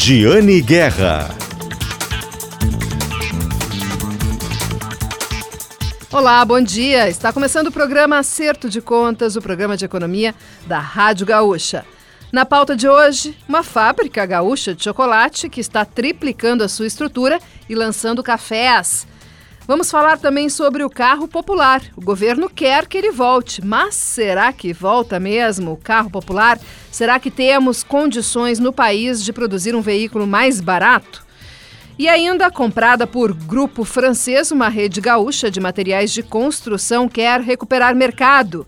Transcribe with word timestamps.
Giane 0.00 0.60
Guerra. 0.60 1.28
Olá, 6.12 6.44
bom 6.44 6.60
dia. 6.60 7.08
Está 7.08 7.32
começando 7.32 7.66
o 7.66 7.72
programa 7.72 8.16
Acerto 8.16 8.70
de 8.70 8.80
Contas, 8.80 9.34
o 9.34 9.42
programa 9.42 9.76
de 9.76 9.84
economia 9.84 10.36
da 10.68 10.78
Rádio 10.78 11.26
Gaúcha. 11.26 11.84
Na 12.30 12.46
pauta 12.46 12.76
de 12.76 12.88
hoje, 12.88 13.36
uma 13.48 13.64
fábrica 13.64 14.24
gaúcha 14.24 14.72
de 14.72 14.84
chocolate 14.84 15.48
que 15.48 15.60
está 15.60 15.84
triplicando 15.84 16.62
a 16.62 16.68
sua 16.68 16.86
estrutura 16.86 17.40
e 17.68 17.74
lançando 17.74 18.22
cafés. 18.22 19.04
Vamos 19.68 19.90
falar 19.90 20.16
também 20.16 20.48
sobre 20.48 20.82
o 20.82 20.88
carro 20.88 21.28
popular. 21.28 21.82
O 21.94 22.00
governo 22.00 22.48
quer 22.48 22.86
que 22.86 22.96
ele 22.96 23.10
volte, 23.10 23.62
mas 23.62 23.94
será 23.94 24.50
que 24.50 24.72
volta 24.72 25.20
mesmo 25.20 25.72
o 25.72 25.76
carro 25.76 26.08
popular? 26.08 26.58
Será 26.90 27.20
que 27.20 27.30
temos 27.30 27.82
condições 27.82 28.58
no 28.58 28.72
país 28.72 29.22
de 29.22 29.30
produzir 29.30 29.74
um 29.74 29.82
veículo 29.82 30.26
mais 30.26 30.62
barato? 30.62 31.22
E 31.98 32.08
ainda, 32.08 32.50
comprada 32.50 33.06
por 33.06 33.34
grupo 33.34 33.84
francês, 33.84 34.50
uma 34.50 34.70
rede 34.70 35.02
gaúcha 35.02 35.50
de 35.50 35.60
materiais 35.60 36.12
de 36.12 36.22
construção 36.22 37.06
quer 37.06 37.42
recuperar 37.42 37.94
mercado. 37.94 38.66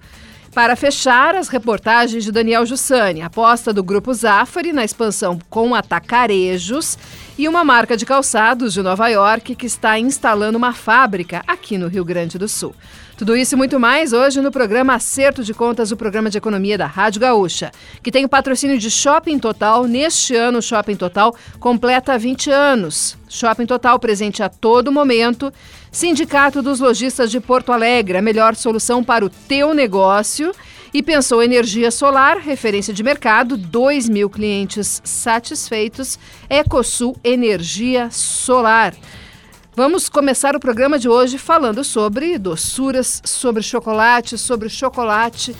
Para 0.52 0.74
fechar, 0.74 1.36
as 1.36 1.48
reportagens 1.48 2.24
de 2.24 2.32
Daniel 2.32 2.66
Jussani, 2.66 3.22
aposta 3.22 3.72
do 3.72 3.84
Grupo 3.84 4.12
Zafari 4.12 4.72
na 4.72 4.84
expansão 4.84 5.38
com 5.48 5.76
atacarejos 5.76 6.98
e 7.38 7.46
uma 7.46 7.62
marca 7.62 7.96
de 7.96 8.04
calçados 8.04 8.74
de 8.74 8.82
Nova 8.82 9.06
York 9.06 9.54
que 9.54 9.66
está 9.66 9.96
instalando 9.96 10.58
uma 10.58 10.72
fábrica 10.72 11.44
aqui 11.46 11.78
no 11.78 11.86
Rio 11.86 12.04
Grande 12.04 12.36
do 12.36 12.48
Sul. 12.48 12.74
Tudo 13.20 13.36
isso 13.36 13.54
e 13.54 13.58
muito 13.58 13.78
mais 13.78 14.14
hoje 14.14 14.40
no 14.40 14.50
programa 14.50 14.94
Acerto 14.94 15.44
de 15.44 15.52
Contas, 15.52 15.92
o 15.92 15.96
programa 15.96 16.30
de 16.30 16.38
economia 16.38 16.78
da 16.78 16.86
Rádio 16.86 17.20
Gaúcha, 17.20 17.70
que 18.02 18.10
tem 18.10 18.24
o 18.24 18.28
patrocínio 18.30 18.78
de 18.78 18.90
Shopping 18.90 19.38
Total. 19.38 19.86
Neste 19.86 20.34
ano, 20.34 20.56
o 20.56 20.62
Shopping 20.62 20.96
Total 20.96 21.36
completa 21.58 22.16
20 22.16 22.50
anos. 22.50 23.18
Shopping 23.28 23.66
Total 23.66 23.98
presente 23.98 24.42
a 24.42 24.48
todo 24.48 24.90
momento. 24.90 25.52
Sindicato 25.92 26.62
dos 26.62 26.80
Lojistas 26.80 27.30
de 27.30 27.40
Porto 27.40 27.72
Alegre, 27.72 28.16
a 28.16 28.22
melhor 28.22 28.56
solução 28.56 29.04
para 29.04 29.22
o 29.22 29.28
teu 29.28 29.74
negócio. 29.74 30.50
E 30.94 31.02
pensou 31.02 31.42
energia 31.42 31.90
solar, 31.90 32.38
referência 32.38 32.94
de 32.94 33.02
mercado, 33.02 33.58
2 33.58 34.08
mil 34.08 34.30
clientes 34.30 35.02
satisfeitos. 35.04 36.18
Ecosul 36.48 37.14
Energia 37.22 38.08
Solar. 38.10 38.94
Vamos 39.74 40.08
começar 40.08 40.56
o 40.56 40.60
programa 40.60 40.98
de 40.98 41.08
hoje 41.08 41.38
falando 41.38 41.84
sobre 41.84 42.36
doçuras, 42.38 43.22
sobre 43.24 43.62
chocolate, 43.62 44.36
sobre 44.36 44.68
chocolate 44.68 45.54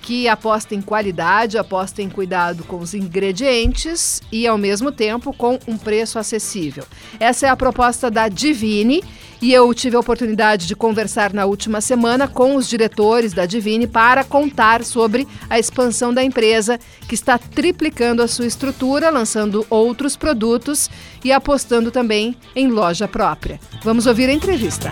que 0.00 0.28
aposta 0.28 0.76
em 0.76 0.80
qualidade, 0.80 1.58
aposta 1.58 2.00
em 2.00 2.08
cuidado 2.08 2.62
com 2.62 2.78
os 2.78 2.94
ingredientes 2.94 4.22
e, 4.30 4.46
ao 4.46 4.56
mesmo 4.56 4.92
tempo, 4.92 5.34
com 5.34 5.58
um 5.66 5.76
preço 5.76 6.20
acessível. 6.20 6.84
Essa 7.18 7.46
é 7.46 7.50
a 7.50 7.56
proposta 7.56 8.08
da 8.08 8.28
Divine 8.28 9.02
e 9.40 9.52
eu 9.52 9.72
tive 9.72 9.96
a 9.96 10.00
oportunidade 10.00 10.66
de 10.66 10.74
conversar 10.74 11.32
na 11.32 11.46
última 11.46 11.80
semana 11.80 12.26
com 12.26 12.56
os 12.56 12.68
diretores 12.68 13.32
da 13.32 13.46
Divine 13.46 13.86
para 13.86 14.24
contar 14.24 14.84
sobre 14.84 15.26
a 15.48 15.58
expansão 15.58 16.12
da 16.12 16.22
empresa, 16.22 16.78
que 17.08 17.14
está 17.14 17.38
triplicando 17.38 18.22
a 18.22 18.28
sua 18.28 18.46
estrutura, 18.46 19.10
lançando 19.10 19.64
outros 19.70 20.16
produtos 20.16 20.90
e 21.24 21.30
apostando 21.30 21.90
também 21.90 22.36
em 22.54 22.68
loja 22.68 23.06
própria. 23.06 23.60
Vamos 23.82 24.06
ouvir 24.06 24.28
a 24.28 24.32
entrevista. 24.32 24.90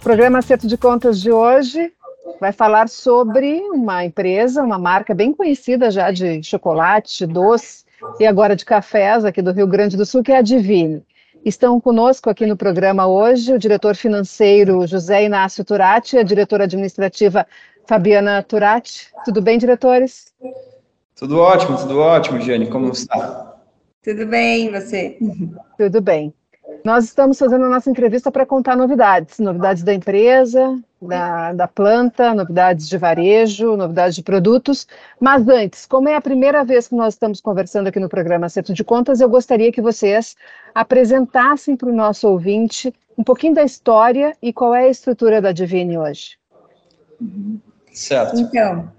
O 0.00 0.02
programa 0.02 0.38
Acerto 0.38 0.66
de 0.66 0.76
Contas 0.76 1.20
de 1.20 1.30
hoje 1.30 1.92
vai 2.40 2.52
falar 2.52 2.88
sobre 2.88 3.60
uma 3.72 4.04
empresa, 4.04 4.62
uma 4.62 4.78
marca 4.78 5.14
bem 5.14 5.32
conhecida 5.32 5.90
já 5.90 6.10
de 6.10 6.42
chocolate, 6.42 7.26
doce 7.26 7.87
e 8.18 8.26
agora 8.26 8.56
de 8.56 8.64
cafés 8.64 9.24
aqui 9.24 9.42
do 9.42 9.52
Rio 9.52 9.66
Grande 9.66 9.96
do 9.96 10.06
Sul, 10.06 10.22
que 10.22 10.32
é 10.32 10.38
a 10.38 10.42
Divine. 10.42 11.04
Estão 11.44 11.80
conosco 11.80 12.28
aqui 12.28 12.46
no 12.46 12.56
programa 12.56 13.06
hoje 13.06 13.52
o 13.52 13.58
diretor 13.58 13.94
financeiro 13.94 14.86
José 14.86 15.24
Inácio 15.24 15.64
Turati 15.64 16.16
e 16.16 16.18
a 16.18 16.22
diretora 16.22 16.64
administrativa 16.64 17.46
Fabiana 17.86 18.42
Turati. 18.42 19.08
Tudo 19.24 19.40
bem, 19.40 19.58
diretores? 19.58 20.32
Tudo 21.16 21.38
ótimo, 21.38 21.76
tudo 21.76 21.98
ótimo, 22.00 22.40
Jane. 22.40 22.68
Como 22.68 22.90
está? 22.90 23.56
Tudo 24.02 24.26
bem, 24.26 24.70
você? 24.70 25.18
Tudo 25.76 26.00
bem. 26.00 26.34
Nós 26.84 27.04
estamos 27.04 27.38
fazendo 27.38 27.64
a 27.64 27.68
nossa 27.68 27.90
entrevista 27.90 28.30
para 28.30 28.46
contar 28.46 28.76
novidades, 28.76 29.38
novidades 29.38 29.82
da 29.82 29.92
empresa, 29.92 30.78
da, 31.00 31.52
da 31.52 31.68
planta, 31.68 32.34
novidades 32.34 32.88
de 32.88 32.96
varejo, 32.96 33.76
novidades 33.76 34.14
de 34.14 34.22
produtos. 34.22 34.86
Mas 35.20 35.46
antes, 35.48 35.86
como 35.86 36.08
é 36.08 36.14
a 36.14 36.20
primeira 36.20 36.64
vez 36.64 36.88
que 36.88 36.94
nós 36.94 37.14
estamos 37.14 37.40
conversando 37.40 37.88
aqui 37.88 38.00
no 38.00 38.08
programa 38.08 38.46
Acerto 38.46 38.72
de 38.72 38.84
Contas, 38.84 39.20
eu 39.20 39.28
gostaria 39.28 39.72
que 39.72 39.82
vocês 39.82 40.36
apresentassem 40.74 41.76
para 41.76 41.88
o 41.88 41.94
nosso 41.94 42.28
ouvinte 42.28 42.92
um 43.16 43.24
pouquinho 43.24 43.54
da 43.54 43.64
história 43.64 44.36
e 44.40 44.52
qual 44.52 44.74
é 44.74 44.84
a 44.84 44.88
estrutura 44.88 45.42
da 45.42 45.52
Divine 45.52 45.98
hoje. 45.98 46.38
Certo. 47.92 48.38
Então, 48.38 48.92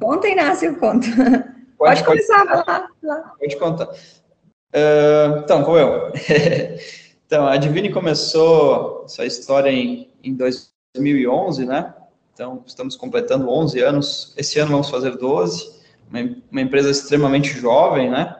conta, 0.00 0.28
Inácio, 0.28 0.76
conta. 0.78 1.06
Pode, 1.78 2.04
pode 2.04 2.04
começar, 2.04 2.44
vai 2.44 2.64
lá, 2.64 2.88
lá. 3.02 3.32
Pode 3.40 3.56
contar. 3.56 3.86
Uh, 3.86 5.38
então, 5.42 5.64
como 5.64 5.76
eu. 5.76 6.12
então, 7.32 7.46
a 7.46 7.56
Divine 7.56 7.88
começou 7.88 9.04
essa 9.06 9.24
história 9.24 9.70
em, 9.70 10.10
em 10.22 10.34
2011, 10.34 11.64
né? 11.64 11.94
Então, 12.34 12.62
estamos 12.66 12.94
completando 12.94 13.48
11 13.48 13.80
anos. 13.80 14.34
Esse 14.36 14.58
ano 14.58 14.72
vamos 14.72 14.90
fazer 14.90 15.16
12. 15.16 15.80
Uma, 16.10 16.36
uma 16.50 16.60
empresa 16.60 16.90
extremamente 16.90 17.58
jovem, 17.58 18.10
né? 18.10 18.36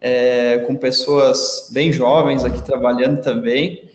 É, 0.00 0.58
com 0.58 0.76
pessoas 0.76 1.68
bem 1.72 1.90
jovens 1.90 2.44
aqui 2.44 2.62
trabalhando 2.62 3.20
também. 3.20 3.90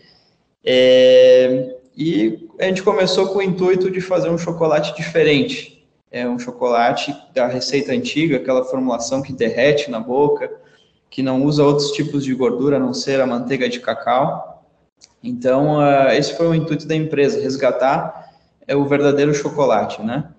É, 0.66 1.78
e 1.96 2.50
a 2.60 2.66
gente 2.66 2.84
começou 2.84 3.28
com 3.28 3.40
o 3.40 3.42
intuito 3.42 3.90
de 3.90 4.02
fazer 4.02 4.30
um 4.30 4.38
chocolate 4.38 4.94
diferente. 4.98 5.88
É 6.12 6.28
um 6.28 6.38
chocolate 6.38 7.16
da 7.34 7.48
receita 7.48 7.94
antiga, 7.94 8.36
aquela 8.36 8.66
formulação 8.66 9.22
que 9.22 9.32
derrete 9.32 9.90
na 9.90 10.02
boca, 10.02 10.52
que 11.12 11.22
não 11.22 11.44
usa 11.44 11.64
outros 11.64 11.92
tipos 11.92 12.24
de 12.24 12.34
gordura 12.34 12.78
a 12.78 12.80
não 12.80 12.94
ser 12.94 13.20
a 13.20 13.28
manteiga 13.28 13.68
de 13.68 13.82
cacau. 13.82 14.66
Então, 15.22 15.78
uh, 15.78 16.10
esse 16.14 16.36
foi 16.38 16.48
o 16.48 16.56
intuito 16.56 16.88
da 16.88 16.96
empresa, 16.96 17.42
resgatar 17.42 18.32
é, 18.66 18.76
o 18.76 18.86
verdadeiro 18.86 19.34
chocolate, 19.34 20.02
né? 20.02 20.30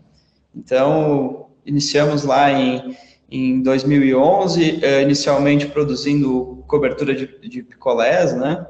Então, 0.57 1.47
iniciamos 1.65 2.25
lá 2.25 2.51
em, 2.51 2.97
em 3.31 3.63
2011, 3.63 4.81
uh, 4.83 5.03
inicialmente 5.03 5.67
produzindo 5.67 6.65
cobertura 6.67 7.15
de, 7.15 7.27
de 7.47 7.63
picolés, 7.63 8.35
né? 8.35 8.67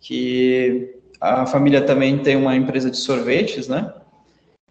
Que 0.00 0.94
a 1.20 1.44
família 1.46 1.82
também 1.82 2.18
tem 2.22 2.36
uma 2.36 2.54
empresa 2.54 2.88
de 2.88 2.96
sorvetes, 2.96 3.66
né? 3.66 3.92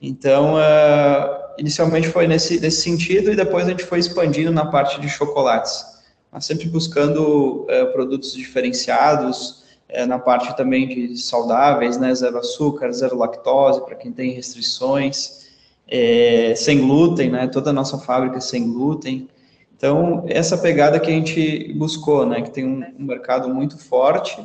Então, 0.01 0.55
uh, 0.55 1.39
inicialmente 1.57 2.07
foi 2.07 2.25
nesse, 2.25 2.57
nesse 2.57 2.81
sentido 2.81 3.33
e 3.33 3.35
depois 3.35 3.67
a 3.67 3.71
gente 3.71 3.83
foi 3.83 3.99
expandindo 3.99 4.49
na 4.49 4.65
parte 4.65 5.01
de 5.01 5.09
chocolates, 5.09 5.98
mas 6.31 6.45
sempre 6.45 6.67
buscando 6.67 7.63
uh, 7.63 7.91
produtos 7.91 8.33
diferenciados, 8.33 9.63
uh, 9.89 10.05
na 10.05 10.19
parte 10.19 10.55
também 10.55 10.87
de 10.87 11.17
saudáveis, 11.17 11.97
né? 11.97 12.13
Zero 12.13 12.37
açúcar, 12.37 12.91
zero 12.91 13.17
lactose, 13.17 13.83
para 13.85 13.95
quem 13.95 14.11
tem 14.11 14.31
restrições, 14.31 15.49
é, 15.87 16.53
sem 16.55 16.79
glúten, 16.79 17.31
né? 17.31 17.47
Toda 17.47 17.71
a 17.71 17.73
nossa 17.73 17.97
fábrica 17.97 18.37
é 18.37 18.41
sem 18.41 18.71
glúten. 18.71 19.27
Então, 19.75 20.25
essa 20.27 20.57
pegada 20.57 20.99
que 20.99 21.09
a 21.09 21.13
gente 21.13 21.73
buscou, 21.73 22.25
né? 22.25 22.41
Que 22.41 22.51
tem 22.51 22.65
um, 22.65 22.83
um 22.99 23.05
mercado 23.05 23.53
muito 23.53 23.77
forte 23.77 24.37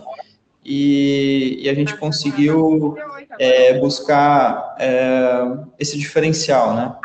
e, 0.64 1.58
e 1.60 1.68
a 1.68 1.74
gente 1.74 1.96
conseguiu 1.98 2.96
é, 3.38 3.78
buscar 3.78 4.74
é, 4.78 5.42
esse 5.78 5.98
diferencial, 5.98 6.74
né? 6.74 6.96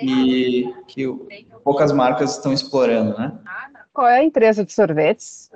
E 0.00 0.72
que 0.86 1.04
poucas 1.64 1.90
marcas 1.90 2.36
estão 2.36 2.52
explorando, 2.52 3.18
né? 3.18 3.32
Qual 3.98 4.06
é 4.06 4.18
a 4.18 4.24
empresa 4.24 4.64
de 4.64 4.72
sorvetes? 4.72 5.50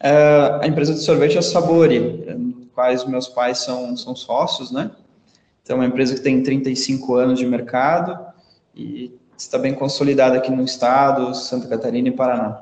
É, 0.00 0.58
a 0.60 0.66
empresa 0.66 0.92
de 0.92 0.98
sorvete 0.98 1.36
é 1.36 1.38
a 1.38 1.42
Sabori, 1.42 2.66
quais 2.74 3.04
meus 3.04 3.28
pais 3.28 3.58
são, 3.58 3.96
são 3.96 4.16
sócios, 4.16 4.72
né? 4.72 4.90
Então, 5.62 5.76
é 5.76 5.78
uma 5.78 5.86
empresa 5.86 6.16
que 6.16 6.20
tem 6.20 6.42
35 6.42 7.14
anos 7.14 7.38
de 7.38 7.46
mercado 7.46 8.18
e 8.74 9.12
está 9.38 9.56
bem 9.56 9.72
consolidada 9.72 10.36
aqui 10.36 10.50
no 10.50 10.64
estado, 10.64 11.32
Santa 11.32 11.68
Catarina 11.68 12.08
e 12.08 12.10
Paraná. 12.10 12.60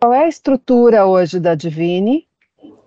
Qual 0.00 0.14
é 0.14 0.24
a 0.24 0.28
estrutura 0.28 1.04
hoje 1.04 1.38
da 1.38 1.54
Divine 1.54 2.26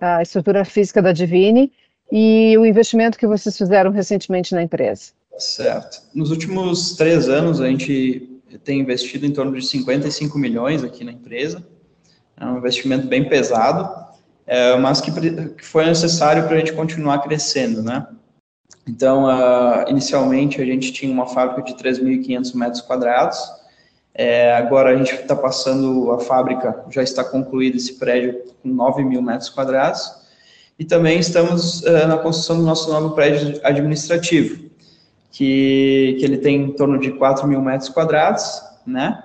a 0.01 0.23
estrutura 0.23 0.65
física 0.65 0.99
da 0.99 1.11
Divine 1.11 1.71
e 2.11 2.57
o 2.57 2.65
investimento 2.65 3.19
que 3.19 3.27
vocês 3.27 3.55
fizeram 3.55 3.91
recentemente 3.91 4.55
na 4.55 4.63
empresa. 4.63 5.11
Certo. 5.37 6.01
Nos 6.11 6.31
últimos 6.31 6.95
três 6.95 7.29
anos, 7.29 7.61
a 7.61 7.67
gente 7.67 8.31
tem 8.59 8.80
investido 8.80 9.25
em 9.25 9.31
torno 9.31 9.53
de 9.53 9.65
55 9.65 10.38
milhões 10.38 10.83
aqui 10.83 11.03
na 11.03 11.12
empresa. 11.12 11.65
É 12.39 12.45
um 12.45 12.57
investimento 12.57 13.07
bem 13.07 13.27
pesado, 13.27 13.89
é, 14.48 14.75
mas 14.77 15.00
que, 15.00 15.12
que, 15.12 15.65
foi 15.65 15.86
necessário 15.86 16.44
para 16.48 16.56
a 16.56 16.59
gente 16.59 16.74
continuar 16.74 17.19
crescendo, 17.19 17.83
né? 17.83 18.07
Então, 18.88 19.25
uh, 19.25 19.88
inicialmente, 19.88 20.59
a 20.59 20.65
gente 20.65 20.92
tinha 20.92 21.13
uma 21.13 21.27
fábrica 21.27 21.62
de 21.62 21.75
3.500 21.75 22.56
metros 22.56 22.81
quadrados, 22.81 23.38
É, 24.13 24.54
agora 24.56 24.89
a 24.89 24.97
gente 24.97 25.13
está 25.13 25.36
passando 25.36 26.12
a 26.12 26.19
fábrica, 26.19 26.83
já 26.89 27.01
está 27.01 27.24
concluído 27.24 27.77
esse 27.77 27.94
prédio 27.94 28.44
com 28.62 28.68
9 28.68 29.06
mil 29.06 29.21
metros 29.21 29.50
quadrados, 29.50 30.01
e 30.77 30.83
também 30.83 31.19
estamos 31.19 31.81
uh, 31.83 32.07
na 32.07 32.18
construção 32.18 32.57
do 32.57 32.63
nosso 32.63 32.92
novo 32.92 33.15
prédio 33.15 33.62
administrativo, 33.63 34.70
que, 35.31 36.18
que 36.19 36.25
ele 36.25 36.38
tem 36.38 36.62
em 36.63 36.72
torno 36.72 37.00
de 37.00 37.12
4 37.12 37.48
mil 37.48 37.62
metros 37.62 37.89
quadrados, 37.89 38.62
né? 38.86 39.24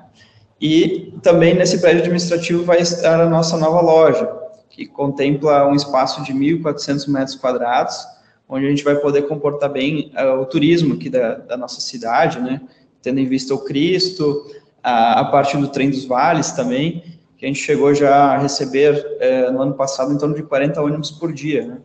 E 0.60 1.12
também 1.22 1.54
nesse 1.54 1.80
prédio 1.80 2.00
administrativo 2.00 2.64
vai 2.64 2.80
estar 2.80 3.20
a 3.20 3.28
nossa 3.28 3.56
nova 3.58 3.80
loja, 3.80 4.26
que 4.70 4.86
contempla 4.86 5.68
um 5.68 5.74
espaço 5.74 6.22
de 6.22 6.32
1.400 6.32 7.08
metros 7.08 7.36
quadrados, 7.36 7.98
onde 8.48 8.66
a 8.66 8.70
gente 8.70 8.84
vai 8.84 8.96
poder 8.96 9.22
comportar 9.22 9.70
bem 9.70 10.12
uh, 10.16 10.40
o 10.40 10.46
turismo 10.46 10.94
aqui 10.94 11.10
da, 11.10 11.34
da, 11.34 11.56
nossa 11.56 11.80
cidade, 11.80 12.40
né? 12.40 12.60
Tendo 13.02 13.18
em 13.18 13.26
vista 13.26 13.54
o 13.54 13.58
Cristo, 13.58 14.46
a, 14.82 15.20
a 15.20 15.24
parte 15.26 15.56
do 15.56 15.68
Trem 15.68 15.90
dos 15.90 16.04
Vales 16.04 16.52
também, 16.52 17.02
que 17.36 17.44
a 17.44 17.48
gente 17.48 17.60
chegou 17.60 17.92
já 17.92 18.34
a 18.34 18.38
receber 18.38 18.94
uh, 18.94 19.52
no 19.52 19.60
ano 19.60 19.74
passado 19.74 20.12
em 20.12 20.18
torno 20.18 20.34
de 20.34 20.42
40 20.44 20.80
ônibus 20.80 21.10
por 21.10 21.32
dia, 21.32 21.66
né? 21.66 21.78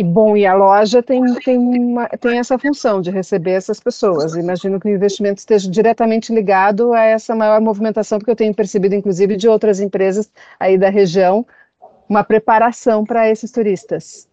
E 0.00 0.02
bom, 0.02 0.34
e 0.34 0.46
a 0.46 0.54
loja 0.54 1.02
tem, 1.02 1.22
tem, 1.44 1.58
uma, 1.58 2.08
tem 2.08 2.38
essa 2.38 2.58
função 2.58 3.02
de 3.02 3.10
receber 3.10 3.50
essas 3.50 3.78
pessoas. 3.78 4.34
Imagino 4.34 4.80
que 4.80 4.88
o 4.88 4.94
investimento 4.94 5.40
esteja 5.40 5.70
diretamente 5.70 6.32
ligado 6.32 6.94
a 6.94 7.02
essa 7.02 7.34
maior 7.34 7.60
movimentação, 7.60 8.18
porque 8.18 8.30
eu 8.30 8.36
tenho 8.36 8.54
percebido, 8.54 8.94
inclusive, 8.94 9.36
de 9.36 9.46
outras 9.46 9.78
empresas 9.78 10.30
aí 10.58 10.78
da 10.78 10.88
região, 10.88 11.46
uma 12.08 12.24
preparação 12.24 13.04
para 13.04 13.28
esses 13.28 13.52
turistas. 13.52 14.26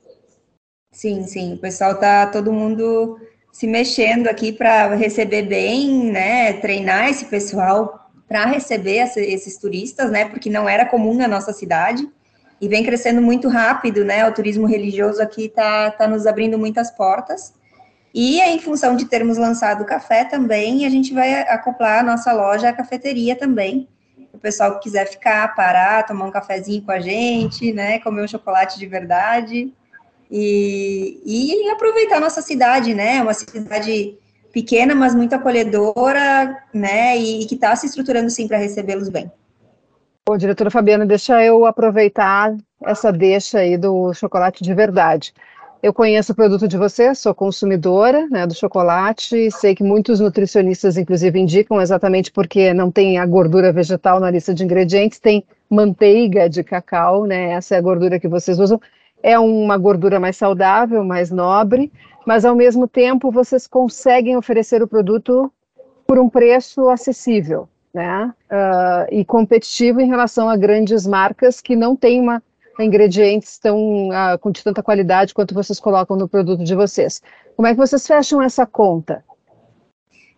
Sim, 0.89 1.23
sim. 1.23 1.55
O 1.55 1.57
pessoal 1.57 1.99
tá 1.99 2.27
todo 2.27 2.53
mundo 2.53 3.19
se 3.51 3.67
mexendo 3.67 4.27
aqui 4.27 4.53
para 4.53 4.95
receber 4.95 5.41
bem, 5.41 6.09
né? 6.09 6.53
Treinar 6.53 7.09
esse 7.09 7.25
pessoal 7.25 8.09
para 8.25 8.45
receber 8.45 8.99
esses 9.17 9.57
turistas, 9.57 10.09
né? 10.09 10.29
Porque 10.29 10.49
não 10.49 10.69
era 10.69 10.85
comum 10.85 11.13
na 11.13 11.27
nossa 11.27 11.51
cidade 11.51 12.07
e 12.59 12.67
vem 12.67 12.83
crescendo 12.83 13.21
muito 13.21 13.47
rápido, 13.47 14.03
né? 14.03 14.27
O 14.27 14.33
turismo 14.33 14.65
religioso 14.65 15.21
aqui 15.21 15.45
está 15.45 15.91
tá 15.91 16.07
nos 16.07 16.25
abrindo 16.25 16.57
muitas 16.57 16.89
portas. 16.91 17.53
E 18.13 18.41
em 18.41 18.59
função 18.59 18.95
de 18.95 19.05
termos 19.05 19.37
lançado 19.37 19.81
o 19.81 19.85
café 19.85 20.25
também, 20.25 20.85
a 20.85 20.89
gente 20.89 21.13
vai 21.13 21.41
acoplar 21.41 21.99
a 21.99 22.03
nossa 22.03 22.33
loja 22.33 22.69
à 22.69 22.73
cafeteria 22.73 23.35
também. 23.35 23.87
O 24.33 24.39
pessoal 24.39 24.73
que 24.75 24.83
quiser 24.83 25.07
ficar, 25.07 25.53
parar, 25.55 26.05
tomar 26.05 26.25
um 26.25 26.31
cafezinho 26.31 26.81
com 26.81 26.91
a 26.91 26.99
gente, 26.99 27.71
né? 27.71 27.99
Comer 27.99 28.23
um 28.23 28.27
chocolate 28.27 28.79
de 28.79 28.87
verdade. 28.87 29.71
E, 30.31 31.21
e 31.25 31.69
aproveitar 31.69 32.17
a 32.17 32.19
nossa 32.19 32.41
cidade, 32.41 32.93
né? 32.93 33.21
Uma 33.21 33.33
cidade 33.33 34.17
pequena, 34.51 34.95
mas 34.95 35.13
muito 35.13 35.35
acolhedora, 35.35 36.57
né? 36.73 37.17
E, 37.17 37.43
e 37.43 37.45
que 37.45 37.55
está 37.55 37.75
se 37.75 37.85
estruturando 37.85 38.29
sim 38.31 38.47
para 38.47 38.57
recebê-los 38.57 39.09
bem. 39.09 39.31
Ô, 40.29 40.35
diretora 40.35 40.69
Fabiana, 40.69 41.05
deixa 41.05 41.41
eu 41.41 41.65
aproveitar 41.65 42.53
essa 42.83 43.13
deixa 43.13 43.59
aí 43.59 43.77
do 43.77 44.13
chocolate 44.13 44.61
de 44.61 44.73
verdade. 44.73 45.33
Eu 45.81 45.93
conheço 45.93 46.33
o 46.33 46.35
produto 46.35 46.67
de 46.67 46.75
você, 46.75 47.15
sou 47.15 47.33
consumidora 47.33 48.27
né, 48.27 48.45
do 48.45 48.53
chocolate, 48.53 49.49
sei 49.51 49.73
que 49.73 49.85
muitos 49.85 50.19
nutricionistas, 50.19 50.97
inclusive, 50.97 51.39
indicam 51.39 51.79
exatamente 51.79 52.29
porque 52.29 52.73
não 52.73 52.91
tem 52.91 53.17
a 53.17 53.25
gordura 53.25 53.71
vegetal 53.71 54.19
na 54.19 54.29
lista 54.29 54.53
de 54.53 54.65
ingredientes, 54.65 55.17
tem 55.17 55.45
manteiga 55.69 56.49
de 56.49 56.61
cacau, 56.61 57.25
né? 57.25 57.51
Essa 57.51 57.75
é 57.75 57.77
a 57.77 57.81
gordura 57.81 58.19
que 58.19 58.27
vocês 58.27 58.59
usam. 58.59 58.81
É 59.23 59.39
uma 59.39 59.77
gordura 59.77 60.19
mais 60.19 60.35
saudável, 60.35 61.05
mais 61.05 61.31
nobre, 61.31 61.89
mas 62.25 62.43
ao 62.43 62.53
mesmo 62.53 62.85
tempo 62.85 63.31
vocês 63.31 63.65
conseguem 63.65 64.35
oferecer 64.35 64.83
o 64.83 64.87
produto 64.89 65.49
por 66.05 66.19
um 66.19 66.27
preço 66.27 66.89
acessível 66.89 67.69
né? 67.93 68.33
Uh, 68.51 69.13
e 69.13 69.25
competitivo 69.25 69.99
em 70.01 70.07
relação 70.07 70.49
a 70.49 70.57
grandes 70.57 71.05
marcas 71.05 71.61
que 71.61 71.75
não 71.75 71.95
têm 71.95 72.21
uma, 72.21 72.41
ingredientes 72.79 73.57
tão 73.57 74.09
uh, 74.09 74.37
com 74.39 74.51
tanta 74.51 74.83
qualidade 74.83 75.33
quanto 75.33 75.53
vocês 75.53 75.79
colocam 75.79 76.15
no 76.15 76.27
produto 76.27 76.63
de 76.63 76.75
vocês. 76.75 77.21
Como 77.55 77.67
é 77.67 77.71
que 77.71 77.77
vocês 77.77 78.05
fecham 78.05 78.41
essa 78.41 78.65
conta? 78.65 79.23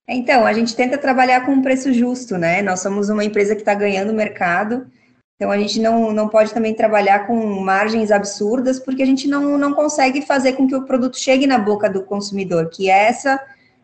Então, 0.07 0.45
a 0.45 0.53
gente 0.53 0.75
tenta 0.75 0.97
trabalhar 0.97 1.45
com 1.45 1.51
um 1.51 1.61
preço 1.61 1.93
justo, 1.93 2.37
né? 2.37 2.61
Nós 2.61 2.79
somos 2.79 3.09
uma 3.09 3.23
empresa 3.23 3.53
que 3.53 3.61
está 3.61 3.75
ganhando 3.75 4.13
mercado, 4.13 4.87
então 5.35 5.51
a 5.51 5.57
gente 5.57 5.79
não, 5.79 6.11
não 6.11 6.27
pode 6.27 6.51
também 6.53 6.73
trabalhar 6.73 7.27
com 7.27 7.35
margens 7.61 8.11
absurdas, 8.11 8.79
porque 8.79 9.03
a 9.03 9.05
gente 9.05 9.27
não, 9.27 9.57
não 9.57 9.73
consegue 9.73 10.21
fazer 10.21 10.53
com 10.53 10.67
que 10.67 10.75
o 10.75 10.85
produto 10.85 11.17
chegue 11.17 11.45
na 11.45 11.59
boca 11.59 11.89
do 11.89 12.03
consumidor, 12.03 12.69
que 12.69 12.89
é 12.89 13.07
essa 13.07 13.39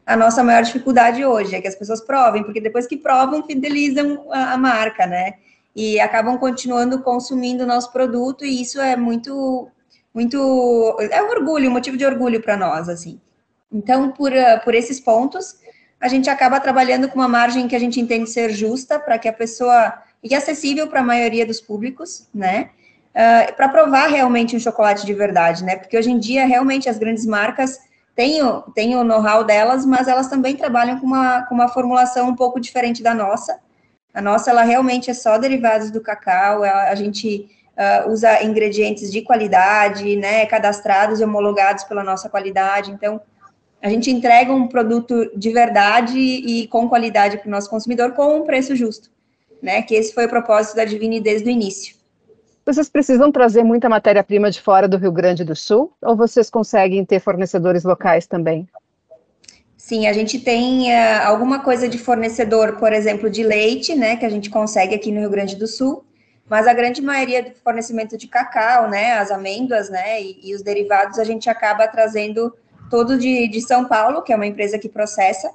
a 0.06 0.16
nossa 0.16 0.44
maior 0.44 0.62
dificuldade 0.62 1.26
hoje, 1.26 1.56
é 1.56 1.62
que 1.62 1.68
as 1.68 1.76
pessoas 1.76 2.00
provem, 2.00 2.44
porque 2.44 2.62
depois 2.62 2.86
que 2.86 2.96
provam, 2.96 3.44
fidelizam 3.44 4.28
a, 4.32 4.54
a 4.54 4.58
marca, 4.58 5.08
né? 5.08 5.36
E 5.76 6.00
acabam 6.00 6.38
continuando 6.38 7.02
consumindo 7.02 7.64
o 7.64 7.68
nosso 7.68 7.92
produto, 7.92 8.46
e 8.46 8.62
isso 8.62 8.80
é 8.80 8.96
muito, 8.96 9.68
muito, 10.14 10.98
é 11.12 11.22
um 11.24 11.30
orgulho, 11.30 11.70
um 11.70 11.74
motivo 11.74 11.98
de 11.98 12.06
orgulho 12.06 12.42
para 12.42 12.56
nós, 12.56 12.88
assim. 12.88 13.20
Então, 13.72 14.12
por, 14.12 14.32
por 14.64 14.76
esses 14.76 15.00
pontos, 15.00 15.58
a 16.00 16.08
gente 16.08 16.30
acaba 16.30 16.60
trabalhando 16.60 17.10
com 17.10 17.16
uma 17.16 17.28
margem 17.28 17.68
que 17.68 17.76
a 17.76 17.80
gente 17.80 18.00
entende 18.00 18.30
ser 18.30 18.52
justa, 18.52 19.00
para 19.00 19.18
que 19.18 19.28
a 19.28 19.34
pessoa, 19.34 20.02
e 20.24 20.36
acessível 20.36 20.88
para 20.88 21.00
a 21.00 21.04
maioria 21.04 21.46
dos 21.46 21.60
públicos, 21.60 22.28
né? 22.34 22.70
Uh, 23.12 23.56
para 23.56 23.70
provar 23.70 24.08
realmente 24.08 24.56
um 24.56 24.60
chocolate 24.60 25.06
de 25.06 25.14
verdade, 25.14 25.64
né? 25.64 25.78
Porque 25.78 25.98
hoje 25.98 26.12
em 26.12 26.20
dia, 26.20 26.46
realmente, 26.46 26.90
as 26.90 26.98
grandes 26.98 27.26
marcas 27.26 27.80
têm 28.16 28.42
o, 28.42 28.62
têm 28.74 28.96
o 28.96 29.04
know-how 29.04 29.44
delas, 29.44 29.86
mas 29.86 30.08
elas 30.08 30.28
também 30.28 30.56
trabalham 30.56 31.00
com 31.00 31.06
uma, 31.06 31.44
com 31.44 31.54
uma 31.54 31.68
formulação 31.68 32.30
um 32.30 32.36
pouco 32.36 32.60
diferente 32.60 33.04
da 33.04 33.14
nossa. 33.14 33.60
A 34.14 34.22
nossa, 34.22 34.50
ela 34.50 34.64
realmente 34.64 35.12
é 35.12 35.14
só 35.14 35.38
derivados 35.38 35.92
do 35.92 36.00
cacau, 36.00 36.64
a, 36.64 36.90
a 36.90 36.96
gente 36.96 37.50
uh, 37.76 38.10
usa 38.10 38.42
ingredientes 38.44 39.12
de 39.12 39.22
qualidade, 39.22 40.16
né, 40.16 40.46
cadastrados 40.46 41.20
e 41.20 41.24
homologados 41.24 41.84
pela 41.84 42.04
nossa 42.04 42.30
qualidade, 42.30 42.92
então 42.92 43.20
a 43.82 43.90
gente 43.90 44.10
entrega 44.10 44.52
um 44.52 44.68
produto 44.68 45.30
de 45.36 45.52
verdade 45.52 46.18
e 46.18 46.68
com 46.68 46.90
qualidade 46.90 47.38
para 47.38 47.48
o 47.48 47.52
nosso 47.52 47.70
consumidor 47.70 48.14
com 48.14 48.38
um 48.38 48.44
preço 48.44 48.76
justo, 48.76 49.12
né, 49.62 49.82
que 49.82 49.94
esse 49.94 50.14
foi 50.14 50.26
o 50.26 50.30
propósito 50.30 50.78
da 50.78 50.86
Divine 50.86 51.20
desde 51.20 51.50
o 51.50 51.52
início. 51.52 51.95
Vocês 52.66 52.90
precisam 52.90 53.32
trazer 53.32 53.64
muita 53.64 53.88
matéria-prima 53.88 54.50
de 54.50 54.60
fora 54.60 54.88
do 54.88 54.98
Rio 54.98 55.12
Grande 55.12 55.44
do 55.44 55.56
Sul 55.56 55.94
ou 56.02 56.16
vocês 56.16 56.50
conseguem 56.50 57.06
ter 57.06 57.20
fornecedores 57.20 57.84
locais 57.84 58.26
também? 58.26 58.68
Sim, 59.78 60.08
a 60.08 60.14
gente 60.14 60.40
tem 60.40 60.92
uh, 60.92 61.28
alguma 61.28 61.60
coisa 61.60 61.88
de 61.88 62.00
fornecedor, 62.00 62.78
por 62.78 62.92
exemplo, 62.92 63.30
de 63.30 63.44
leite, 63.44 63.94
né, 63.94 64.16
que 64.16 64.26
a 64.26 64.30
gente 64.30 64.50
consegue 64.50 64.96
aqui 64.96 65.12
no 65.12 65.20
Rio 65.20 65.30
Grande 65.30 65.56
do 65.56 65.68
Sul, 65.68 66.04
mas 66.50 66.66
a 66.66 66.74
grande 66.74 67.04
maioria 67.04 67.44
do 67.44 67.52
fornecimento 67.64 68.18
de 68.18 68.28
cacau, 68.28 68.90
né, 68.90 69.12
as 69.12 69.30
amêndoas, 69.30 69.88
né, 69.92 70.20
e, 70.20 70.40
e 70.44 70.56
os 70.56 70.64
derivados 70.64 71.20
a 71.20 71.24
gente 71.24 71.48
acaba 71.48 71.88
trazendo 71.88 72.52
todo 72.90 73.16
de, 73.16 73.48
de 73.48 73.62
São 73.62 73.86
Paulo, 73.86 74.24
que 74.24 74.34
é 74.34 74.36
uma 74.36 74.48
empresa 74.48 74.80
que 74.80 74.90
processa, 74.90 75.52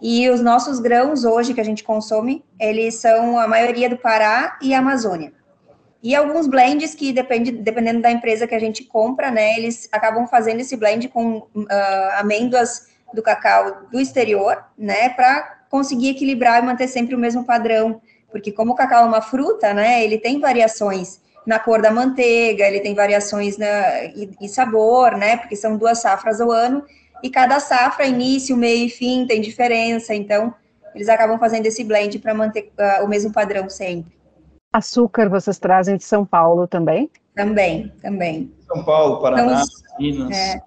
e 0.00 0.30
os 0.30 0.40
nossos 0.40 0.80
grãos 0.80 1.24
hoje 1.24 1.52
que 1.52 1.60
a 1.60 1.64
gente 1.64 1.84
consome, 1.84 2.42
eles 2.58 2.94
são 2.94 3.38
a 3.38 3.46
maioria 3.46 3.90
do 3.90 3.98
Pará 3.98 4.58
e 4.62 4.72
Amazônia. 4.72 5.43
E 6.04 6.14
alguns 6.14 6.46
blends 6.46 6.94
que, 6.94 7.14
depende, 7.14 7.50
dependendo 7.50 8.02
da 8.02 8.10
empresa 8.10 8.46
que 8.46 8.54
a 8.54 8.58
gente 8.58 8.84
compra, 8.84 9.30
né, 9.30 9.56
eles 9.56 9.88
acabam 9.90 10.26
fazendo 10.26 10.60
esse 10.60 10.76
blend 10.76 11.08
com 11.08 11.38
uh, 11.38 11.66
amêndoas 12.18 12.88
do 13.14 13.22
cacau 13.22 13.86
do 13.90 13.98
exterior, 13.98 14.62
né, 14.76 15.08
para 15.08 15.60
conseguir 15.70 16.10
equilibrar 16.10 16.62
e 16.62 16.66
manter 16.66 16.88
sempre 16.88 17.14
o 17.14 17.18
mesmo 17.18 17.42
padrão. 17.42 18.02
Porque 18.30 18.52
como 18.52 18.72
o 18.72 18.74
cacau 18.74 19.04
é 19.04 19.06
uma 19.06 19.22
fruta, 19.22 19.72
né, 19.72 20.04
ele 20.04 20.18
tem 20.18 20.38
variações 20.38 21.22
na 21.46 21.58
cor 21.58 21.80
da 21.80 21.90
manteiga, 21.90 22.68
ele 22.68 22.80
tem 22.80 22.94
variações 22.94 23.56
na, 23.56 24.04
e, 24.04 24.28
e 24.42 24.46
sabor, 24.46 25.16
né, 25.16 25.38
porque 25.38 25.56
são 25.56 25.78
duas 25.78 26.02
safras 26.02 26.38
ao 26.38 26.52
ano, 26.52 26.84
e 27.22 27.30
cada 27.30 27.58
safra, 27.60 28.04
início, 28.04 28.54
meio 28.58 28.88
e 28.88 28.90
fim, 28.90 29.26
tem 29.26 29.40
diferença, 29.40 30.14
então 30.14 30.54
eles 30.94 31.08
acabam 31.08 31.38
fazendo 31.38 31.64
esse 31.64 31.82
blend 31.82 32.18
para 32.18 32.34
manter 32.34 32.70
uh, 32.78 33.06
o 33.06 33.08
mesmo 33.08 33.32
padrão 33.32 33.70
sempre. 33.70 34.12
Açúcar 34.74 35.28
vocês 35.28 35.56
trazem 35.56 35.96
de 35.96 36.02
São 36.02 36.26
Paulo 36.26 36.66
também? 36.66 37.08
Também, 37.32 37.92
também. 38.02 38.52
São 38.66 38.84
Paulo, 38.84 39.20
Paraná, 39.20 39.62
então, 39.62 39.64
Minas. 40.00 40.36
É, 40.36 40.60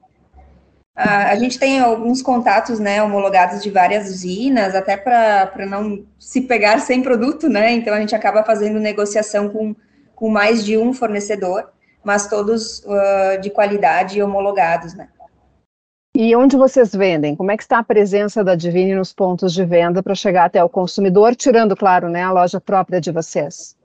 a, 0.95 1.31
a, 1.31 1.35
gente 1.35 1.59
tem 1.59 1.81
alguns 1.81 2.21
contatos, 2.21 2.79
né, 2.79 3.03
homologados 3.03 3.61
de 3.61 3.69
várias 3.69 4.07
usinas, 4.09 4.73
até 4.75 4.95
para 4.95 5.65
não 5.65 6.05
se 6.17 6.39
pegar 6.39 6.79
sem 6.79 7.03
produto, 7.03 7.49
né? 7.49 7.73
Então 7.73 7.93
a 7.93 7.99
gente 7.99 8.15
acaba 8.15 8.45
fazendo 8.45 8.79
negociação 8.79 9.49
com, 9.49 9.75
com 10.15 10.29
mais 10.29 10.63
de 10.63 10.77
um 10.77 10.93
fornecedor, 10.93 11.69
mas 12.01 12.27
todos 12.27 12.79
uh, 12.85 13.41
de 13.41 13.49
qualidade 13.49 14.17
e 14.17 14.23
homologados, 14.23 14.93
né? 14.93 15.09
E 16.15 16.33
onde 16.33 16.55
vocês 16.55 16.95
vendem? 16.95 17.35
Como 17.35 17.51
é 17.51 17.57
que 17.57 17.63
está 17.63 17.79
a 17.79 17.83
presença 17.83 18.41
da 18.41 18.55
Divine 18.55 18.95
nos 18.95 19.11
pontos 19.11 19.53
de 19.53 19.65
venda 19.65 20.01
para 20.01 20.15
chegar 20.15 20.45
até 20.45 20.63
o 20.63 20.69
consumidor, 20.69 21.35
tirando, 21.35 21.75
claro, 21.75 22.07
né, 22.07 22.23
a 22.23 22.31
loja 22.31 22.61
própria 22.61 23.01
de 23.01 23.11
vocês? 23.11 23.75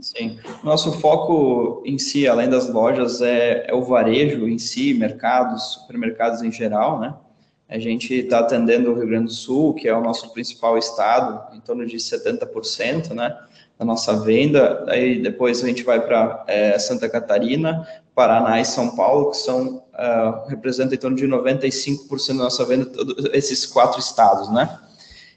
Sim. 0.00 0.38
Nosso 0.62 0.92
foco 1.00 1.82
em 1.84 1.98
si, 1.98 2.26
além 2.26 2.48
das 2.48 2.68
lojas, 2.68 3.20
é, 3.20 3.66
é 3.68 3.74
o 3.74 3.82
varejo 3.82 4.48
em 4.48 4.58
si, 4.58 4.94
mercados, 4.94 5.74
supermercados 5.74 6.42
em 6.42 6.50
geral, 6.52 6.98
né? 6.98 7.14
A 7.68 7.78
gente 7.78 8.12
está 8.12 8.40
atendendo 8.40 8.90
o 8.90 8.94
Rio 8.94 9.06
Grande 9.06 9.26
do 9.26 9.32
Sul, 9.32 9.72
que 9.74 9.88
é 9.88 9.96
o 9.96 10.02
nosso 10.02 10.30
principal 10.32 10.76
estado, 10.76 11.56
em 11.56 11.60
torno 11.60 11.86
de 11.86 11.96
70%, 11.96 13.14
né? 13.14 13.34
Da 13.78 13.84
nossa 13.84 14.20
venda. 14.20 14.84
Aí 14.88 15.22
depois 15.22 15.64
a 15.64 15.66
gente 15.66 15.82
vai 15.82 16.00
para 16.00 16.44
é, 16.46 16.78
Santa 16.78 17.08
Catarina, 17.08 17.86
Paraná 18.14 18.60
e 18.60 18.64
São 18.64 18.94
Paulo, 18.94 19.30
que 19.30 19.38
são 19.38 19.82
uh, 19.92 20.48
representam 20.48 20.94
em 20.94 20.98
torno 20.98 21.16
de 21.16 21.26
95% 21.26 22.28
da 22.28 22.34
nossa 22.34 22.64
venda, 22.64 22.84
todos 22.86 23.24
esses 23.32 23.64
quatro 23.64 23.98
estados, 23.98 24.50
né? 24.50 24.78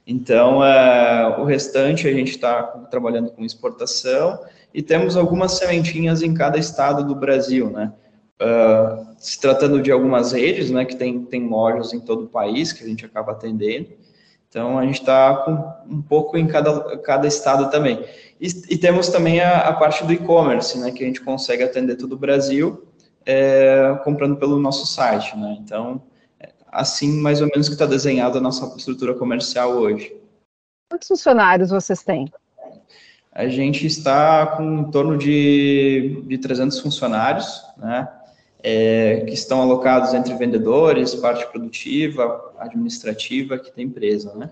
Então, 0.08 0.60
uh, 0.60 1.42
o 1.42 1.46
restante 1.46 2.08
a 2.08 2.14
gente 2.14 2.32
está 2.32 2.62
trabalhando 2.92 3.32
com 3.32 3.44
exportação 3.44 4.40
e 4.74 4.82
temos 4.82 5.18
algumas 5.18 5.54
sementinhas 5.54 6.22
em 6.22 6.34
cada 6.34 6.58
estado 6.60 7.04
do 7.04 7.16
Brasil, 7.16 7.70
né? 7.70 7.92
Uh, 8.42 9.06
se 9.18 9.40
tratando 9.40 9.82
de 9.82 9.92
algumas 9.92 10.34
redes, 10.34 10.70
né, 10.70 10.84
que 10.84 10.96
tem, 10.96 11.24
tem 11.24 11.48
lojas 11.48 11.94
em 11.94 12.02
todo 12.02 12.26
o 12.26 12.28
país 12.28 12.74
que 12.74 12.84
a 12.84 12.88
gente 12.88 13.06
acaba 13.06 13.32
atendendo. 13.32 13.88
Então, 14.50 14.78
a 14.78 14.86
gente 14.86 15.00
está 15.00 15.36
com 15.38 15.96
um 15.96 16.02
pouco 16.02 16.38
em 16.38 16.46
cada, 16.46 16.98
cada 17.00 17.28
estado 17.28 17.72
também. 17.72 18.06
E, 18.40 18.48
e 18.70 18.78
temos 18.78 19.08
também 19.08 19.40
a, 19.40 19.60
a 19.60 19.74
parte 19.74 20.04
do 20.04 20.14
e-commerce, 20.14 20.78
né, 20.78 20.92
que 20.92 21.04
a 21.04 21.08
gente 21.08 21.22
consegue 21.22 21.64
atender 21.64 21.96
todo 21.96 22.14
o 22.14 22.18
Brasil 22.18 22.86
é, 23.26 24.00
comprando 24.04 24.36
pelo 24.38 24.60
nosso 24.60 24.86
site, 24.86 25.36
né? 25.38 25.58
Então, 25.60 26.02
assim 26.76 27.22
mais 27.22 27.42
ou 27.42 27.48
menos 27.48 27.68
que 27.68 27.74
está 27.74 27.86
desenhada 27.86 28.38
a 28.38 28.42
nossa 28.42 28.76
estrutura 28.76 29.14
comercial 29.14 29.72
hoje. 29.72 30.16
Quantos 30.90 31.08
funcionários 31.08 31.70
vocês 31.70 32.04
têm? 32.04 32.32
A 33.32 33.48
gente 33.48 33.86
está 33.86 34.46
com 34.48 34.80
em 34.80 34.92
torno 34.92 35.18
de, 35.18 36.24
de 36.26 36.38
300 36.38 36.80
funcionários, 36.80 37.64
né? 37.78 38.08
É, 38.64 39.26
que 39.28 39.34
estão 39.34 39.62
alocados 39.62 40.14
entre 40.14 40.34
vendedores, 40.34 41.14
parte 41.14 41.46
produtiva, 41.52 42.54
administrativa 42.58 43.56
aqui 43.56 43.76
da 43.76 43.82
empresa, 43.82 44.34
né? 44.36 44.50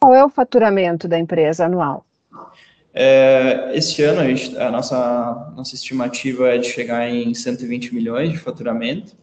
Qual 0.00 0.14
é 0.14 0.24
o 0.24 0.28
faturamento 0.28 1.06
da 1.06 1.18
empresa 1.18 1.66
anual? 1.66 2.04
É, 2.94 3.70
este 3.74 4.02
ano, 4.02 4.20
a, 4.20 4.24
gente, 4.24 4.56
a, 4.56 4.70
nossa, 4.70 5.52
nossa 5.54 5.74
estimativa 5.74 6.48
é 6.48 6.58
de 6.58 6.68
chegar 6.68 7.08
em 7.08 7.32
120 7.32 7.94
milhões 7.94 8.30
de 8.30 8.38
faturamento. 8.38 9.16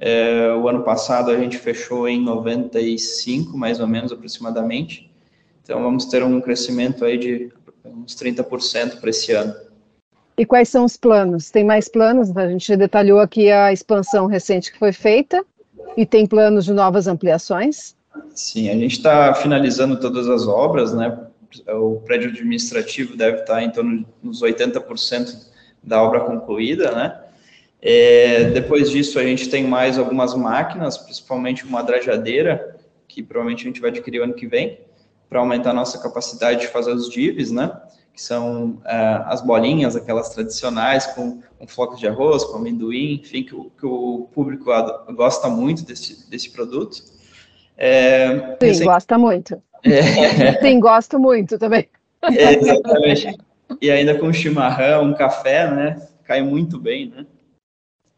É, 0.00 0.52
o 0.52 0.68
ano 0.68 0.82
passado, 0.82 1.30
a 1.30 1.36
gente 1.36 1.58
fechou 1.58 2.08
em 2.08 2.22
95, 2.22 3.56
mais 3.56 3.80
ou 3.80 3.86
menos, 3.86 4.12
aproximadamente. 4.12 5.10
Então, 5.62 5.82
vamos 5.82 6.06
ter 6.06 6.22
um 6.22 6.40
crescimento 6.40 7.04
aí 7.04 7.18
de 7.18 7.52
uns 7.84 8.14
30% 8.14 9.00
para 9.00 9.10
esse 9.10 9.32
ano. 9.32 9.54
E 10.36 10.46
quais 10.46 10.68
são 10.68 10.84
os 10.84 10.96
planos? 10.96 11.50
Tem 11.50 11.64
mais 11.64 11.88
planos? 11.88 12.34
A 12.36 12.48
gente 12.48 12.76
detalhou 12.76 13.18
aqui 13.18 13.50
a 13.50 13.72
expansão 13.72 14.26
recente 14.26 14.70
que 14.70 14.78
foi 14.78 14.92
feita 14.92 15.44
e 15.96 16.06
tem 16.06 16.26
planos 16.26 16.64
de 16.64 16.72
novas 16.72 17.08
ampliações? 17.08 17.96
Sim, 18.34 18.70
a 18.70 18.74
gente 18.74 18.92
está 18.92 19.34
finalizando 19.34 19.98
todas 19.98 20.28
as 20.28 20.46
obras, 20.46 20.94
né? 20.94 21.18
O 21.68 21.96
prédio 22.04 22.30
administrativo 22.30 23.16
deve 23.16 23.40
estar 23.40 23.62
em 23.62 23.70
torno 23.70 24.06
dos 24.22 24.42
80% 24.42 25.48
da 25.82 26.00
obra 26.02 26.20
concluída, 26.20 26.92
né? 26.92 27.20
É, 27.80 28.44
depois 28.50 28.90
disso, 28.90 29.18
a 29.18 29.22
gente 29.22 29.48
tem 29.48 29.64
mais 29.64 29.98
algumas 29.98 30.34
máquinas, 30.34 30.98
principalmente 30.98 31.64
uma 31.64 31.82
drajadeira, 31.82 32.76
que 33.06 33.22
provavelmente 33.22 33.62
a 33.62 33.68
gente 33.68 33.80
vai 33.80 33.90
adquirir 33.90 34.20
o 34.20 34.24
ano 34.24 34.34
que 34.34 34.46
vem, 34.46 34.80
para 35.28 35.40
aumentar 35.40 35.70
a 35.70 35.74
nossa 35.74 35.98
capacidade 36.00 36.60
de 36.60 36.68
fazer 36.68 36.92
os 36.92 37.08
divs, 37.08 37.50
né? 37.50 37.70
que 38.18 38.22
são 38.24 38.82
é, 38.84 39.22
as 39.26 39.40
bolinhas, 39.40 39.94
aquelas 39.94 40.30
tradicionais, 40.30 41.06
com, 41.06 41.40
com 41.56 41.68
flocos 41.68 42.00
de 42.00 42.08
arroz, 42.08 42.42
com 42.42 42.56
amendoim, 42.56 43.20
enfim, 43.22 43.44
que 43.44 43.54
o, 43.54 43.70
que 43.70 43.86
o 43.86 44.28
público 44.32 44.64
gosta 45.14 45.48
muito 45.48 45.84
desse, 45.86 46.28
desse 46.28 46.50
produto. 46.50 47.00
É, 47.76 48.56
Sim, 48.60 48.84
gosta 48.84 49.16
muito. 49.16 49.62
É. 49.84 50.58
Sim, 50.60 50.80
gosto 50.80 51.16
muito 51.16 51.56
também. 51.60 51.88
É, 52.22 52.54
exatamente. 52.54 53.38
E 53.80 53.88
ainda 53.88 54.18
com 54.18 54.32
chimarrão, 54.32 55.04
um 55.04 55.14
café, 55.14 55.70
né? 55.70 56.08
Cai 56.24 56.42
muito 56.42 56.76
bem, 56.76 57.10
né? 57.10 57.24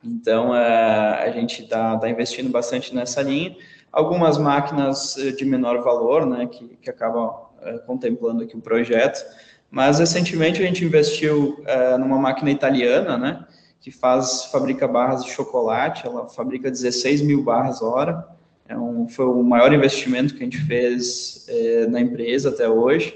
Então, 0.02 0.54
é, 0.54 1.28
a 1.28 1.30
gente 1.30 1.62
está 1.62 1.96
tá 1.98 2.08
investindo 2.08 2.50
bastante 2.50 2.94
nessa 2.94 3.22
linha. 3.22 3.56
Algumas 3.92 4.38
máquinas 4.38 5.14
de 5.36 5.44
menor 5.44 5.82
valor, 5.82 6.24
né? 6.24 6.46
Que, 6.46 6.66
que 6.80 6.88
acabam 6.88 7.30
é, 7.62 7.78
contemplando 7.78 8.42
aqui 8.42 8.56
o 8.56 8.60
projeto 8.60 9.24
mas 9.70 10.00
recentemente 10.00 10.60
a 10.60 10.66
gente 10.66 10.84
investiu 10.84 11.62
é, 11.64 11.96
numa 11.96 12.18
máquina 12.18 12.50
italiana, 12.50 13.16
né, 13.16 13.44
que 13.80 13.90
faz, 13.90 14.46
fabrica 14.46 14.88
barras 14.88 15.24
de 15.24 15.30
chocolate, 15.30 16.06
ela 16.06 16.28
fabrica 16.28 16.70
16 16.70 17.22
mil 17.22 17.42
barras 17.42 17.80
hora, 17.80 18.26
é 18.68 18.76
um, 18.76 19.08
foi 19.08 19.26
o 19.26 19.42
maior 19.42 19.72
investimento 19.72 20.34
que 20.34 20.40
a 20.40 20.44
gente 20.44 20.58
fez 20.58 21.46
é, 21.48 21.86
na 21.86 22.00
empresa 22.00 22.48
até 22.50 22.68
hoje, 22.68 23.14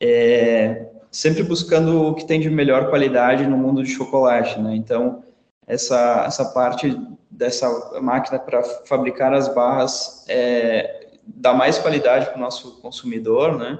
é, 0.00 0.88
sempre 1.10 1.42
buscando 1.42 2.02
o 2.02 2.14
que 2.14 2.26
tem 2.26 2.38
de 2.38 2.50
melhor 2.50 2.90
qualidade 2.90 3.46
no 3.46 3.56
mundo 3.56 3.82
de 3.82 3.90
chocolate, 3.90 4.60
né, 4.60 4.76
então 4.76 5.24
essa, 5.72 6.24
essa 6.26 6.44
parte 6.44 6.98
dessa 7.30 7.98
máquina 8.00 8.38
para 8.38 8.62
fabricar 8.62 9.32
as 9.32 9.48
barras 9.48 10.24
é, 10.28 11.08
dá 11.26 11.54
mais 11.54 11.78
qualidade 11.78 12.26
para 12.26 12.36
o 12.36 12.40
nosso 12.40 12.80
consumidor, 12.80 13.58
né, 13.58 13.78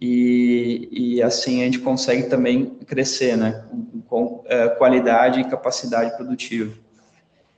e, 0.00 0.88
e 0.92 1.22
assim 1.22 1.62
a 1.62 1.64
gente 1.64 1.80
consegue 1.80 2.24
também 2.24 2.66
crescer, 2.86 3.36
né, 3.36 3.64
com, 3.68 4.02
com 4.02 4.44
é, 4.46 4.68
qualidade 4.68 5.40
e 5.40 5.44
capacidade 5.44 6.16
produtiva. 6.16 6.72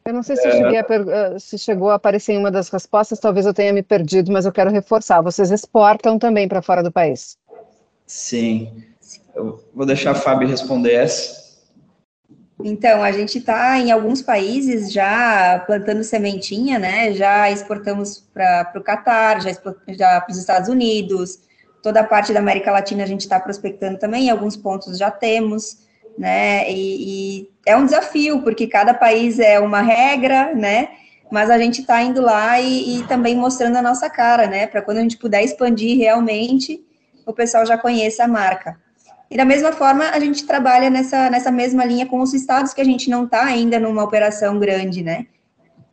Eu 0.07 0.14
não 0.14 0.23
sei 0.23 0.37
se, 0.37 0.49
é... 0.49 0.81
a, 0.81 1.38
se, 1.38 1.59
chegou 1.59 1.90
a 1.90 1.97
aparecer 1.97 2.33
em 2.33 2.38
uma 2.38 2.50
das 2.50 2.71
respostas, 2.71 3.21
talvez 3.21 3.45
eu 3.45 3.52
tenha 3.52 3.73
me 3.75 3.83
perdido, 3.83 4.33
mas 4.33 4.47
eu 4.47 4.52
quero 4.52 4.71
reforçar. 4.71 5.21
Vocês 5.21 5.50
exportam 5.50 6.19
também 6.19 6.49
para 6.49 6.62
fora 6.62 6.83
do 6.83 6.90
país? 6.90 7.37
Sim. 8.07 8.83
Eu 9.35 9.62
vou 9.75 9.85
deixar 9.85 10.12
a 10.12 10.14
Fábio 10.14 10.49
responder 10.49 10.95
essa. 10.95 11.50
Então, 12.64 13.02
a 13.02 13.12
gente 13.12 13.38
está 13.38 13.79
em 13.79 13.90
alguns 13.90 14.23
países 14.23 14.93
já 14.93 15.62
plantando 15.67 16.02
sementinha, 16.02 16.79
né? 16.79 17.12
Já 17.12 17.50
exportamos 17.50 18.25
para 18.33 18.73
o 18.76 18.83
Catar, 18.83 19.40
já, 19.40 19.50
já 19.88 20.21
para 20.21 20.31
os 20.31 20.38
Estados 20.38 20.69
Unidos, 20.69 21.40
toda 21.83 22.00
a 22.00 22.05
parte 22.05 22.33
da 22.33 22.40
América 22.40 22.71
Latina 22.71 23.02
a 23.02 23.07
gente 23.07 23.23
está 23.23 23.38
prospectando 23.40 23.99
também, 23.99 24.26
em 24.26 24.31
alguns 24.31 24.57
pontos 24.57 24.99
já 24.99 25.11
temos, 25.11 25.79
né? 26.19 26.71
E, 26.71 27.40
e, 27.40 27.50
é 27.67 27.76
um 27.76 27.85
desafio, 27.85 28.43
porque 28.43 28.67
cada 28.67 28.95
país 28.95 29.38
é 29.38 29.59
uma 29.59 29.81
regra, 29.81 30.55
né? 30.55 30.90
Mas 31.31 31.49
a 31.49 31.59
gente 31.59 31.83
está 31.83 32.02
indo 32.02 32.21
lá 32.21 32.61
e, 32.61 32.99
e, 32.99 33.07
também 33.07 33.37
mostrando 33.37 33.76
a 33.76 33.83
nossa 33.83 34.11
cara, 34.11 34.47
né? 34.47 34.67
Para 34.67 34.83
quando 34.83 34.99
a 34.99 35.02
gente 35.02 35.17
puder 35.17 35.43
expandir 35.43 35.97
realmente, 35.97 36.85
o 37.25 37.33
pessoal 37.33 37.64
já 37.64 37.79
conheça 37.79 38.25
a 38.25 38.29
marca. 38.29 38.79
E 39.31 39.37
da 39.37 39.45
mesma 39.45 39.71
forma, 39.71 40.11
a 40.11 40.19
gente 40.19 40.45
trabalha 40.45 40.91
nessa, 40.91 41.31
nessa 41.31 41.53
mesma 41.53 41.85
linha 41.85 42.05
com 42.05 42.21
os 42.21 42.35
estados 42.35 42.75
que 42.75 42.81
a 42.81 42.85
gente 42.85 43.09
não 43.09 43.25
está 43.25 43.45
ainda 43.45 43.79
numa 43.79 44.03
operação 44.03 44.59
grande, 44.59 45.05
né? 45.05 45.27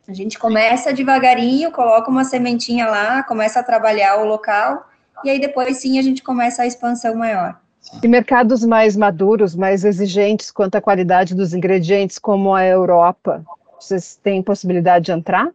A 0.08 0.12
gente 0.12 0.38
começa 0.38 0.92
devagarinho, 0.92 1.70
coloca 1.70 2.10
uma 2.10 2.24
sementinha 2.24 2.86
lá, 2.88 3.22
começa 3.22 3.60
a 3.60 3.62
trabalhar 3.62 4.16
o 4.16 4.24
local, 4.24 4.88
e 5.22 5.30
aí 5.30 5.38
depois 5.38 5.76
sim 5.76 5.98
a 5.98 6.02
gente 6.02 6.22
começa 6.22 6.62
a 6.62 6.66
expansão 6.66 7.14
maior. 7.14 7.60
E 8.02 8.08
mercados 8.08 8.64
mais 8.64 8.96
maduros, 8.96 9.54
mais 9.54 9.84
exigentes 9.84 10.50
quanto 10.50 10.74
à 10.74 10.80
qualidade 10.80 11.34
dos 11.34 11.54
ingredientes, 11.54 12.18
como 12.18 12.54
a 12.54 12.64
Europa, 12.66 13.44
vocês 13.78 14.18
têm 14.20 14.42
possibilidade 14.42 15.06
de 15.06 15.12
entrar? 15.12 15.48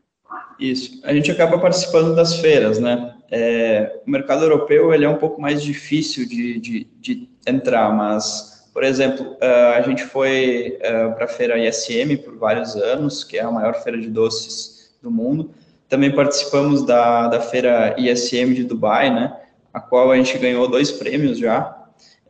Isso, 0.60 1.02
a 1.04 1.14
gente 1.14 1.32
acaba 1.32 1.58
participando 1.58 2.16
das 2.16 2.36
feiras, 2.40 2.80
né? 2.80 3.16
É, 3.32 4.00
o 4.06 4.10
mercado 4.12 4.44
europeu 4.44 4.94
ele 4.94 5.06
é 5.06 5.10
um 5.10 5.18
pouco 5.18 5.42
mais 5.42 5.62
difícil 5.62 6.28
de, 6.28 6.60
de, 6.60 6.88
de 7.00 7.30
entrar, 7.48 7.92
mas, 7.92 8.70
por 8.72 8.84
exemplo, 8.84 9.26
uh, 9.34 9.76
a 9.76 9.82
gente 9.82 10.04
foi 10.04 10.78
uh, 10.80 11.16
para 11.16 11.26
a 11.26 11.28
feira 11.28 11.58
ISM 11.58 12.18
por 12.24 12.38
vários 12.38 12.76
anos, 12.76 13.24
que 13.24 13.38
é 13.38 13.42
a 13.42 13.52
maior 13.52 13.74
feira 13.84 14.00
de 14.00 14.10
doces 14.10 14.96
do 15.02 15.10
mundo. 15.10 15.52
Também 15.90 16.14
participamos 16.14 16.86
da, 16.86 17.28
da 17.28 17.42
feira 17.42 17.96
ISM 17.98 18.54
de 18.54 18.64
Dubai, 18.64 19.14
né? 19.14 19.36
a 19.74 19.80
qual 19.80 20.12
a 20.12 20.18
gente 20.18 20.38
ganhou 20.38 20.68
dois 20.68 20.92
prêmios 20.92 21.40
já. 21.40 21.83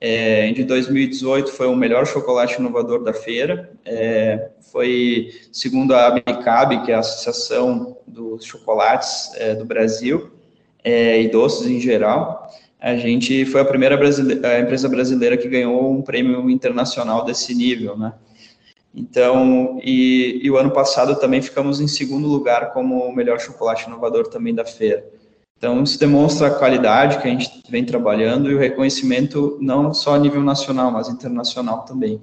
É, 0.05 0.51
de 0.51 0.65
2018 0.65 1.53
foi 1.53 1.65
o 1.67 1.75
melhor 1.77 2.05
chocolate 2.05 2.59
inovador 2.59 3.01
da 3.01 3.13
feira. 3.13 3.71
É, 3.85 4.49
foi, 4.69 5.29
segundo 5.49 5.95
a 5.95 6.07
ABICAB, 6.07 6.83
que 6.83 6.91
é 6.91 6.95
a 6.95 6.99
Associação 6.99 7.95
dos 8.05 8.43
Chocolates 8.43 9.31
é, 9.35 9.55
do 9.55 9.63
Brasil 9.63 10.29
é, 10.83 11.21
e 11.21 11.29
doces 11.29 11.67
em 11.67 11.79
geral, 11.79 12.51
a 12.81 12.97
gente 12.97 13.45
foi 13.45 13.61
a 13.61 13.65
primeira 13.65 13.95
brasileira, 13.95 14.45
a 14.45 14.59
empresa 14.59 14.89
brasileira 14.89 15.37
que 15.37 15.47
ganhou 15.47 15.89
um 15.93 16.01
prêmio 16.01 16.49
internacional 16.49 17.23
desse 17.23 17.55
nível, 17.55 17.97
né? 17.97 18.13
Então, 18.93 19.79
e, 19.81 20.41
e 20.43 20.51
o 20.51 20.57
ano 20.57 20.71
passado 20.71 21.15
também 21.15 21.41
ficamos 21.41 21.79
em 21.79 21.87
segundo 21.87 22.27
lugar 22.27 22.73
como 22.73 23.07
o 23.07 23.15
melhor 23.15 23.39
chocolate 23.39 23.87
inovador 23.87 24.27
também 24.27 24.53
da 24.53 24.65
feira. 24.65 25.05
Então, 25.63 25.81
isso 25.81 25.97
demonstra 25.97 26.47
a 26.47 26.59
qualidade 26.59 27.19
que 27.19 27.25
a 27.25 27.31
gente 27.31 27.63
vem 27.69 27.85
trabalhando 27.85 28.51
e 28.51 28.53
o 28.53 28.59
reconhecimento 28.59 29.57
não 29.61 29.93
só 29.93 30.15
a 30.15 30.19
nível 30.19 30.43
nacional, 30.43 30.91
mas 30.91 31.07
internacional 31.07 31.85
também. 31.85 32.21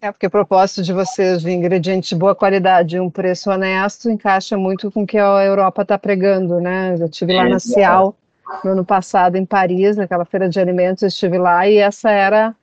É, 0.00 0.10
porque 0.10 0.26
o 0.26 0.30
propósito 0.30 0.82
de 0.82 0.90
vocês 0.90 1.42
de 1.42 1.50
ingredientes 1.50 2.08
de 2.08 2.14
boa 2.14 2.34
qualidade 2.34 2.96
e 2.96 3.00
um 3.00 3.10
preço 3.10 3.50
honesto 3.50 4.08
encaixa 4.08 4.56
muito 4.56 4.90
com 4.90 5.02
o 5.02 5.06
que 5.06 5.18
a 5.18 5.44
Europa 5.44 5.82
está 5.82 5.98
pregando, 5.98 6.62
né? 6.62 6.96
Eu 6.98 7.04
estive 7.04 7.34
lá 7.34 7.46
na 7.46 7.58
Cial 7.58 8.16
no 8.64 8.70
ano 8.70 8.86
passado 8.86 9.36
em 9.36 9.44
Paris, 9.44 9.98
naquela 9.98 10.24
feira 10.24 10.48
de 10.48 10.58
alimentos, 10.58 11.02
estive 11.02 11.36
lá 11.36 11.68
e 11.68 11.76
essa 11.76 12.10
era 12.10 12.56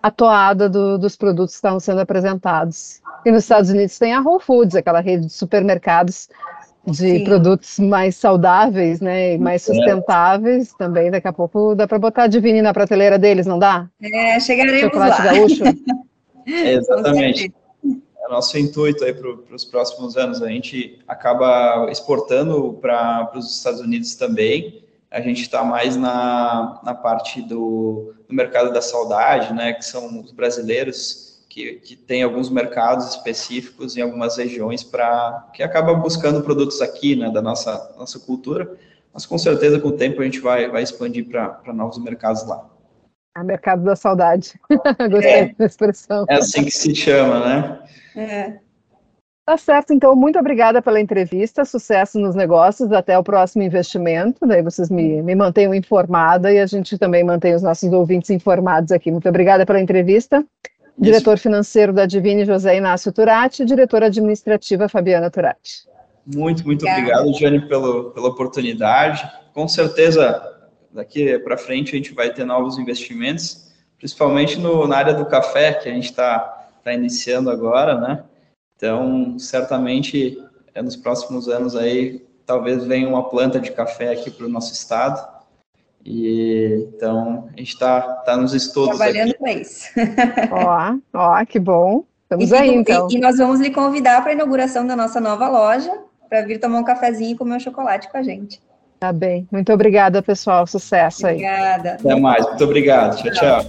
a 0.00 0.12
toada 0.12 0.68
do, 0.68 0.96
dos 0.96 1.16
produtos 1.16 1.54
que 1.54 1.58
estavam 1.58 1.80
sendo 1.80 2.02
apresentados. 2.02 3.02
E 3.24 3.32
nos 3.32 3.42
Estados 3.42 3.68
Unidos 3.68 3.98
tem 3.98 4.14
a 4.14 4.20
Whole 4.20 4.40
Foods, 4.40 4.76
aquela 4.76 5.00
rede 5.00 5.26
de 5.26 5.32
supermercados 5.32 6.28
de 6.86 7.18
Sim. 7.18 7.24
produtos 7.24 7.78
mais 7.78 8.14
saudáveis, 8.16 9.00
né, 9.00 9.34
e 9.34 9.38
mais 9.38 9.68
é. 9.68 9.74
sustentáveis 9.74 10.72
é. 10.72 10.78
também. 10.78 11.10
Daqui 11.10 11.28
a 11.28 11.32
pouco 11.32 11.74
dá 11.74 11.86
para 11.86 11.98
botar 11.98 12.24
a 12.24 12.26
Divine 12.26 12.62
na 12.62 12.72
prateleira 12.72 13.18
deles, 13.18 13.46
não 13.46 13.58
dá? 13.58 13.88
É, 14.00 14.38
chegaremos 14.38 14.80
Chocolate 14.80 15.22
lá. 15.22 15.32
gaúcho. 15.32 15.64
É, 16.48 16.74
exatamente. 16.74 17.52
É 18.24 18.28
nosso 18.28 18.56
intuito 18.56 19.04
aí 19.04 19.12
para 19.12 19.54
os 19.54 19.64
próximos 19.64 20.16
anos. 20.16 20.40
A 20.40 20.48
gente 20.48 21.00
acaba 21.08 21.90
exportando 21.90 22.78
para 22.80 23.32
os 23.34 23.56
Estados 23.56 23.80
Unidos 23.80 24.14
também. 24.14 24.84
A 25.10 25.20
gente 25.20 25.42
está 25.42 25.64
mais 25.64 25.96
na, 25.96 26.80
na 26.84 26.94
parte 26.94 27.42
do, 27.42 28.14
do 28.28 28.32
mercado 28.34 28.72
da 28.72 28.80
saudade, 28.80 29.52
né? 29.52 29.72
Que 29.72 29.84
são 29.84 30.20
os 30.20 30.30
brasileiros 30.30 31.25
que, 31.56 31.72
que 31.76 31.96
tem 31.96 32.22
alguns 32.22 32.50
mercados 32.50 33.08
específicos 33.08 33.96
em 33.96 34.02
algumas 34.02 34.36
regiões 34.36 34.84
para 34.84 35.48
que 35.54 35.62
acaba 35.62 35.94
buscando 35.94 36.42
produtos 36.42 36.82
aqui, 36.82 37.16
né? 37.16 37.30
Da 37.30 37.40
nossa 37.40 37.94
nossa 37.96 38.20
cultura. 38.20 38.76
Mas 39.10 39.24
com 39.24 39.38
certeza 39.38 39.80
com 39.80 39.88
o 39.88 39.96
tempo 39.96 40.20
a 40.20 40.24
gente 40.26 40.38
vai 40.38 40.68
vai 40.68 40.82
expandir 40.82 41.26
para 41.26 41.72
novos 41.72 41.96
mercados 41.96 42.46
lá. 42.46 42.68
A 43.34 43.42
mercado 43.42 43.82
da 43.84 43.96
saudade. 43.96 44.60
Gostei 45.10 45.32
é, 45.32 45.54
da 45.54 45.64
expressão. 45.64 46.26
É 46.28 46.34
assim 46.34 46.62
que 46.62 46.70
se 46.70 46.94
chama, 46.94 47.40
né? 47.40 47.78
É. 48.14 48.66
Tá 49.46 49.56
certo, 49.56 49.94
então, 49.94 50.16
muito 50.16 50.36
obrigada 50.40 50.82
pela 50.82 51.00
entrevista, 51.00 51.64
sucesso 51.64 52.18
nos 52.18 52.34
negócios, 52.34 52.90
até 52.90 53.16
o 53.16 53.22
próximo 53.22 53.62
investimento, 53.62 54.44
daí 54.44 54.60
vocês 54.60 54.90
me, 54.90 55.22
me 55.22 55.36
mantenham 55.36 55.72
informada 55.72 56.52
e 56.52 56.58
a 56.58 56.66
gente 56.66 56.98
também 56.98 57.22
mantém 57.22 57.54
os 57.54 57.62
nossos 57.62 57.92
ouvintes 57.92 58.30
informados 58.30 58.90
aqui. 58.90 59.08
Muito 59.08 59.28
obrigada 59.28 59.64
pela 59.64 59.80
entrevista. 59.80 60.44
Isso. 60.96 61.04
Diretor 61.04 61.38
financeiro 61.38 61.92
da 61.92 62.06
Divine, 62.06 62.44
José 62.44 62.76
Inácio 62.76 63.12
Turati, 63.12 63.62
e 63.62 63.66
diretora 63.66 64.06
administrativa, 64.06 64.88
Fabiana 64.88 65.30
Turati. 65.30 65.86
Muito, 66.26 66.64
muito 66.64 66.86
obrigado, 66.88 67.28
obrigado 67.28 67.38
Jane, 67.38 67.68
pelo, 67.68 68.10
pela 68.10 68.28
oportunidade. 68.28 69.30
Com 69.52 69.68
certeza, 69.68 70.42
daqui 70.92 71.38
para 71.38 71.56
frente 71.56 71.94
a 71.94 71.96
gente 71.96 72.14
vai 72.14 72.32
ter 72.32 72.44
novos 72.44 72.78
investimentos, 72.78 73.72
principalmente 73.98 74.58
no, 74.58 74.88
na 74.88 74.96
área 74.96 75.14
do 75.14 75.26
café, 75.26 75.74
que 75.74 75.88
a 75.88 75.92
gente 75.92 76.06
está 76.06 76.38
tá 76.82 76.92
iniciando 76.92 77.50
agora, 77.50 78.00
né? 78.00 78.24
Então, 78.76 79.38
certamente, 79.38 80.42
é, 80.74 80.82
nos 80.82 80.96
próximos 80.96 81.48
anos 81.48 81.76
aí, 81.76 82.26
talvez 82.44 82.84
venha 82.84 83.08
uma 83.08 83.28
planta 83.28 83.60
de 83.60 83.72
café 83.72 84.12
aqui 84.12 84.30
para 84.30 84.46
o 84.46 84.48
nosso 84.48 84.72
estado. 84.72 85.35
E 86.06 86.86
então 86.94 87.48
a 87.52 87.58
gente 87.58 87.72
está 87.72 88.00
tá 88.00 88.36
nos 88.36 88.54
estudos. 88.54 88.96
Trabalhando 88.96 89.34
para 89.34 89.52
isso. 89.52 89.88
ó, 90.52 90.94
ó, 91.12 91.44
que 91.44 91.58
bom. 91.58 92.04
Estamos 92.22 92.50
e, 92.50 92.54
aí, 92.54 92.74
então. 92.74 93.08
E, 93.10 93.16
e, 93.16 93.20
nós 93.20 93.38
vamos 93.38 93.58
lhe 93.60 93.70
convidar 93.70 94.22
para 94.22 94.30
a 94.30 94.34
inauguração 94.34 94.86
da 94.86 94.94
nossa 94.94 95.20
nova 95.20 95.48
loja, 95.48 95.92
para 96.28 96.42
vir 96.42 96.60
tomar 96.60 96.78
um 96.78 96.84
cafezinho 96.84 97.32
e 97.32 97.36
comer 97.36 97.56
um 97.56 97.60
chocolate 97.60 98.08
com 98.08 98.18
a 98.18 98.22
gente. 98.22 98.60
Tá 99.00 99.12
bem. 99.12 99.48
Muito 99.50 99.72
obrigada, 99.72 100.22
pessoal. 100.22 100.64
Sucesso 100.66 101.26
aí. 101.26 101.34
Obrigada. 101.34 101.94
Até 101.94 102.14
mais. 102.14 102.46
Muito 102.46 102.64
obrigado. 102.64 103.16
Tchau, 103.16 103.32
tchau. 103.32 103.64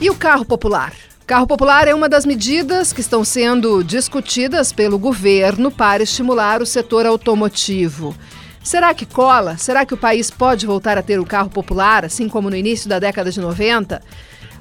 E 0.00 0.08
o 0.08 0.14
carro 0.14 0.44
popular? 0.44 0.92
Carro 1.28 1.46
popular 1.46 1.86
é 1.86 1.94
uma 1.94 2.08
das 2.08 2.24
medidas 2.24 2.90
que 2.90 3.02
estão 3.02 3.22
sendo 3.22 3.84
discutidas 3.84 4.72
pelo 4.72 4.98
governo 4.98 5.70
para 5.70 6.02
estimular 6.02 6.62
o 6.62 6.66
setor 6.66 7.04
automotivo. 7.04 8.16
Será 8.64 8.94
que 8.94 9.04
cola? 9.04 9.58
Será 9.58 9.84
que 9.84 9.92
o 9.92 9.98
país 9.98 10.30
pode 10.30 10.64
voltar 10.64 10.96
a 10.96 11.02
ter 11.02 11.20
o 11.20 11.26
carro 11.26 11.50
popular, 11.50 12.02
assim 12.02 12.30
como 12.30 12.48
no 12.48 12.56
início 12.56 12.88
da 12.88 12.98
década 12.98 13.30
de 13.30 13.40
90? 13.40 14.00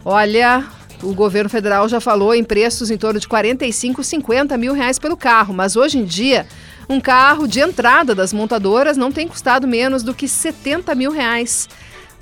Olha, 0.03 0.65
o 1.01 1.13
governo 1.13 1.49
federal 1.49 1.87
já 1.87 2.01
falou 2.01 2.35
em 2.35 2.43
preços 2.43 2.91
em 2.91 2.97
torno 2.97 3.17
de 3.17 3.29
45, 3.29 4.03
50 4.03 4.57
mil 4.57 4.73
reais 4.73 4.99
pelo 4.99 5.15
carro, 5.15 5.53
mas 5.53 5.77
hoje 5.77 5.99
em 5.99 6.03
dia 6.03 6.45
um 6.89 6.99
carro 6.99 7.47
de 7.47 7.61
entrada 7.61 8.13
das 8.13 8.33
montadoras 8.33 8.97
não 8.97 9.09
tem 9.09 9.25
custado 9.25 9.65
menos 9.65 10.03
do 10.03 10.13
que 10.13 10.27
70 10.27 10.93
mil 10.95 11.11
reais. 11.11 11.69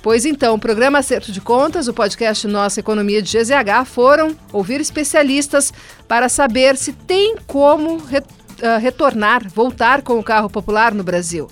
Pois 0.06 0.24
então, 0.24 0.54
o 0.54 0.58
programa 0.60 1.00
Acerto 1.00 1.32
de 1.32 1.40
Contas, 1.40 1.88
o 1.88 1.92
podcast 1.92 2.46
Nossa 2.46 2.78
Economia 2.78 3.20
de 3.20 3.36
GZH 3.36 3.84
foram 3.86 4.36
ouvir 4.52 4.80
especialistas 4.80 5.74
para 6.06 6.28
saber 6.28 6.76
se 6.76 6.92
tem 6.92 7.34
como 7.44 7.96
uh, 7.96 8.78
retornar, 8.80 9.42
voltar 9.52 10.02
com 10.02 10.16
o 10.16 10.22
carro 10.22 10.48
popular 10.48 10.94
no 10.94 11.02
Brasil. 11.02 11.50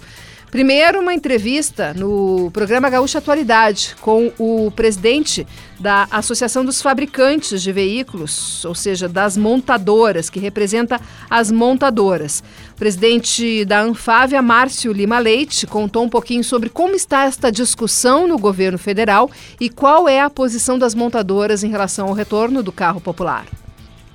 Primeiro, 0.54 1.00
uma 1.00 1.12
entrevista 1.12 1.92
no 1.94 2.48
programa 2.52 2.88
Gaúcha 2.88 3.18
Atualidade 3.18 3.96
com 4.00 4.30
o 4.38 4.70
presidente 4.70 5.44
da 5.80 6.06
Associação 6.12 6.64
dos 6.64 6.80
Fabricantes 6.80 7.60
de 7.60 7.72
Veículos, 7.72 8.64
ou 8.64 8.72
seja, 8.72 9.08
das 9.08 9.36
montadoras, 9.36 10.30
que 10.30 10.38
representa 10.38 11.00
as 11.28 11.50
montadoras. 11.50 12.40
O 12.70 12.76
presidente 12.76 13.64
da 13.64 13.80
Anfávia, 13.80 14.40
Márcio 14.40 14.92
Lima 14.92 15.18
Leite, 15.18 15.66
contou 15.66 16.04
um 16.04 16.08
pouquinho 16.08 16.44
sobre 16.44 16.68
como 16.68 16.94
está 16.94 17.24
esta 17.24 17.50
discussão 17.50 18.28
no 18.28 18.38
governo 18.38 18.78
federal 18.78 19.28
e 19.60 19.68
qual 19.68 20.08
é 20.08 20.20
a 20.20 20.30
posição 20.30 20.78
das 20.78 20.94
montadoras 20.94 21.64
em 21.64 21.68
relação 21.68 22.06
ao 22.06 22.14
retorno 22.14 22.62
do 22.62 22.70
carro 22.70 23.00
popular. 23.00 23.44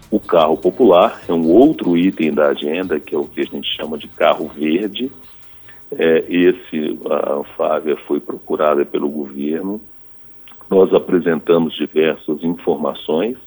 O 0.09 0.21
carro 0.21 0.55
popular 0.55 1.21
é 1.27 1.33
um 1.33 1.45
outro 1.49 1.97
item 1.97 2.33
da 2.33 2.47
agenda, 2.47 2.97
que 2.97 3.13
é 3.13 3.17
o 3.17 3.25
que 3.25 3.41
a 3.41 3.43
gente 3.43 3.67
chama 3.75 3.97
de 3.97 4.07
carro 4.07 4.49
verde, 4.57 5.11
é, 5.91 6.25
esse, 6.29 6.99
a 7.09 7.33
Anfávia 7.33 7.95
foi 8.07 8.19
procurada 8.19 8.85
pelo 8.85 9.09
governo, 9.09 9.81
nós 10.69 10.93
apresentamos 10.93 11.73
diversas 11.75 12.43
informações, 12.43 13.37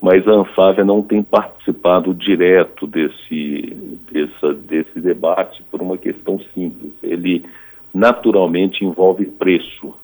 mas 0.00 0.26
a 0.28 0.32
Anfávia 0.32 0.84
não 0.84 1.02
tem 1.02 1.22
participado 1.22 2.14
direto 2.14 2.86
desse, 2.86 3.76
dessa, 4.12 4.52
desse 4.52 5.00
debate 5.00 5.62
por 5.70 5.82
uma 5.82 5.98
questão 5.98 6.38
simples. 6.54 6.92
Ele 7.02 7.44
naturalmente 7.92 8.84
envolve 8.84 9.24
preço. 9.26 9.94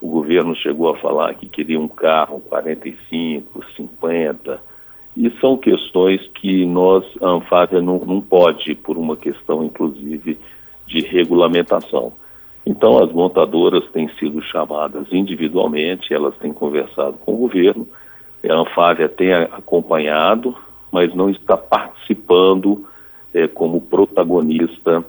O 0.00 0.08
governo 0.08 0.56
chegou 0.56 0.88
a 0.88 0.96
falar 0.96 1.34
que 1.34 1.46
queria 1.46 1.78
um 1.78 1.86
carro 1.86 2.40
45, 2.40 3.64
50, 3.76 4.60
e 5.16 5.30
são 5.40 5.56
questões 5.56 6.26
que 6.34 6.66
nós, 6.66 7.04
a 7.22 7.28
Anfávia, 7.28 7.80
não, 7.80 7.98
não 7.98 8.20
pode, 8.20 8.74
por 8.74 8.96
uma 8.98 9.16
questão, 9.16 9.62
inclusive, 9.62 10.36
de 10.86 11.00
regulamentação. 11.00 12.12
Então, 12.66 13.02
as 13.02 13.12
montadoras 13.12 13.84
têm 13.92 14.08
sido 14.18 14.40
chamadas 14.42 15.06
individualmente, 15.12 16.14
elas 16.14 16.34
têm 16.36 16.52
conversado 16.52 17.18
com 17.18 17.34
o 17.34 17.36
governo, 17.36 17.86
a 18.48 18.54
Anfávia 18.54 19.08
tem 19.08 19.32
acompanhado, 19.32 20.54
mas 20.90 21.14
não 21.14 21.30
está 21.30 21.56
participando 21.56 22.86
é, 23.32 23.46
como 23.48 23.80
protagonista 23.80 25.04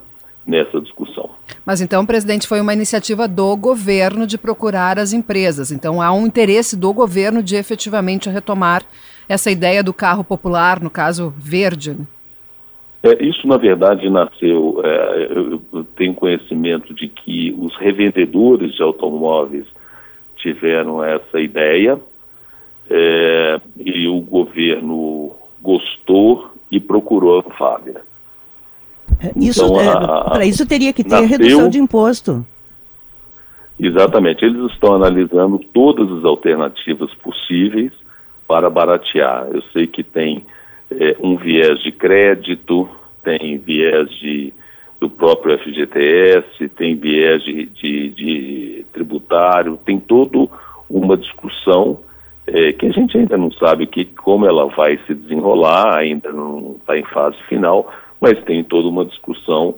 nessa 0.46 0.80
discussão. 0.80 1.30
Mas 1.66 1.82
então, 1.82 2.06
presidente, 2.06 2.48
foi 2.48 2.62
uma 2.62 2.74
iniciativa 2.74 3.28
do 3.28 3.56
governo 3.56 4.28
de 4.28 4.38
procurar 4.38 5.00
as 5.00 5.12
empresas. 5.12 5.72
Então, 5.72 6.02
há 6.02 6.12
um 6.12 6.26
interesse 6.26 6.76
do 6.76 6.94
governo 6.94 7.42
de 7.42 7.56
efetivamente 7.56 8.30
retomar 8.30 8.84
essa 9.28 9.50
ideia 9.50 9.84
do 9.84 9.94
carro 9.94 10.24
popular, 10.24 10.80
no 10.80 10.90
caso 10.90 11.34
verde. 11.38 11.92
Né? 11.92 12.06
É, 13.06 13.24
isso, 13.24 13.48
na 13.48 13.58
verdade, 13.58 14.10
nasceu. 14.10 14.82
É, 14.84 15.28
eu 15.30 15.84
tenho 15.96 16.16
conhecimento 16.16 16.92
de 16.92 17.08
que 17.08 17.56
os 17.56 17.76
revendedores 17.78 18.74
de 18.74 18.82
automóveis 18.82 19.68
tiveram 20.38 21.04
essa 21.04 21.40
ideia 21.40 22.00
é, 22.90 23.62
e 23.78 24.08
o 24.08 24.20
governo 24.22 25.34
gostou 25.62 26.50
e 26.72 26.80
procurou 26.80 27.40
a 27.40 27.44
Fábia. 27.44 28.02
É, 29.22 29.32
isso, 29.38 29.64
então, 29.64 29.80
é, 29.80 30.24
para 30.30 30.46
isso 30.48 30.66
teria 30.66 30.92
que 30.92 31.04
ter 31.04 31.12
nasceu, 31.12 31.28
redução 31.28 31.70
de 31.70 31.78
imposto. 31.78 32.44
Exatamente. 33.80 34.44
Eles 34.44 34.72
estão 34.72 34.96
analisando 34.96 35.60
todas 35.60 36.12
as 36.12 36.26
alternativas 36.26 37.14
possíveis 37.16 37.92
para 38.48 38.68
baratear. 38.68 39.48
Eu 39.52 39.62
sei 39.74 39.86
que 39.86 40.04
tem 40.04 40.44
é, 41.00 41.16
um 41.20 41.36
viés 41.38 41.80
de 41.80 41.92
crédito, 41.92 42.88
tem 43.24 43.58
viés 43.58 44.10
de, 44.20 44.54
do 45.00 45.10
próprio 45.10 45.58
FGTS, 45.60 46.70
tem 46.70 46.96
viés 46.96 47.44
de, 47.44 47.66
de, 47.66 48.10
de 48.10 48.86
tributário, 48.94 49.80
tem 49.86 50.00
toda 50.00 50.48
uma 50.90 51.18
discussão 51.18 52.00
é, 52.48 52.72
que 52.74 52.86
a 52.86 52.92
gente 52.92 53.18
ainda 53.18 53.38
não 53.38 53.52
sabe 53.52 53.88
que, 53.88 54.06
como 54.06 54.46
ela 54.46 54.68
vai 54.68 55.00
se 55.08 55.14
desenrolar, 55.14 55.98
ainda 55.98 56.32
não 56.32 56.76
está 56.80 56.98
em 56.98 57.04
fase 57.04 57.38
final, 57.50 57.92
mas 58.22 58.42
tem 58.44 58.64
toda 58.64 58.88
uma 58.88 59.06
discussão 59.06 59.76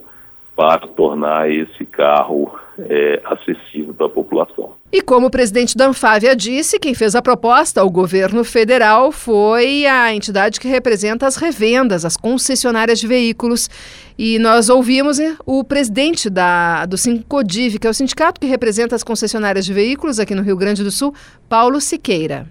para 0.57 0.87
tornar 0.87 1.51
esse 1.51 1.85
carro 1.85 2.51
é, 2.79 3.21
acessível 3.23 3.93
para 3.93 4.07
a 4.07 4.09
população. 4.09 4.71
E 4.91 5.03
como 5.03 5.27
o 5.27 5.29
presidente 5.29 5.77
da 5.77 5.87
Anfávia 5.87 6.35
disse, 6.35 6.79
quem 6.79 6.95
fez 6.95 7.13
a 7.13 7.21
proposta 7.21 7.79
ao 7.79 7.89
governo 7.91 8.43
federal 8.43 9.11
foi 9.11 9.85
a 9.85 10.11
entidade 10.15 10.59
que 10.59 10.67
representa 10.67 11.27
as 11.27 11.35
revendas, 11.35 12.03
as 12.03 12.17
concessionárias 12.17 12.99
de 12.99 13.05
veículos. 13.05 13.69
E 14.17 14.39
nós 14.39 14.67
ouvimos 14.67 15.19
eh, 15.19 15.35
o 15.45 15.63
presidente 15.63 16.27
da, 16.27 16.87
do 16.87 16.97
Sincodiv, 16.97 17.77
que 17.77 17.85
é 17.85 17.89
o 17.91 17.93
sindicato 17.93 18.41
que 18.41 18.47
representa 18.47 18.95
as 18.95 19.03
concessionárias 19.03 19.63
de 19.63 19.73
veículos 19.73 20.19
aqui 20.19 20.33
no 20.33 20.41
Rio 20.41 20.57
Grande 20.57 20.83
do 20.83 20.89
Sul, 20.89 21.13
Paulo 21.47 21.79
Siqueira. 21.79 22.47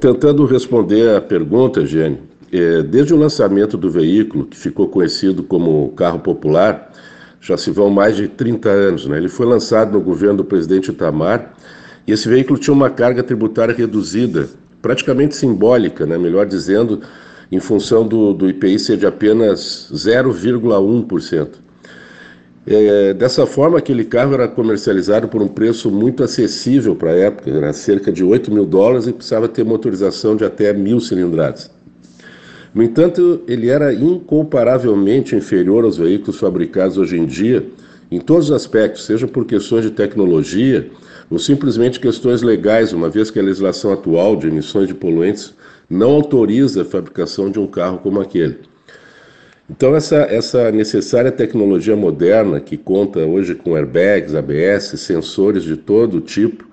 Tentando 0.00 0.44
responder 0.44 1.14
à 1.14 1.20
pergunta, 1.20 1.86
Gênio, 1.86 2.18
é, 2.52 2.82
desde 2.82 3.14
o 3.14 3.16
lançamento 3.16 3.76
do 3.76 3.88
veículo, 3.88 4.44
que 4.44 4.56
ficou 4.56 4.88
conhecido 4.88 5.44
como 5.44 5.90
carro 5.90 6.18
popular, 6.18 6.90
já 7.44 7.58
se 7.58 7.70
vão 7.70 7.90
mais 7.90 8.16
de 8.16 8.26
30 8.26 8.70
anos. 8.70 9.06
Né? 9.06 9.18
Ele 9.18 9.28
foi 9.28 9.44
lançado 9.44 9.92
no 9.92 10.00
governo 10.00 10.38
do 10.38 10.44
presidente 10.44 10.90
Itamar 10.90 11.52
e 12.06 12.12
esse 12.12 12.26
veículo 12.26 12.58
tinha 12.58 12.72
uma 12.72 12.88
carga 12.88 13.22
tributária 13.22 13.74
reduzida, 13.74 14.48
praticamente 14.80 15.36
simbólica, 15.36 16.06
né? 16.06 16.16
melhor 16.16 16.46
dizendo, 16.46 17.02
em 17.52 17.60
função 17.60 18.06
do, 18.06 18.32
do 18.32 18.48
IPI 18.48 18.78
ser 18.78 18.96
de 18.96 19.06
apenas 19.06 19.90
0,1%. 19.92 21.48
É, 22.66 23.12
dessa 23.12 23.44
forma, 23.44 23.76
aquele 23.76 24.04
carro 24.04 24.32
era 24.32 24.48
comercializado 24.48 25.28
por 25.28 25.42
um 25.42 25.48
preço 25.48 25.90
muito 25.90 26.24
acessível 26.24 26.96
para 26.96 27.10
a 27.10 27.14
época, 27.14 27.50
era 27.50 27.74
cerca 27.74 28.10
de 28.10 28.24
8 28.24 28.50
mil 28.50 28.64
dólares 28.64 29.06
e 29.06 29.12
precisava 29.12 29.46
ter 29.48 29.64
motorização 29.64 30.34
de 30.34 30.46
até 30.46 30.72
mil 30.72 30.98
cilindradas. 30.98 31.70
No 32.74 32.82
entanto, 32.82 33.40
ele 33.46 33.68
era 33.68 33.94
incomparavelmente 33.94 35.36
inferior 35.36 35.84
aos 35.84 35.96
veículos 35.96 36.40
fabricados 36.40 36.98
hoje 36.98 37.16
em 37.16 37.24
dia, 37.24 37.64
em 38.10 38.18
todos 38.18 38.50
os 38.50 38.56
aspectos, 38.56 39.04
seja 39.04 39.28
por 39.28 39.44
questões 39.44 39.84
de 39.84 39.92
tecnologia 39.92 40.90
ou 41.30 41.38
simplesmente 41.38 42.00
questões 42.00 42.42
legais, 42.42 42.92
uma 42.92 43.08
vez 43.08 43.30
que 43.30 43.38
a 43.38 43.42
legislação 43.42 43.92
atual 43.92 44.36
de 44.36 44.48
emissões 44.48 44.88
de 44.88 44.94
poluentes 44.94 45.54
não 45.88 46.10
autoriza 46.10 46.82
a 46.82 46.84
fabricação 46.84 47.48
de 47.50 47.60
um 47.60 47.66
carro 47.66 47.98
como 47.98 48.20
aquele. 48.20 48.58
Então, 49.70 49.94
essa, 49.94 50.16
essa 50.16 50.70
necessária 50.70 51.32
tecnologia 51.32 51.96
moderna, 51.96 52.60
que 52.60 52.76
conta 52.76 53.20
hoje 53.20 53.54
com 53.54 53.74
airbags, 53.74 54.34
ABS, 54.34 55.00
sensores 55.00 55.62
de 55.62 55.76
todo 55.76 56.20
tipo, 56.20 56.64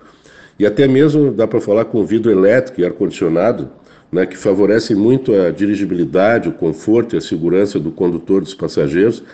e 0.58 0.66
até 0.66 0.86
mesmo 0.86 1.30
dá 1.30 1.46
para 1.46 1.60
falar 1.60 1.86
com 1.86 2.04
vidro 2.04 2.30
elétrico 2.30 2.80
e 2.80 2.84
ar-condicionado, 2.84 3.70
né, 4.12 4.26
que 4.26 4.36
favorece 4.36 4.94
muito 4.94 5.34
a 5.34 5.50
dirigibilidade, 5.50 6.50
o 6.50 6.52
conforto 6.52 7.16
e 7.16 7.18
a 7.18 7.20
segurança 7.20 7.80
do 7.80 7.90
condutor 7.90 8.42
dos 8.42 8.54
passageiros. 8.54 9.24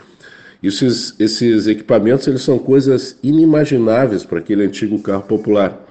Esses, 0.62 1.14
esses 1.18 1.66
equipamentos 1.66 2.26
eles 2.28 2.42
são 2.42 2.58
coisas 2.58 3.18
inimagináveis 3.22 4.24
para 4.24 4.38
aquele 4.38 4.64
antigo 4.64 5.00
carro 5.00 5.22
popular, 5.22 5.84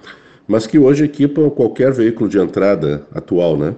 mas 0.48 0.66
que 0.66 0.80
hoje 0.80 1.04
equipam 1.04 1.50
qualquer 1.50 1.92
veículo 1.92 2.30
de 2.30 2.40
entrada 2.40 3.06
atual. 3.14 3.58
Né? 3.58 3.76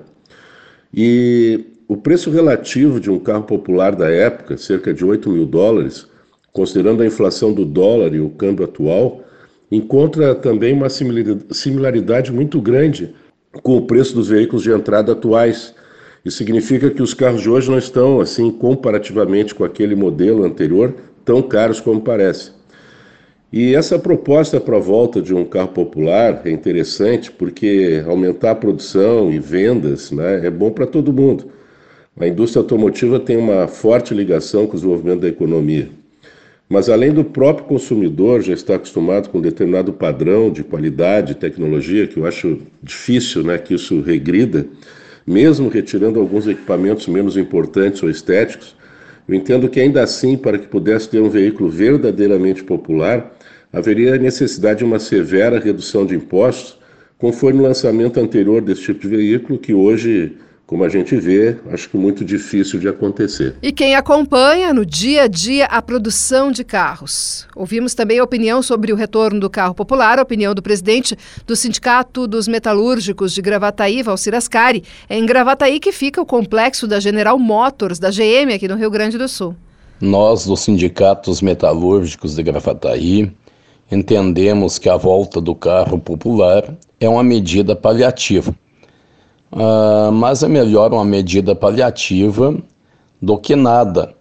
E 0.94 1.66
o 1.88 1.98
preço 1.98 2.30
relativo 2.30 3.00
de 3.00 3.10
um 3.10 3.18
carro 3.18 3.44
popular 3.44 3.96
da 3.96 4.10
época, 4.10 4.58
cerca 4.58 4.94
de 4.94 5.04
8 5.04 5.30
mil 5.30 5.46
dólares, 5.46 6.08
considerando 6.54 7.02
a 7.02 7.06
inflação 7.06 7.52
do 7.52 7.66
dólar 7.66 8.14
e 8.14 8.20
o 8.20 8.30
câmbio 8.30 8.66
atual, 8.66 9.24
encontra 9.72 10.34
também 10.36 10.74
uma 10.74 10.88
similaridade 10.90 12.32
muito 12.32 12.60
grande 12.60 13.14
com 13.62 13.78
o 13.78 13.82
preço 13.82 14.14
dos 14.14 14.30
veículos 14.30 14.64
de 14.64 14.72
entrada 14.72 15.14
atuais. 15.14 15.74
Isso 16.24 16.38
significa 16.38 16.90
que 16.90 17.02
os 17.02 17.14
carros 17.14 17.42
de 17.42 17.50
hoje 17.50 17.70
não 17.70 17.78
estão, 17.78 18.20
assim, 18.20 18.52
comparativamente 18.52 19.56
com 19.56 19.64
aquele 19.64 19.96
modelo 19.96 20.44
anterior, 20.44 20.94
tão 21.26 21.42
caros 21.42 21.80
como 21.80 22.02
parece. 22.02 22.52
E 23.52 23.74
essa 23.74 23.98
proposta 23.98 24.60
para 24.60 24.78
a 24.78 24.80
volta 24.80 25.22
de 25.22 25.34
um 25.34 25.44
carro 25.44 25.70
popular 25.70 26.42
é 26.46 26.52
interessante 26.52 27.32
porque 27.32 28.04
aumentar 28.08 28.52
a 28.52 28.56
produção 28.56 29.32
e 29.32 29.40
vendas 29.40 30.12
né, 30.12 30.46
é 30.46 30.52
bom 30.52 30.70
para 30.70 30.86
todo 30.86 31.12
mundo. 31.12 31.46
A 32.20 32.28
indústria 32.28 32.62
automotiva 32.62 33.20
tem 33.20 33.38
uma 33.38 33.68
forte 33.68 34.14
ligação 34.14 34.68
com 34.68 34.74
o 34.74 34.76
desenvolvimento 34.76 35.22
da 35.22 35.28
economia. 35.30 35.90
Mas 36.70 36.88
além 36.88 37.12
do 37.12 37.24
próprio 37.24 37.66
consumidor 37.66 38.42
já 38.44 38.54
estar 38.54 38.76
acostumado 38.76 39.30
com 39.30 39.42
determinado 39.42 39.92
padrão 39.92 40.52
de 40.52 40.64
qualidade, 40.64 41.34
tecnologia, 41.34 42.06
que 42.06 42.18
eu 42.18 42.28
acho 42.28 42.60
difícil 42.84 43.44
né, 43.44 43.58
que 43.58 43.74
isso 43.74 44.02
regrida, 44.02 44.68
mesmo 45.26 45.68
retirando 45.68 46.20
alguns 46.20 46.48
equipamentos 46.48 47.08
menos 47.08 47.36
importantes 47.38 48.04
ou 48.04 48.10
estéticos, 48.10 48.76
eu 49.28 49.34
entendo 49.34 49.68
que 49.68 49.80
ainda 49.80 50.04
assim, 50.04 50.38
para 50.38 50.60
que 50.60 50.68
pudesse 50.68 51.10
ter 51.10 51.20
um 51.20 51.30
veículo 51.30 51.70
verdadeiramente 51.70 52.64
popular, 52.64 53.36
haveria 53.74 54.18
necessidade 54.18 54.80
de 54.80 54.86
uma 54.86 55.00
severa 55.00 55.60
redução 55.60 56.06
de 56.06 56.16
impostos, 56.16 56.78
conforme 57.18 57.62
o 57.62 57.64
lançamento 57.64 58.20
anterior 58.20 58.62
desse 58.62 58.82
tipo 58.84 59.02
de 59.02 59.08
veículo, 59.08 59.58
que 59.58 59.74
hoje 59.74 60.38
como 60.70 60.84
a 60.84 60.90
gente 60.90 61.16
vê, 61.16 61.58
acho 61.72 61.90
que 61.90 61.98
muito 61.98 62.24
difícil 62.24 62.80
de 62.80 62.88
acontecer. 62.88 63.56
E 63.60 63.72
quem 63.72 63.96
acompanha 63.96 64.72
no 64.72 64.86
dia 64.86 65.24
a 65.24 65.28
dia 65.28 65.66
a 65.66 65.82
produção 65.82 66.52
de 66.52 66.64
carros? 66.64 67.48
Ouvimos 67.56 67.96
também 67.96 68.20
a 68.20 68.24
opinião 68.24 68.62
sobre 68.62 68.94
o 68.94 68.96
retorno 68.96 69.40
do 69.40 69.50
carro 69.50 69.74
popular, 69.74 70.20
a 70.20 70.22
opinião 70.22 70.54
do 70.54 70.62
presidente 70.62 71.18
do 71.48 71.56
Sindicato 71.56 72.28
dos 72.28 72.48
Metalúrgicos 72.48 73.34
de 73.34 73.42
Gravataí, 73.42 74.04
Valcir 74.04 74.36
Ascari. 74.36 74.84
É 75.10 75.18
em 75.18 75.26
Gravataí 75.26 75.80
que 75.80 75.92
fica 75.92 76.22
o 76.22 76.26
complexo 76.26 76.86
da 76.86 77.00
General 77.00 77.40
Motors, 77.40 77.98
da 77.98 78.12
GM, 78.12 78.54
aqui 78.54 78.68
no 78.68 78.76
Rio 78.76 78.92
Grande 78.92 79.18
do 79.18 79.28
Sul. 79.28 79.56
Nós, 80.00 80.46
dos 80.46 80.60
Sindicatos 80.60 81.42
Metalúrgicos 81.42 82.36
de 82.36 82.44
Gravataí, 82.44 83.32
entendemos 83.92 84.78
que 84.78 84.88
a 84.88 84.98
volta 84.98 85.42
do 85.42 85.56
carro 85.56 85.98
popular 85.98 86.78
é 87.00 87.10
uma 87.10 87.24
medida 87.24 87.76
paliativa 87.76 88.54
Uh, 89.52 90.12
mas 90.12 90.44
é 90.44 90.48
melhor 90.48 90.94
uma 90.94 91.04
medida 91.04 91.56
paliativa 91.56 92.56
do 93.22 93.38
que 93.38 93.56
nada, 93.56 94.14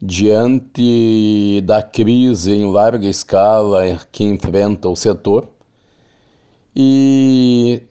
diante 0.00 1.60
da 1.64 1.82
crise 1.82 2.52
em 2.52 2.70
larga 2.70 3.08
escala 3.08 3.82
que 4.12 4.22
enfrenta 4.22 4.88
o 4.88 4.94
setor 4.94 5.48
e 6.74 7.82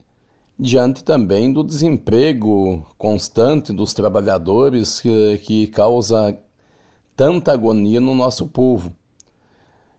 diante 0.57 1.03
também 1.03 1.51
do 1.51 1.63
desemprego 1.63 2.85
constante 2.97 3.73
dos 3.73 3.93
trabalhadores 3.93 5.01
que, 5.01 5.37
que 5.39 5.67
causa 5.67 6.37
tanta 7.15 7.51
agonia 7.51 7.99
no 7.99 8.13
nosso 8.13 8.47
povo. 8.47 8.93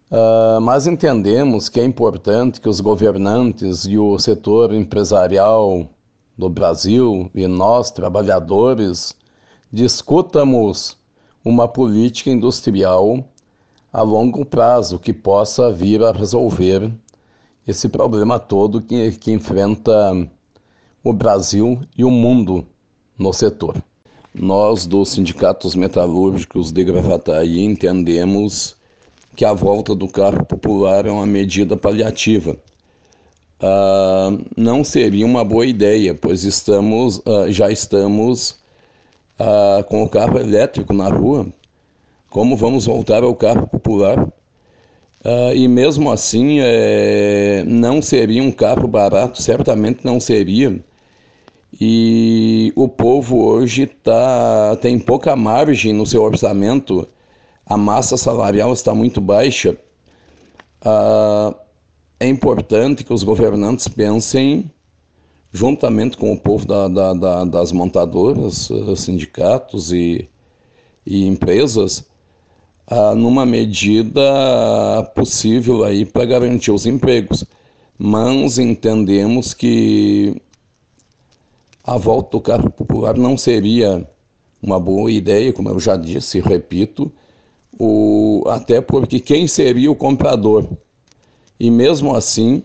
Uh, 0.09 0.61
mas 0.61 0.87
entendemos 0.87 1.68
que 1.68 1.80
é 1.80 1.85
importante 1.85 2.61
que 2.61 2.68
os 2.68 2.80
governantes 2.80 3.85
e 3.85 3.98
o 3.98 4.16
setor 4.18 4.72
empresarial 4.72 5.88
do 6.37 6.49
Brasil 6.49 7.31
e 7.35 7.46
nós, 7.46 7.90
trabalhadores, 7.90 9.16
discutamos 9.72 10.96
uma 11.44 11.66
política 11.66 12.31
industrial 12.31 13.27
a 13.92 14.03
longo 14.03 14.44
prazo 14.44 14.99
que 14.99 15.12
possa 15.12 15.70
vir 15.72 16.03
a 16.03 16.12
resolver 16.12 16.92
esse 17.66 17.88
problema 17.88 18.38
todo 18.38 18.83
que, 18.83 19.12
que 19.12 19.33
enfrenta 19.33 20.29
o 21.03 21.12
Brasil 21.12 21.81
e 21.96 22.05
o 22.05 22.11
mundo 22.11 22.66
no 23.18 23.33
setor. 23.33 23.83
Nós, 24.35 24.87
dos 24.87 25.11
sindicatos 25.11 25.75
metalúrgicos 25.75 26.70
de 26.70 26.85
Gravataí, 26.85 27.64
entendemos 27.64 28.77
que 29.35 29.44
a 29.44 29.53
volta 29.53 29.94
do 29.94 30.09
carro 30.09 30.44
popular 30.44 31.07
é 31.07 31.11
uma 31.11 31.27
medida 31.27 31.77
paliativa 31.77 32.57
uh, 33.60 34.44
não 34.56 34.84
seria 34.84 35.24
uma 35.26 35.44
boa 35.44 35.66
ideia, 35.66 36.14
pois 36.14 36.44
estamos, 36.44 37.18
uh, 37.18 37.50
já 37.50 37.70
estamos 37.70 38.56
uh, 39.40 39.84
com 39.88 40.02
o 40.02 40.08
carro 40.08 40.38
elétrico 40.38 40.92
na 40.92 41.08
rua. 41.08 41.46
Como 42.30 42.56
vamos 42.56 42.86
voltar 42.86 43.22
ao 43.22 43.34
carro 43.34 43.66
popular? 43.66 44.26
e 45.56 45.66
mesmo 45.66 46.12
assim, 46.12 46.58
é, 46.60 47.64
não 47.66 48.00
seria 48.00 48.40
um 48.40 48.52
carro 48.52 48.86
barato, 48.86 49.42
certamente 49.42 50.04
não 50.04 50.20
seria. 50.20 50.78
E 51.80 52.72
o 52.76 52.88
povo 52.88 53.44
hoje 53.44 53.86
tá, 53.86 54.76
tem 54.80 55.00
pouca 55.00 55.34
margem 55.34 55.92
no 55.92 56.06
seu 56.06 56.22
orçamento, 56.22 57.08
a 57.66 57.76
massa 57.76 58.16
salarial 58.16 58.72
está 58.72 58.94
muito 58.94 59.20
baixa. 59.20 59.76
Uh, 60.80 61.65
é 62.18 62.26
importante 62.26 63.05
que 63.05 63.12
os 63.12 63.22
governantes 63.22 63.88
pensem, 63.88 64.70
juntamente 65.52 66.16
com 66.16 66.33
o 66.33 66.38
povo 66.38 66.66
da, 66.66 66.88
da, 66.88 67.14
da, 67.14 67.44
das 67.44 67.72
montadoras, 67.72 68.70
eh, 68.70 68.96
sindicatos 68.96 69.92
e, 69.92 70.29
e 71.05 71.26
empresas, 71.26 72.09
ah, 72.87 73.14
numa 73.14 73.44
medida 73.44 74.22
possível 75.14 75.85
aí 75.85 76.05
para 76.05 76.24
garantir 76.24 76.70
os 76.70 76.87
empregos. 76.87 77.44
Mas 77.98 78.59
entendemos 78.59 79.55
que 79.55 80.40
a 81.85 81.96
volta 81.96 82.31
do 82.33 82.40
carro 82.40 82.70
popular 82.70 83.16
não 83.16 83.37
seria 83.37 84.07
uma 84.62 84.81
boa 84.81 85.11
ideia, 85.11 85.52
como 85.52 85.68
eu 85.68 85.79
já 85.79 85.96
disse 85.96 86.38
e 86.38 86.40
repito, 86.40 87.12
o, 87.79 88.42
até 88.48 88.81
porque 88.81 89.20
quem 89.20 89.46
seria 89.46 89.90
o 89.90 89.96
comprador? 89.96 90.66
E 91.58 91.70
mesmo 91.70 92.14
assim, 92.14 92.62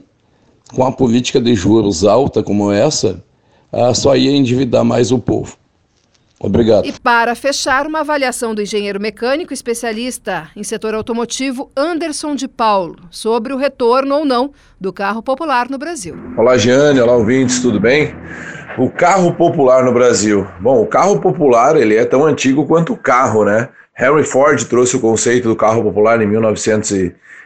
com 0.73 0.83
a 0.83 0.91
política 0.91 1.39
de 1.39 1.55
juros 1.55 2.03
alta 2.03 2.43
como 2.43 2.71
essa, 2.71 3.23
ah, 3.71 3.93
só 3.93 4.15
ia 4.15 4.31
endividar 4.31 4.83
mais 4.83 5.11
o 5.11 5.19
povo. 5.19 5.55
Obrigado. 6.43 6.87
E 6.87 6.91
para 6.91 7.35
fechar, 7.35 7.85
uma 7.85 7.99
avaliação 7.99 8.55
do 8.55 8.63
engenheiro 8.63 8.99
mecânico 8.99 9.53
especialista 9.53 10.49
em 10.55 10.63
setor 10.63 10.95
automotivo 10.95 11.69
Anderson 11.77 12.33
de 12.33 12.47
Paulo 12.47 12.95
sobre 13.11 13.53
o 13.53 13.57
retorno 13.57 14.15
ou 14.15 14.25
não 14.25 14.51
do 14.79 14.91
carro 14.91 15.21
popular 15.21 15.69
no 15.69 15.77
Brasil. 15.77 16.15
Olá, 16.35 16.57
Giane, 16.57 16.99
olá, 16.99 17.15
ouvintes, 17.15 17.61
tudo 17.61 17.79
bem? 17.79 18.15
O 18.79 18.89
carro 18.89 19.35
popular 19.35 19.85
no 19.85 19.93
Brasil. 19.93 20.47
Bom, 20.59 20.81
o 20.81 20.87
carro 20.87 21.21
popular 21.21 21.75
ele 21.75 21.95
é 21.95 22.05
tão 22.05 22.25
antigo 22.25 22.65
quanto 22.65 22.93
o 22.93 22.97
carro, 22.97 23.45
né? 23.45 23.69
Henry 23.99 24.23
Ford 24.23 24.63
trouxe 24.65 24.95
o 24.95 24.99
conceito 24.99 25.47
do 25.47 25.55
carro 25.55 25.83
popular 25.83 26.19
em 26.19 26.27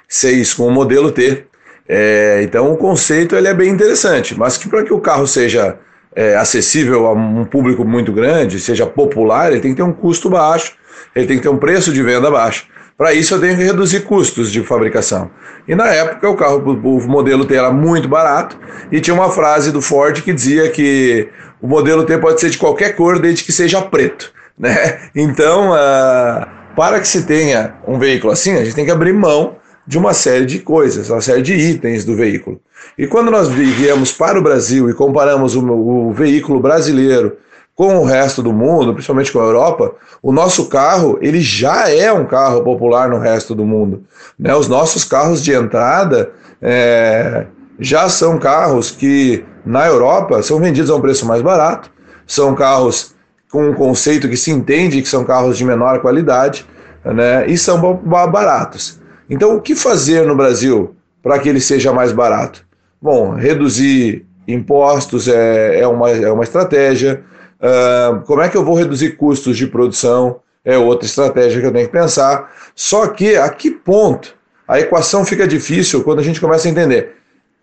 1906 0.10 0.54
com 0.54 0.68
o 0.68 0.72
modelo 0.72 1.12
T. 1.12 1.46
É, 1.88 2.41
então 2.44 2.72
o 2.72 2.78
conceito 2.78 3.36
ele 3.36 3.48
é 3.48 3.54
bem 3.54 3.70
interessante, 3.70 4.38
mas 4.38 4.58
que 4.58 4.68
para 4.68 4.84
que 4.84 4.94
o 4.94 5.00
carro 5.00 5.28
seja 5.28 5.78
é, 6.15 6.36
acessível 6.36 7.06
a 7.06 7.13
um 7.13 7.46
público 7.46 7.86
muito 7.86 8.12
grande, 8.12 8.60
seja 8.60 8.88
popular, 8.88 9.52
ele 9.52 9.62
tem 9.62 9.72
que 9.72 9.78
ter 9.78 9.84
um 9.84 9.94
custo 9.94 10.30
baixo, 10.30 10.74
ele 11.15 11.28
tem 11.28 11.38
que 11.38 11.44
ter 11.44 11.50
um 11.50 11.58
preço 11.58 11.94
de 11.94 12.02
venda 12.02 12.32
baixo. 12.32 12.68
Para 12.98 13.13
isso 13.13 13.34
eu 13.34 13.41
tenho 13.41 13.58
que 13.58 13.63
reduzir 13.63 14.02
custos 14.02 14.50
de 14.50 14.63
fabricação. 14.63 15.30
E 15.68 15.76
na 15.76 15.88
época 15.88 16.30
o 16.30 16.36
carro, 16.36 16.58
o 16.60 17.08
modelo 17.08 17.46
T 17.46 17.54
era 17.54 17.70
muito 17.70 18.08
barato 18.08 18.58
e 18.89 19.02
tinha 19.02 19.13
uma 19.13 19.30
frase 19.30 19.72
do 19.72 19.82
Ford 19.82 20.22
que 20.22 20.32
dizia 20.32 20.70
que 20.70 21.28
o 21.62 21.68
modelo 21.68 22.06
T 22.06 22.18
pode 22.18 22.39
ser 22.39 22.50
de 22.50 22.58
qualquer 22.58 22.96
cor 22.96 23.20
desde 23.20 23.44
que 23.44 23.52
seja 23.52 23.82
preto. 23.82 24.32
Né? 24.58 25.10
Então, 25.13 25.72
uh, 25.72 26.48
para 26.76 27.00
que 27.02 27.08
se 27.08 27.24
tenha 27.24 27.76
um 27.86 28.00
veículo 28.00 28.32
assim, 28.32 28.56
a 28.56 28.63
gente 28.63 28.76
tem 28.76 28.86
que 28.86 28.91
abrir 28.91 29.13
mão 29.13 29.58
de 29.88 29.98
uma 29.98 30.13
série 30.13 30.45
de 30.45 30.60
coisas, 30.60 31.10
uma 31.10 31.21
série 31.21 31.41
de 31.41 31.54
itens 31.54 32.04
do 32.04 32.15
veículo. 32.15 32.60
E 32.98 33.06
quando 33.06 33.30
nós 33.30 33.48
viemos 33.50 34.12
para 34.12 34.39
o 34.39 34.41
Brasil 34.41 34.89
e 34.89 34.93
comparamos 34.93 35.56
o, 35.56 35.65
o 35.65 36.13
veículo 36.13 36.60
brasileiro 36.60 37.38
com 37.76 37.98
o 37.98 38.06
resto 38.06 38.41
do 38.41 38.54
mundo, 38.54 38.93
principalmente 38.93 39.32
com 39.32 39.39
a 39.39 39.43
Europa, 39.43 39.93
o 40.24 40.32
nosso 40.32 40.67
carro 40.67 41.19
ele 41.21 41.41
já 41.41 41.89
é 41.89 42.12
um 42.12 42.26
carro 42.26 42.63
popular 42.63 43.10
no 43.10 43.19
resto 43.19 43.54
do 43.54 43.65
mundo. 43.65 44.04
Né? 44.39 44.56
Os 44.56 44.67
nossos 44.67 45.04
carros 45.04 45.43
de 45.43 45.54
entrada 45.54 46.32
é, 46.62 47.45
já 47.78 48.08
são 48.08 48.39
carros 48.39 48.91
que 48.91 49.43
na 49.65 49.86
Europa 49.86 50.41
são 50.41 50.60
vendidos 50.60 50.89
a 50.89 50.95
um 50.95 51.02
preço 51.02 51.26
mais 51.26 51.41
barato, 51.41 51.91
são 52.26 52.56
carros 52.56 53.13
com 53.52 53.69
um 53.69 53.74
conceito 53.74 54.30
que 54.30 54.38
se 54.38 54.52
entende 54.52 55.02
que 55.02 55.08
são 55.08 55.26
carros 55.26 55.58
de 55.58 55.65
menor 55.65 56.00
qualidade 56.00 56.65
né? 57.04 57.45
e 57.45 57.58
são 57.58 57.80
baratos. 57.98 59.00
Então, 59.30 59.56
o 59.56 59.62
que 59.62 59.76
fazer 59.76 60.26
no 60.26 60.36
Brasil 60.36 60.96
para 61.22 61.40
que 61.40 61.50
ele 61.50 61.60
seja 61.60 61.92
mais 61.92 62.12
barato? 62.12 62.66
Bom, 63.02 63.34
reduzir 63.34 64.26
impostos 64.48 65.28
é, 65.28 65.80
é, 65.80 65.88
uma, 65.88 66.10
é 66.10 66.32
uma 66.32 66.44
estratégia. 66.44 67.24
Uh, 67.60 68.22
como 68.26 68.42
é 68.42 68.50
que 68.50 68.58
eu 68.58 68.64
vou 68.64 68.76
reduzir 68.76 69.18
custos 69.18 69.58
de 69.58 69.68
produção? 69.68 70.40
É 70.64 70.78
outra 70.78 71.06
estratégia 71.06 71.62
que 71.62 71.68
eu 71.68 71.72
tenho 71.72 71.88
que 71.88 71.92
pensar. 71.92 72.52
Só 72.76 73.08
que 73.08 73.36
a 73.36 73.50
que 73.50 73.72
ponto 73.72 74.36
a 74.68 74.80
equação 74.80 75.24
fica 75.24 75.48
difícil 75.48 76.04
quando 76.04 76.20
a 76.20 76.24
gente 76.24 76.42
começa 76.42 76.68
a 76.68 76.72
entender 76.72 77.16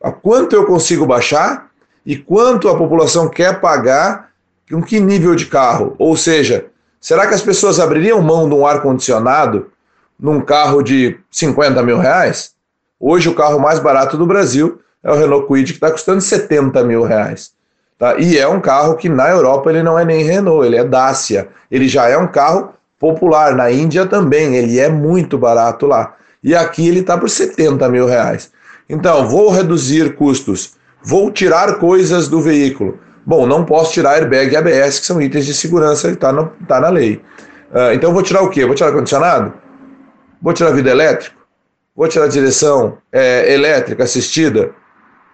a 0.02 0.10
quanto 0.10 0.56
eu 0.56 0.66
consigo 0.66 1.06
baixar 1.06 1.70
e 2.04 2.16
quanto 2.16 2.68
a 2.68 2.76
população 2.76 3.28
quer 3.28 3.60
pagar 3.60 4.30
com 4.68 4.82
que 4.82 4.98
nível 4.98 5.36
de 5.36 5.46
carro. 5.46 5.94
Ou 5.98 6.16
seja, 6.16 6.66
será 7.00 7.26
que 7.26 7.34
as 7.34 7.42
pessoas 7.42 7.78
abririam 7.78 8.20
mão 8.20 8.48
de 8.48 8.54
um 8.54 8.66
ar-condicionado 8.66 9.70
num 10.22 10.40
carro 10.40 10.82
de 10.82 11.18
50 11.32 11.82
mil 11.82 11.98
reais? 11.98 12.52
Hoje 13.00 13.28
o 13.28 13.34
carro 13.34 13.58
mais 13.58 13.80
barato 13.80 14.16
do 14.16 14.24
Brasil 14.24 14.80
é 15.02 15.10
o 15.10 15.16
Renault 15.16 15.48
Kwid, 15.48 15.72
que 15.72 15.78
está 15.78 15.90
custando 15.90 16.20
70 16.20 16.84
mil 16.84 17.02
reais. 17.02 17.50
Tá? 17.98 18.14
E 18.16 18.38
é 18.38 18.46
um 18.46 18.60
carro 18.60 18.94
que 18.94 19.08
na 19.08 19.28
Europa 19.28 19.68
ele 19.68 19.82
não 19.82 19.98
é 19.98 20.04
nem 20.04 20.22
Renault, 20.22 20.64
ele 20.64 20.76
é 20.76 20.84
Dacia. 20.84 21.48
Ele 21.68 21.88
já 21.88 22.08
é 22.08 22.16
um 22.16 22.28
carro 22.28 22.72
popular. 23.00 23.56
Na 23.56 23.70
Índia 23.72 24.06
também, 24.06 24.54
ele 24.54 24.78
é 24.78 24.88
muito 24.88 25.36
barato 25.36 25.86
lá. 25.86 26.14
E 26.42 26.54
aqui 26.54 26.86
ele 26.86 27.00
está 27.00 27.18
por 27.18 27.28
70 27.28 27.88
mil 27.88 28.06
reais. 28.06 28.52
Então, 28.88 29.28
vou 29.28 29.50
reduzir 29.50 30.14
custos, 30.14 30.74
vou 31.02 31.30
tirar 31.30 31.78
coisas 31.78 32.28
do 32.28 32.40
veículo. 32.40 32.98
Bom, 33.24 33.46
não 33.46 33.64
posso 33.64 33.92
tirar 33.92 34.14
airbag 34.14 34.52
e 34.52 34.56
ABS, 34.56 35.00
que 35.00 35.06
são 35.06 35.20
itens 35.20 35.46
de 35.46 35.54
segurança 35.54 36.08
que 36.08 36.14
está 36.14 36.32
tá 36.68 36.80
na 36.80 36.88
lei. 36.88 37.20
Uh, 37.72 37.94
então, 37.94 38.12
vou 38.12 38.22
tirar 38.22 38.42
o 38.42 38.50
quê? 38.50 38.64
Vou 38.64 38.74
tirar 38.74 38.90
ar-condicionado? 38.90 39.54
Vou 40.42 40.52
tirar 40.52 40.72
vidro 40.72 40.90
elétrico? 40.90 41.36
Vou 41.94 42.08
tirar 42.08 42.26
direção 42.26 42.98
é, 43.12 43.54
elétrica 43.54 44.02
assistida? 44.02 44.72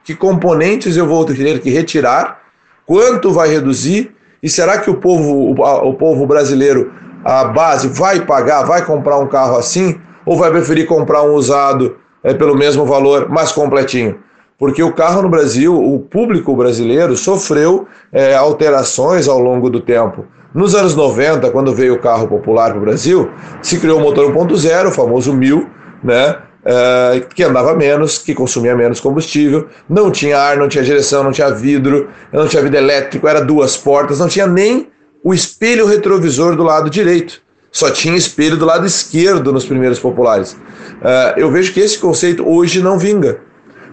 Que 0.05 0.14
componentes 0.14 0.99
eu 0.99 1.07
vou 1.07 1.25
ter 1.25 1.61
que 1.61 1.71
retirar? 1.71 2.42
Quanto 2.85 3.33
vai 3.33 3.49
reduzir? 3.49 4.14
E 4.42 4.51
será 4.51 4.79
que 4.79 4.90
o 4.90 4.97
povo, 4.97 5.55
o, 5.55 5.88
o 5.88 5.94
povo 5.94 6.27
brasileiro, 6.27 6.92
a 7.25 7.44
base, 7.44 7.88
vai 7.88 8.21
pagar, 8.21 8.64
vai 8.64 8.85
comprar 8.85 9.18
um 9.18 9.27
carro 9.27 9.57
assim? 9.57 9.99
Ou 10.27 10.37
vai 10.37 10.51
preferir 10.51 10.87
comprar 10.87 11.23
um 11.23 11.33
usado 11.33 11.97
é, 12.23 12.35
pelo 12.35 12.55
mesmo 12.55 12.85
valor, 12.85 13.31
mais 13.31 13.51
completinho? 13.51 14.18
Porque 14.59 14.83
o 14.83 14.92
carro 14.92 15.23
no 15.23 15.29
Brasil, 15.31 15.75
o 15.75 16.01
público 16.01 16.55
brasileiro, 16.55 17.16
sofreu 17.16 17.88
é, 18.12 18.35
alterações 18.35 19.27
ao 19.27 19.38
longo 19.38 19.71
do 19.71 19.81
tempo. 19.81 20.27
Nos 20.59 20.75
anos 20.75 20.97
90, 20.97 21.53
quando 21.53 21.73
veio 21.73 21.94
o 21.94 21.99
carro 22.01 22.27
popular 22.27 22.71
para 22.71 22.79
o 22.79 22.81
Brasil, 22.81 23.31
se 23.62 23.79
criou 23.79 24.01
o 24.01 24.03
motor 24.03 24.35
1.0, 24.35 24.88
o 24.88 24.90
famoso 24.90 25.33
1000, 25.33 25.71
né? 26.03 26.37
Uh, 26.64 27.25
que 27.33 27.44
andava 27.44 27.77
menos, 27.77 28.18
que 28.18 28.35
consumia 28.35 28.75
menos 28.75 28.99
combustível, 28.99 29.68
não 29.88 30.11
tinha 30.11 30.37
ar, 30.37 30.57
não 30.57 30.66
tinha 30.66 30.83
direção, 30.83 31.23
não 31.23 31.31
tinha 31.31 31.49
vidro, 31.53 32.09
não 32.33 32.49
tinha 32.49 32.61
vidro 32.61 32.77
elétrico, 32.77 33.29
era 33.29 33.40
duas 33.40 33.77
portas, 33.77 34.18
não 34.18 34.27
tinha 34.27 34.49
nem 34.49 34.88
o 35.23 35.33
espelho 35.33 35.87
retrovisor 35.87 36.57
do 36.57 36.64
lado 36.64 36.90
direito, 36.90 37.40
só 37.71 37.92
tinha 37.92 38.16
espelho 38.16 38.57
do 38.57 38.64
lado 38.64 38.85
esquerdo 38.85 39.53
nos 39.53 39.64
primeiros 39.64 40.01
populares. 40.01 40.55
Uh, 40.55 41.38
eu 41.38 41.53
vejo 41.53 41.73
que 41.73 41.79
esse 41.79 42.01
conceito 42.01 42.44
hoje 42.44 42.83
não 42.83 42.99
vinga, 42.99 43.38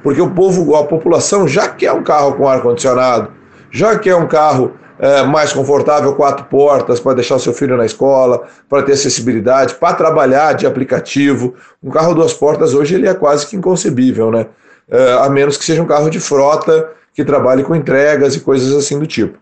porque 0.01 0.19
o 0.19 0.32
povo, 0.32 0.75
a 0.75 0.84
população 0.84 1.47
já 1.47 1.67
quer 1.67 1.91
um 1.91 2.01
carro 2.01 2.34
com 2.34 2.49
ar 2.49 2.63
condicionado, 2.63 3.30
já 3.69 3.99
quer 3.99 4.15
um 4.15 4.28
carro 4.28 4.73
é, 4.99 5.23
mais 5.23 5.51
confortável, 5.51 6.13
quatro 6.15 6.45
portas, 6.45 6.99
para 6.99 7.15
deixar 7.15 7.36
o 7.36 7.39
seu 7.39 7.53
filho 7.53 7.75
na 7.77 7.86
escola, 7.86 8.47
para 8.69 8.84
ter 8.84 8.93
acessibilidade, 8.93 9.75
para 9.75 9.93
trabalhar 9.93 10.53
de 10.53 10.65
aplicativo. 10.65 11.55
Um 11.84 11.89
carro 11.89 12.13
duas 12.13 12.34
portas 12.34 12.73
hoje 12.73 12.95
ele 12.95 13.08
é 13.08 13.13
quase 13.13 13.45
que 13.47 13.55
inconcebível, 13.55 14.31
né? 14.31 14.47
É, 14.89 15.13
a 15.13 15.29
menos 15.29 15.58
que 15.58 15.65
seja 15.65 15.81
um 15.81 15.88
carro 15.88 16.10
de 16.10 16.19
frota 16.19 16.89
que 17.13 17.23
trabalhe 17.23 17.63
com 17.63 17.75
entregas 17.75 18.36
e 18.36 18.39
coisas 18.39 18.73
assim 18.73 18.99
do 18.99 19.08
tipo. 19.08 19.38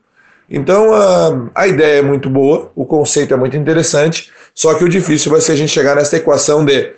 Então 0.50 0.94
a, 0.94 1.50
a 1.56 1.68
ideia 1.68 2.00
é 2.00 2.02
muito 2.02 2.30
boa, 2.30 2.72
o 2.76 2.86
conceito 2.86 3.34
é 3.34 3.38
muito 3.38 3.58
interessante, 3.58 4.32
só 4.54 4.74
que 4.74 4.84
o 4.84 4.90
difícil 4.90 5.32
vai 5.32 5.42
ser 5.42 5.54
a 5.54 5.56
gente 5.56 5.72
chegar 5.72 5.96
nessa 5.96 6.18
equação 6.18 6.64
de 6.64 6.94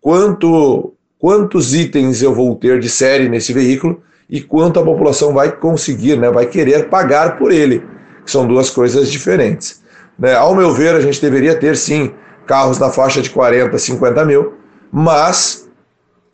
quanto, 0.00 0.92
quantos 1.18 1.74
itens 1.74 2.22
eu 2.22 2.34
vou 2.34 2.54
ter 2.56 2.80
de 2.80 2.88
série 2.88 3.28
nesse 3.28 3.52
veículo 3.52 4.02
e 4.28 4.40
quanto 4.40 4.78
a 4.78 4.84
população 4.84 5.32
vai 5.32 5.52
conseguir, 5.52 6.16
né, 6.16 6.30
vai 6.30 6.46
querer 6.46 6.88
pagar 6.88 7.38
por 7.38 7.50
ele, 7.50 7.82
são 8.26 8.46
duas 8.46 8.68
coisas 8.68 9.10
diferentes. 9.10 9.82
Né? 10.18 10.34
Ao 10.34 10.54
meu 10.54 10.72
ver, 10.72 10.94
a 10.94 11.00
gente 11.00 11.20
deveria 11.20 11.54
ter 11.54 11.76
sim 11.76 12.12
carros 12.46 12.78
na 12.78 12.90
faixa 12.90 13.22
de 13.22 13.30
40, 13.30 13.78
50 13.78 14.24
mil, 14.24 14.54
mas 14.92 15.68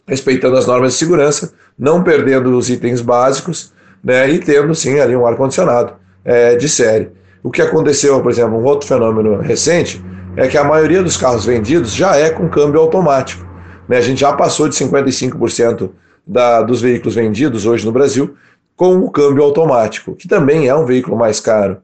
respeitando 0.06 0.56
as 0.56 0.66
normas 0.66 0.92
de 0.92 0.98
segurança, 0.98 1.52
não 1.78 2.02
perdendo 2.02 2.56
os 2.56 2.68
itens 2.68 3.00
básicos 3.00 3.72
né, 4.02 4.28
e 4.28 4.38
tendo 4.38 4.74
sim 4.74 4.98
ali 5.00 5.16
um 5.16 5.26
ar-condicionado 5.26 5.94
é, 6.24 6.56
de 6.56 6.68
série. 6.68 7.10
O 7.42 7.50
que 7.50 7.62
aconteceu, 7.62 8.20
por 8.22 8.30
exemplo, 8.30 8.58
um 8.58 8.64
outro 8.64 8.86
fenômeno 8.88 9.38
recente 9.40 10.02
é 10.36 10.48
que 10.48 10.58
a 10.58 10.64
maioria 10.64 11.02
dos 11.02 11.16
carros 11.16 11.44
vendidos 11.46 11.94
já 11.94 12.16
é 12.16 12.30
com 12.30 12.48
câmbio 12.48 12.80
automático. 12.80 13.46
Né? 13.88 13.98
A 13.98 14.00
gente 14.00 14.20
já 14.20 14.32
passou 14.32 14.68
de 14.68 14.74
55% 14.74 15.90
da, 16.26 16.62
dos 16.62 16.80
veículos 16.80 17.14
vendidos 17.14 17.66
hoje 17.66 17.84
no 17.84 17.92
Brasil 17.92 18.34
com 18.76 18.98
o 18.98 19.10
câmbio 19.10 19.44
automático, 19.44 20.14
que 20.14 20.26
também 20.26 20.68
é 20.68 20.74
um 20.74 20.84
veículo 20.84 21.16
mais 21.16 21.38
caro. 21.38 21.78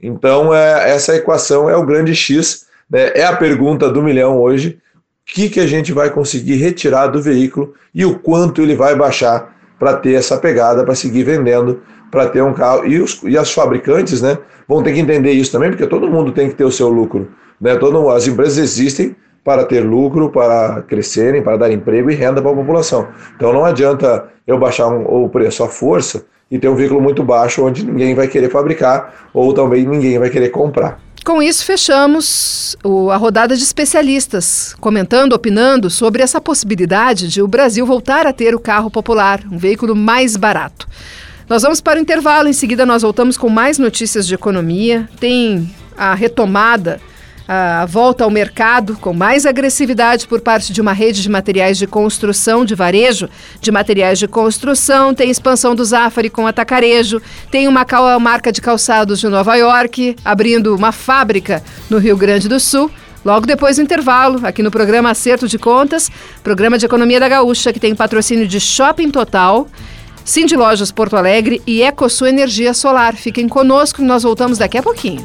Então, 0.00 0.54
é, 0.54 0.90
essa 0.90 1.16
equação 1.16 1.70
é 1.70 1.76
o 1.76 1.86
grande 1.86 2.14
X, 2.14 2.66
né? 2.90 3.12
é 3.14 3.24
a 3.24 3.34
pergunta 3.34 3.88
do 3.88 4.02
milhão 4.02 4.38
hoje: 4.40 4.78
o 5.26 5.34
que, 5.34 5.48
que 5.48 5.60
a 5.60 5.66
gente 5.66 5.92
vai 5.92 6.10
conseguir 6.10 6.56
retirar 6.56 7.06
do 7.06 7.22
veículo 7.22 7.74
e 7.94 8.04
o 8.04 8.18
quanto 8.18 8.60
ele 8.60 8.74
vai 8.74 8.94
baixar 8.94 9.54
para 9.78 9.96
ter 9.96 10.12
essa 10.12 10.36
pegada, 10.36 10.84
para 10.84 10.94
seguir 10.94 11.24
vendendo, 11.24 11.82
para 12.10 12.28
ter 12.28 12.42
um 12.42 12.52
carro. 12.52 12.86
E, 12.86 13.00
os, 13.00 13.22
e 13.24 13.36
as 13.38 13.52
fabricantes 13.52 14.20
né, 14.20 14.38
vão 14.68 14.82
ter 14.82 14.92
que 14.92 15.00
entender 15.00 15.32
isso 15.32 15.52
também, 15.52 15.70
porque 15.70 15.86
todo 15.86 16.10
mundo 16.10 16.32
tem 16.32 16.48
que 16.48 16.54
ter 16.54 16.64
o 16.64 16.70
seu 16.70 16.88
lucro. 16.88 17.30
Né? 17.60 17.76
Todo, 17.76 18.10
as 18.10 18.26
empresas 18.26 18.58
existem 18.58 19.16
para 19.44 19.64
ter 19.64 19.80
lucro, 19.80 20.30
para 20.30 20.82
crescerem, 20.82 21.42
para 21.42 21.58
dar 21.58 21.70
emprego 21.70 22.10
e 22.10 22.14
renda 22.14 22.40
para 22.40 22.50
a 22.50 22.54
população. 22.54 23.06
Então 23.36 23.52
não 23.52 23.64
adianta 23.64 24.24
eu 24.46 24.58
baixar 24.58 24.88
um, 24.88 25.24
o 25.24 25.28
preço 25.28 25.62
à 25.62 25.68
força 25.68 26.24
e 26.50 26.58
ter 26.58 26.68
um 26.68 26.74
veículo 26.74 27.00
muito 27.00 27.22
baixo 27.22 27.64
onde 27.64 27.84
ninguém 27.84 28.14
vai 28.14 28.26
querer 28.26 28.50
fabricar 28.50 29.28
ou 29.34 29.52
também 29.52 29.86
ninguém 29.86 30.18
vai 30.18 30.30
querer 30.30 30.48
comprar. 30.48 30.98
Com 31.24 31.42
isso, 31.42 31.64
fechamos 31.64 32.76
a 33.10 33.16
rodada 33.16 33.56
de 33.56 33.62
especialistas, 33.62 34.74
comentando, 34.78 35.32
opinando 35.32 35.88
sobre 35.88 36.22
essa 36.22 36.38
possibilidade 36.38 37.28
de 37.28 37.40
o 37.40 37.48
Brasil 37.48 37.86
voltar 37.86 38.26
a 38.26 38.32
ter 38.32 38.54
o 38.54 38.60
carro 38.60 38.90
popular, 38.90 39.40
um 39.50 39.56
veículo 39.56 39.96
mais 39.96 40.36
barato. 40.36 40.86
Nós 41.48 41.62
vamos 41.62 41.80
para 41.80 41.98
o 41.98 42.02
intervalo, 42.02 42.48
em 42.48 42.52
seguida 42.52 42.84
nós 42.84 43.02
voltamos 43.02 43.38
com 43.38 43.48
mais 43.48 43.78
notícias 43.78 44.26
de 44.26 44.34
economia. 44.34 45.08
Tem 45.18 45.70
a 45.96 46.14
retomada 46.14 47.00
a 47.46 47.84
volta 47.86 48.24
ao 48.24 48.30
mercado 48.30 48.96
com 48.96 49.12
mais 49.12 49.44
agressividade 49.44 50.26
por 50.26 50.40
parte 50.40 50.72
de 50.72 50.80
uma 50.80 50.92
rede 50.92 51.22
de 51.22 51.28
materiais 51.28 51.76
de 51.76 51.86
construção, 51.86 52.64
de 52.64 52.74
varejo 52.74 53.28
de 53.60 53.70
materiais 53.70 54.18
de 54.18 54.26
construção, 54.26 55.14
tem 55.14 55.30
expansão 55.30 55.74
do 55.74 55.84
Zafari 55.84 56.30
com 56.30 56.46
atacarejo, 56.46 57.20
tem 57.50 57.68
uma 57.68 57.84
marca 58.18 58.50
de 58.50 58.60
calçados 58.60 59.20
de 59.20 59.28
Nova 59.28 59.54
York 59.56 60.16
abrindo 60.24 60.74
uma 60.74 60.92
fábrica 60.92 61.62
no 61.90 61.98
Rio 61.98 62.16
Grande 62.16 62.48
do 62.48 62.58
Sul. 62.58 62.90
Logo 63.24 63.46
depois 63.46 63.76
do 63.76 63.82
intervalo, 63.82 64.40
aqui 64.46 64.62
no 64.62 64.70
programa 64.70 65.10
Acerto 65.10 65.48
de 65.48 65.58
Contas, 65.58 66.10
programa 66.42 66.76
de 66.76 66.84
economia 66.84 67.18
da 67.18 67.28
Gaúcha, 67.28 67.72
que 67.72 67.80
tem 67.80 67.94
patrocínio 67.94 68.46
de 68.46 68.60
Shopping 68.60 69.10
Total, 69.10 69.66
Cindy 70.24 70.56
Lojas 70.56 70.92
Porto 70.92 71.16
Alegre 71.16 71.62
e 71.66 71.82
EcoSul 71.82 72.26
Energia 72.26 72.74
Solar. 72.74 73.14
Fiquem 73.14 73.48
conosco, 73.48 74.02
nós 74.02 74.22
voltamos 74.22 74.58
daqui 74.58 74.76
a 74.76 74.82
pouquinho. 74.82 75.24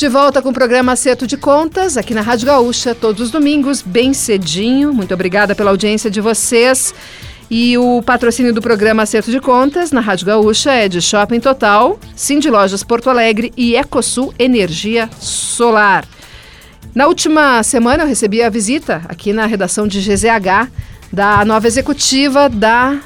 De 0.00 0.08
volta 0.08 0.40
com 0.40 0.48
o 0.48 0.54
programa 0.54 0.92
Acerto 0.92 1.26
de 1.26 1.36
Contas, 1.36 1.98
aqui 1.98 2.14
na 2.14 2.22
Rádio 2.22 2.46
Gaúcha, 2.46 2.94
todos 2.94 3.20
os 3.20 3.30
domingos, 3.30 3.82
bem 3.82 4.14
cedinho. 4.14 4.94
Muito 4.94 5.12
obrigada 5.12 5.54
pela 5.54 5.70
audiência 5.70 6.10
de 6.10 6.22
vocês. 6.22 6.94
E 7.50 7.76
o 7.76 8.00
patrocínio 8.00 8.54
do 8.54 8.62
programa 8.62 9.02
Acerto 9.02 9.30
de 9.30 9.38
Contas 9.38 9.92
na 9.92 10.00
Rádio 10.00 10.24
Gaúcha 10.24 10.72
é 10.72 10.88
de 10.88 11.02
Shopping 11.02 11.38
Total, 11.38 12.00
Cindy 12.16 12.48
Lojas 12.48 12.82
Porto 12.82 13.10
Alegre 13.10 13.52
e 13.58 13.76
Ecosul 13.76 14.32
Energia 14.38 15.10
Solar. 15.20 16.06
Na 16.94 17.06
última 17.06 17.62
semana 17.62 18.04
eu 18.04 18.08
recebi 18.08 18.42
a 18.42 18.48
visita 18.48 19.02
aqui 19.06 19.34
na 19.34 19.44
redação 19.44 19.86
de 19.86 20.00
GZH 20.00 20.70
da 21.12 21.44
nova 21.44 21.66
executiva 21.66 22.48
da 22.48 22.98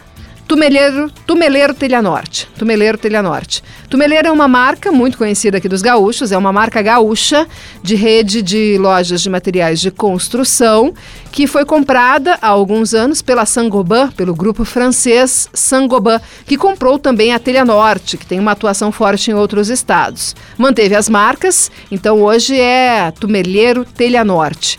Tumeleiro, 0.47 1.11
Tumeleiro 1.27 1.73
Telha 1.73 2.03
Norte. 2.03 2.47
Tumeleiro 2.59 2.99
Telha 2.99 3.23
Norte. 3.23 3.65
Tumeleiro 3.89 4.29
é 4.29 4.31
uma 4.31 4.47
marca 4.47 4.93
muito 4.93 5.17
conhecida 5.17 5.57
aqui 5.57 5.69
dos 5.69 5.81
gaúchos, 5.81 6.33
é 6.33 6.37
uma 6.37 6.53
marca 6.53 6.83
gaúcha 6.83 7.47
de 7.83 7.95
rede 7.95 8.43
de 8.43 8.77
lojas 8.79 9.23
de 9.23 9.31
materiais 9.31 9.81
de 9.81 9.91
construção 9.91 10.93
que 11.33 11.47
foi 11.47 11.65
comprada 11.65 12.39
há 12.43 12.49
alguns 12.49 12.93
anos 12.93 13.23
pela 13.23 13.47
Sangoban, 13.47 14.11
pelo 14.11 14.35
grupo 14.35 14.65
francês 14.65 15.49
Sangoban, 15.55 16.21
que 16.47 16.59
comprou 16.59 16.99
também 16.99 17.33
a 17.33 17.39
Telha 17.39 17.65
Norte, 17.65 18.19
que 18.19 18.27
tem 18.27 18.39
uma 18.39 18.53
atuação 18.53 18.93
forte 18.93 19.31
em 19.31 19.35
outros 19.35 19.71
estados. 19.71 20.37
Manteve 20.59 20.95
as 20.95 21.09
marcas, 21.09 21.71
então 21.91 22.23
hoje 22.23 22.61
é 22.61 23.11
Tumeleiro 23.13 23.85
Telha 23.85 24.23
Norte. 24.23 24.79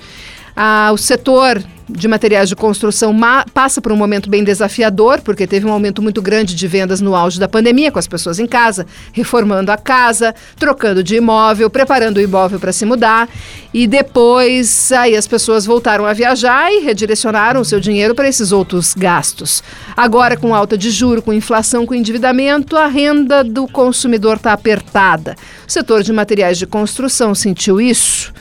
Ah, 0.56 0.92
o 0.94 0.98
setor 0.98 1.62
de 1.88 2.08
materiais 2.08 2.50
de 2.50 2.56
construção 2.56 3.16
passa 3.54 3.80
por 3.80 3.92
um 3.92 3.96
momento 3.96 4.30
bem 4.30 4.44
desafiador, 4.44 5.22
porque 5.22 5.46
teve 5.46 5.66
um 5.66 5.72
aumento 5.72 6.02
muito 6.02 6.22
grande 6.22 6.56
de 6.56 6.68
vendas 6.68 7.00
no 7.00 7.16
auge 7.16 7.40
da 7.40 7.48
pandemia, 7.48 7.92
com 7.92 8.00
as 8.00 8.08
pessoas 8.08 8.40
em 8.40 8.48
casa, 8.48 8.86
reformando 9.14 9.72
a 9.72 9.78
casa, 9.78 10.34
trocando 10.58 11.04
de 11.04 11.16
imóvel, 11.16 11.70
preparando 11.70 12.18
o 12.18 12.22
imóvel 12.22 12.60
para 12.60 12.72
se 12.72 12.86
mudar. 12.86 13.30
E 13.74 13.86
depois 13.86 14.92
aí 14.92 15.16
as 15.16 15.28
pessoas 15.28 15.66
voltaram 15.66 16.06
a 16.06 16.14
viajar 16.14 16.72
e 16.72 16.80
redirecionaram 16.80 17.62
o 17.62 17.66
seu 17.66 17.80
dinheiro 17.80 18.16
para 18.16 18.28
esses 18.28 18.52
outros 18.52 18.94
gastos. 18.94 19.64
Agora, 19.96 20.36
com 20.36 20.56
alta 20.56 20.78
de 20.78 20.90
juro, 20.90 21.22
com 21.22 21.34
inflação, 21.34 21.86
com 21.86 21.94
endividamento, 21.94 22.76
a 22.76 22.88
renda 22.88 23.44
do 23.44 23.68
consumidor 23.68 24.38
está 24.38 24.54
apertada. 24.54 25.36
O 25.68 25.72
setor 25.72 26.02
de 26.02 26.12
materiais 26.12 26.58
de 26.58 26.66
construção 26.66 27.36
sentiu 27.36 27.80
isso. 27.80 28.34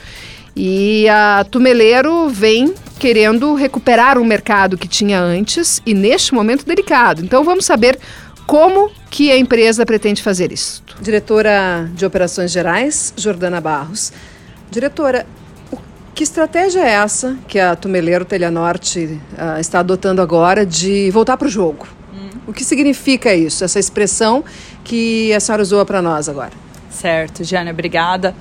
E 0.57 1.09
a 1.09 1.45
Tumeleiro 1.51 2.29
vem 2.29 2.73
querendo 3.05 3.53
recuperar 3.53 4.17
o 4.17 4.25
mercado 4.25 4.79
que 4.79 4.89
tinha 4.89 5.21
antes 5.21 5.79
e 5.85 5.93
neste 5.93 6.33
momento 6.33 6.65
delicado. 6.65 7.23
Então 7.23 7.45
vamos 7.45 7.67
saber 7.67 7.99
como 8.47 8.91
que 9.11 9.31
a 9.31 9.37
empresa 9.37 9.85
pretende 9.85 10.23
fazer 10.23 10.51
isso. 10.51 10.83
Diretora 11.03 11.87
de 11.93 12.07
Operações 12.07 12.51
Gerais, 12.51 13.13
Jordana 13.15 13.61
Barros. 13.61 14.11
Diretora, 14.71 15.27
que 16.15 16.23
estratégia 16.25 16.81
é 16.81 16.93
essa 16.93 17.37
que 17.47 17.61
a 17.61 17.77
Tumeleiro 17.77 18.25
Telha 18.25 18.51
Norte 18.51 19.21
uh, 19.33 19.61
está 19.61 19.81
adotando 19.81 20.23
agora 20.23 20.65
de 20.65 21.11
voltar 21.11 21.37
para 21.37 21.47
o 21.47 21.51
jogo? 21.51 21.87
Hum. 22.11 22.31
O 22.47 22.55
que 22.55 22.65
significa 22.65 23.35
isso, 23.35 23.65
essa 23.65 23.79
expressão 23.79 24.43
que 24.83 25.31
a 25.35 25.41
senhora 25.41 25.61
usou 25.61 25.85
para 25.85 26.01
nós 26.01 26.27
agora? 26.27 26.53
Certo, 26.89 27.45
Jânia, 27.45 27.71
obrigada. 27.71 28.35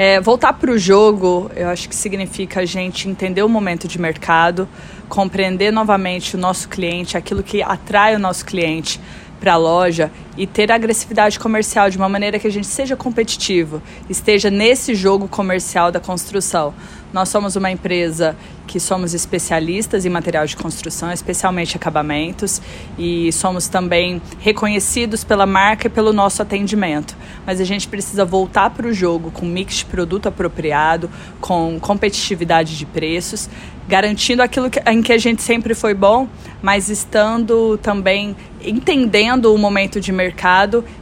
É, 0.00 0.20
voltar 0.20 0.52
para 0.52 0.70
o 0.70 0.78
jogo, 0.78 1.50
eu 1.56 1.68
acho 1.68 1.88
que 1.88 1.96
significa 1.96 2.60
a 2.60 2.64
gente 2.64 3.08
entender 3.08 3.42
o 3.42 3.48
momento 3.48 3.88
de 3.88 4.00
mercado, 4.00 4.68
compreender 5.08 5.72
novamente 5.72 6.36
o 6.36 6.38
nosso 6.38 6.68
cliente, 6.68 7.16
aquilo 7.16 7.42
que 7.42 7.64
atrai 7.64 8.14
o 8.14 8.18
nosso 8.20 8.44
cliente 8.44 9.00
para 9.40 9.54
a 9.54 9.56
loja 9.56 10.08
e 10.38 10.46
ter 10.46 10.70
agressividade 10.70 11.36
comercial 11.38 11.90
de 11.90 11.98
uma 11.98 12.08
maneira 12.08 12.38
que 12.38 12.46
a 12.46 12.50
gente 12.50 12.68
seja 12.68 12.94
competitivo, 12.94 13.82
esteja 14.08 14.48
nesse 14.48 14.94
jogo 14.94 15.26
comercial 15.26 15.90
da 15.90 15.98
construção. 15.98 16.72
Nós 17.12 17.28
somos 17.28 17.56
uma 17.56 17.70
empresa 17.70 18.36
que 18.66 18.78
somos 18.78 19.14
especialistas 19.14 20.04
em 20.04 20.10
material 20.10 20.46
de 20.46 20.54
construção, 20.54 21.10
especialmente 21.10 21.74
acabamentos, 21.74 22.60
e 22.98 23.32
somos 23.32 23.66
também 23.66 24.22
reconhecidos 24.38 25.24
pela 25.24 25.46
marca 25.46 25.86
e 25.86 25.90
pelo 25.90 26.12
nosso 26.12 26.42
atendimento. 26.42 27.16
Mas 27.44 27.60
a 27.60 27.64
gente 27.64 27.88
precisa 27.88 28.24
voltar 28.24 28.70
para 28.70 28.86
o 28.86 28.92
jogo 28.92 29.30
com 29.30 29.46
mix 29.46 29.76
de 29.76 29.86
produto 29.86 30.28
apropriado, 30.28 31.10
com 31.40 31.80
competitividade 31.80 32.76
de 32.76 32.84
preços, 32.84 33.48
garantindo 33.88 34.42
aquilo 34.42 34.68
que, 34.68 34.78
em 34.86 35.00
que 35.00 35.14
a 35.14 35.18
gente 35.18 35.40
sempre 35.40 35.74
foi 35.74 35.94
bom, 35.94 36.28
mas 36.60 36.90
estando 36.90 37.78
também 37.78 38.36
entendendo 38.62 39.54
o 39.54 39.56
momento 39.56 39.98
de 39.98 40.12
mercado 40.12 40.27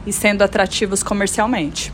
e 0.05 0.13
sendo 0.13 0.43
atrativos 0.43 1.03
comercialmente. 1.03 1.91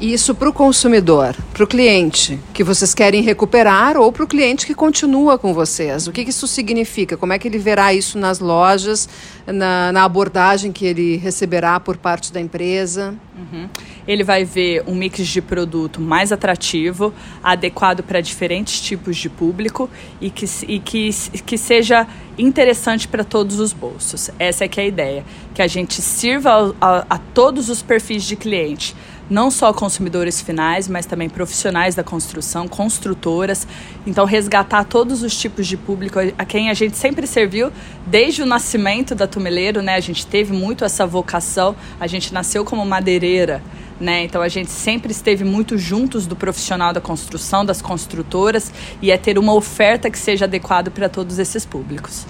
Isso 0.00 0.34
para 0.34 0.50
o 0.50 0.52
consumidor, 0.52 1.34
para 1.54 1.64
o 1.64 1.66
cliente 1.66 2.38
que 2.52 2.62
vocês 2.62 2.94
querem 2.94 3.22
recuperar 3.22 3.96
ou 3.96 4.12
para 4.12 4.24
o 4.24 4.26
cliente 4.26 4.66
que 4.66 4.74
continua 4.74 5.38
com 5.38 5.54
vocês. 5.54 6.06
O 6.06 6.12
que, 6.12 6.22
que, 6.22 6.28
isso 6.28 6.46
significa? 6.46 7.16
Como 7.16 7.32
é 7.32 7.38
que 7.38 7.48
ele 7.48 7.56
verá 7.56 7.94
isso 7.94 8.18
nas 8.18 8.38
lojas, 8.38 9.08
na, 9.46 9.90
na 9.92 10.04
abordagem 10.04 10.70
que 10.70 10.84
ele 10.84 11.16
receberá 11.16 11.80
por 11.80 11.96
parte 11.96 12.30
da 12.30 12.38
empresa? 12.38 13.14
Uhum. 13.34 13.70
Ele 14.06 14.22
vai 14.22 14.44
ver 14.44 14.84
um 14.86 14.94
mix 14.94 15.26
de 15.26 15.40
produto 15.40 15.98
mais 15.98 16.30
atrativo, 16.30 17.12
adequado 17.42 18.02
para 18.02 18.20
diferentes 18.20 18.78
tipos 18.82 19.16
de 19.16 19.30
público 19.30 19.88
e 20.20 20.28
que, 20.28 20.44
e 20.68 20.78
que, 20.78 21.10
que 21.46 21.56
seja 21.56 22.06
interessante 22.36 23.08
para 23.08 23.24
todos 23.24 23.58
os 23.60 23.72
bolsos. 23.72 24.30
Essa 24.38 24.66
é 24.66 24.68
que 24.68 24.78
é 24.78 24.84
a 24.84 24.86
ideia, 24.86 25.24
que 25.54 25.62
a 25.62 25.66
gente 25.66 26.02
sirva 26.02 26.74
a, 26.78 26.86
a, 26.86 27.06
a 27.10 27.18
todos 27.18 27.70
os 27.70 27.80
perfis 27.80 28.24
de 28.24 28.36
cliente 28.36 28.94
não 29.28 29.50
só 29.50 29.72
consumidores 29.72 30.40
finais, 30.40 30.88
mas 30.88 31.06
também 31.06 31.28
profissionais 31.28 31.94
da 31.94 32.02
construção, 32.04 32.68
construtoras. 32.68 33.66
Então, 34.06 34.24
resgatar 34.24 34.84
todos 34.84 35.22
os 35.22 35.36
tipos 35.36 35.66
de 35.66 35.76
público 35.76 36.18
a 36.36 36.44
quem 36.44 36.70
a 36.70 36.74
gente 36.74 36.96
sempre 36.96 37.26
serviu 37.26 37.72
desde 38.06 38.42
o 38.42 38.46
nascimento 38.46 39.14
da 39.14 39.26
Tumeleiro, 39.26 39.82
né? 39.82 39.94
A 39.94 40.00
gente 40.00 40.26
teve 40.26 40.52
muito 40.52 40.84
essa 40.84 41.06
vocação, 41.06 41.74
a 41.98 42.06
gente 42.06 42.32
nasceu 42.32 42.64
como 42.64 42.84
madeireira. 42.84 43.62
Né? 43.98 44.24
Então 44.24 44.42
a 44.42 44.48
gente 44.48 44.70
sempre 44.70 45.10
esteve 45.10 45.42
muito 45.42 45.78
juntos 45.78 46.26
do 46.26 46.36
profissional 46.36 46.92
da 46.92 47.00
construção, 47.00 47.64
das 47.64 47.80
construtoras, 47.80 48.70
e 49.00 49.10
é 49.10 49.16
ter 49.16 49.38
uma 49.38 49.54
oferta 49.54 50.10
que 50.10 50.18
seja 50.18 50.44
adequada 50.44 50.90
para 50.90 51.08
todos 51.08 51.38
esses 51.38 51.64
públicos. 51.64 52.26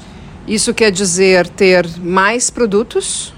Isso 0.47 0.73
quer 0.73 0.93
dizer 0.93 1.49
ter 1.49 1.89
mais 1.99 2.51
produtos? 2.51 3.35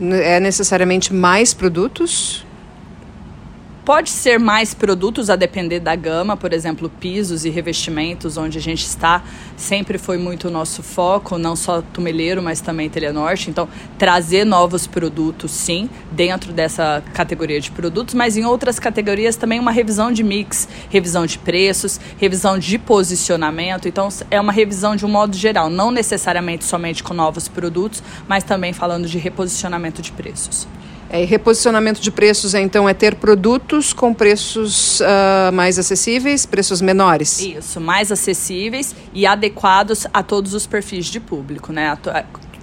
É 0.00 0.40
necessariamente 0.40 1.14
mais 1.14 1.54
produtos? 1.54 2.43
Pode 3.84 4.08
ser 4.08 4.40
mais 4.40 4.72
produtos 4.72 5.28
a 5.28 5.36
depender 5.36 5.78
da 5.78 5.94
gama, 5.94 6.38
por 6.38 6.54
exemplo, 6.54 6.88
pisos 6.88 7.44
e 7.44 7.50
revestimentos, 7.50 8.38
onde 8.38 8.56
a 8.56 8.60
gente 8.60 8.82
está, 8.82 9.22
sempre 9.58 9.98
foi 9.98 10.16
muito 10.16 10.48
o 10.48 10.50
nosso 10.50 10.82
foco, 10.82 11.36
não 11.36 11.54
só 11.54 11.82
Tumeleiro, 11.82 12.42
mas 12.42 12.62
também 12.62 12.88
Telenorte. 12.88 13.50
Então, 13.50 13.68
trazer 13.98 14.46
novos 14.46 14.86
produtos, 14.86 15.50
sim, 15.50 15.90
dentro 16.10 16.50
dessa 16.50 17.04
categoria 17.12 17.60
de 17.60 17.70
produtos, 17.72 18.14
mas 18.14 18.38
em 18.38 18.46
outras 18.46 18.78
categorias 18.78 19.36
também 19.36 19.60
uma 19.60 19.70
revisão 19.70 20.10
de 20.10 20.24
mix, 20.24 20.66
revisão 20.88 21.26
de 21.26 21.38
preços, 21.38 22.00
revisão 22.16 22.58
de 22.58 22.78
posicionamento. 22.78 23.86
Então, 23.86 24.08
é 24.30 24.40
uma 24.40 24.52
revisão 24.52 24.96
de 24.96 25.04
um 25.04 25.10
modo 25.10 25.36
geral, 25.36 25.68
não 25.68 25.90
necessariamente 25.90 26.64
somente 26.64 27.02
com 27.02 27.12
novos 27.12 27.48
produtos, 27.48 28.02
mas 28.26 28.44
também 28.44 28.72
falando 28.72 29.06
de 29.06 29.18
reposicionamento 29.18 30.00
de 30.00 30.10
preços. 30.10 30.66
É, 31.14 31.24
reposicionamento 31.24 32.00
de 32.00 32.10
preços, 32.10 32.54
é, 32.54 32.60
então, 32.60 32.88
é 32.88 32.92
ter 32.92 33.14
produtos 33.14 33.92
com 33.92 34.12
preços 34.12 34.98
uh, 34.98 35.52
mais 35.52 35.78
acessíveis, 35.78 36.44
preços 36.44 36.80
menores? 36.80 37.38
Isso, 37.38 37.80
mais 37.80 38.10
acessíveis 38.10 38.96
e 39.14 39.24
adequados 39.24 40.08
a 40.12 40.24
todos 40.24 40.54
os 40.54 40.66
perfis 40.66 41.06
de 41.06 41.20
público, 41.20 41.72
né? 41.72 41.96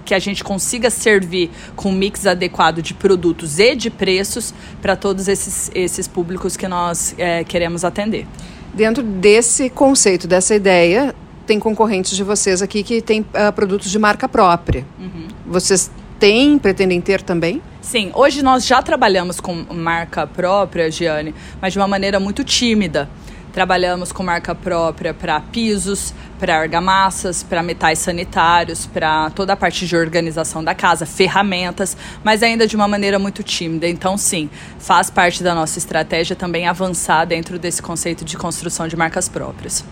que 0.04 0.14
a 0.14 0.18
gente 0.18 0.44
consiga 0.44 0.90
servir 0.90 1.50
com 1.74 1.88
um 1.88 1.92
mix 1.92 2.26
adequado 2.26 2.82
de 2.82 2.92
produtos 2.92 3.58
e 3.58 3.74
de 3.74 3.88
preços 3.88 4.52
para 4.82 4.96
todos 4.96 5.28
esses, 5.28 5.70
esses 5.74 6.06
públicos 6.06 6.54
que 6.54 6.68
nós 6.68 7.14
é, 7.16 7.44
queremos 7.44 7.86
atender. 7.86 8.26
Dentro 8.74 9.02
desse 9.02 9.70
conceito, 9.70 10.28
dessa 10.28 10.54
ideia, 10.54 11.14
tem 11.46 11.58
concorrentes 11.58 12.14
de 12.14 12.22
vocês 12.22 12.60
aqui 12.60 12.82
que 12.82 13.00
têm 13.00 13.22
uh, 13.22 13.50
produtos 13.54 13.90
de 13.90 13.98
marca 13.98 14.28
própria. 14.28 14.84
Uhum. 14.98 15.28
Vocês 15.46 15.90
têm, 16.22 16.56
pretendem 16.56 17.00
ter 17.00 17.20
também? 17.20 17.60
Sim, 17.80 18.12
hoje 18.14 18.44
nós 18.44 18.64
já 18.64 18.80
trabalhamos 18.80 19.40
com 19.40 19.52
marca 19.74 20.24
própria, 20.24 20.88
Giane, 20.88 21.34
mas 21.60 21.72
de 21.72 21.80
uma 21.80 21.88
maneira 21.88 22.20
muito 22.20 22.44
tímida. 22.44 23.10
Trabalhamos 23.52 24.12
com 24.12 24.22
marca 24.22 24.54
própria 24.54 25.12
para 25.12 25.40
pisos, 25.40 26.14
para 26.38 26.56
argamassas, 26.56 27.42
para 27.42 27.60
metais 27.60 27.98
sanitários, 27.98 28.86
para 28.86 29.30
toda 29.30 29.54
a 29.54 29.56
parte 29.56 29.84
de 29.84 29.96
organização 29.96 30.62
da 30.62 30.76
casa, 30.76 31.04
ferramentas, 31.04 31.96
mas 32.22 32.40
ainda 32.40 32.68
de 32.68 32.76
uma 32.76 32.86
maneira 32.86 33.18
muito 33.18 33.42
tímida. 33.42 33.88
Então, 33.88 34.16
sim, 34.16 34.48
faz 34.78 35.10
parte 35.10 35.42
da 35.42 35.56
nossa 35.56 35.76
estratégia 35.76 36.36
também 36.36 36.68
avançar 36.68 37.24
dentro 37.24 37.58
desse 37.58 37.82
conceito 37.82 38.24
de 38.24 38.36
construção 38.36 38.86
de 38.86 38.96
marcas 38.96 39.28
próprias. 39.28 39.84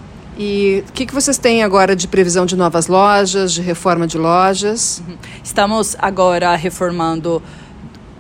E 0.43 0.83
o 0.89 0.93
que, 0.93 1.05
que 1.05 1.13
vocês 1.13 1.37
têm 1.37 1.63
agora 1.63 1.95
de 1.95 2.09
previsão 2.09 2.47
de 2.47 2.57
novas 2.57 2.87
lojas, 2.87 3.53
de 3.53 3.61
reforma 3.61 4.07
de 4.07 4.17
lojas? 4.17 5.03
Uhum. 5.07 5.19
Estamos 5.45 5.95
agora 5.99 6.57
reformando 6.57 7.43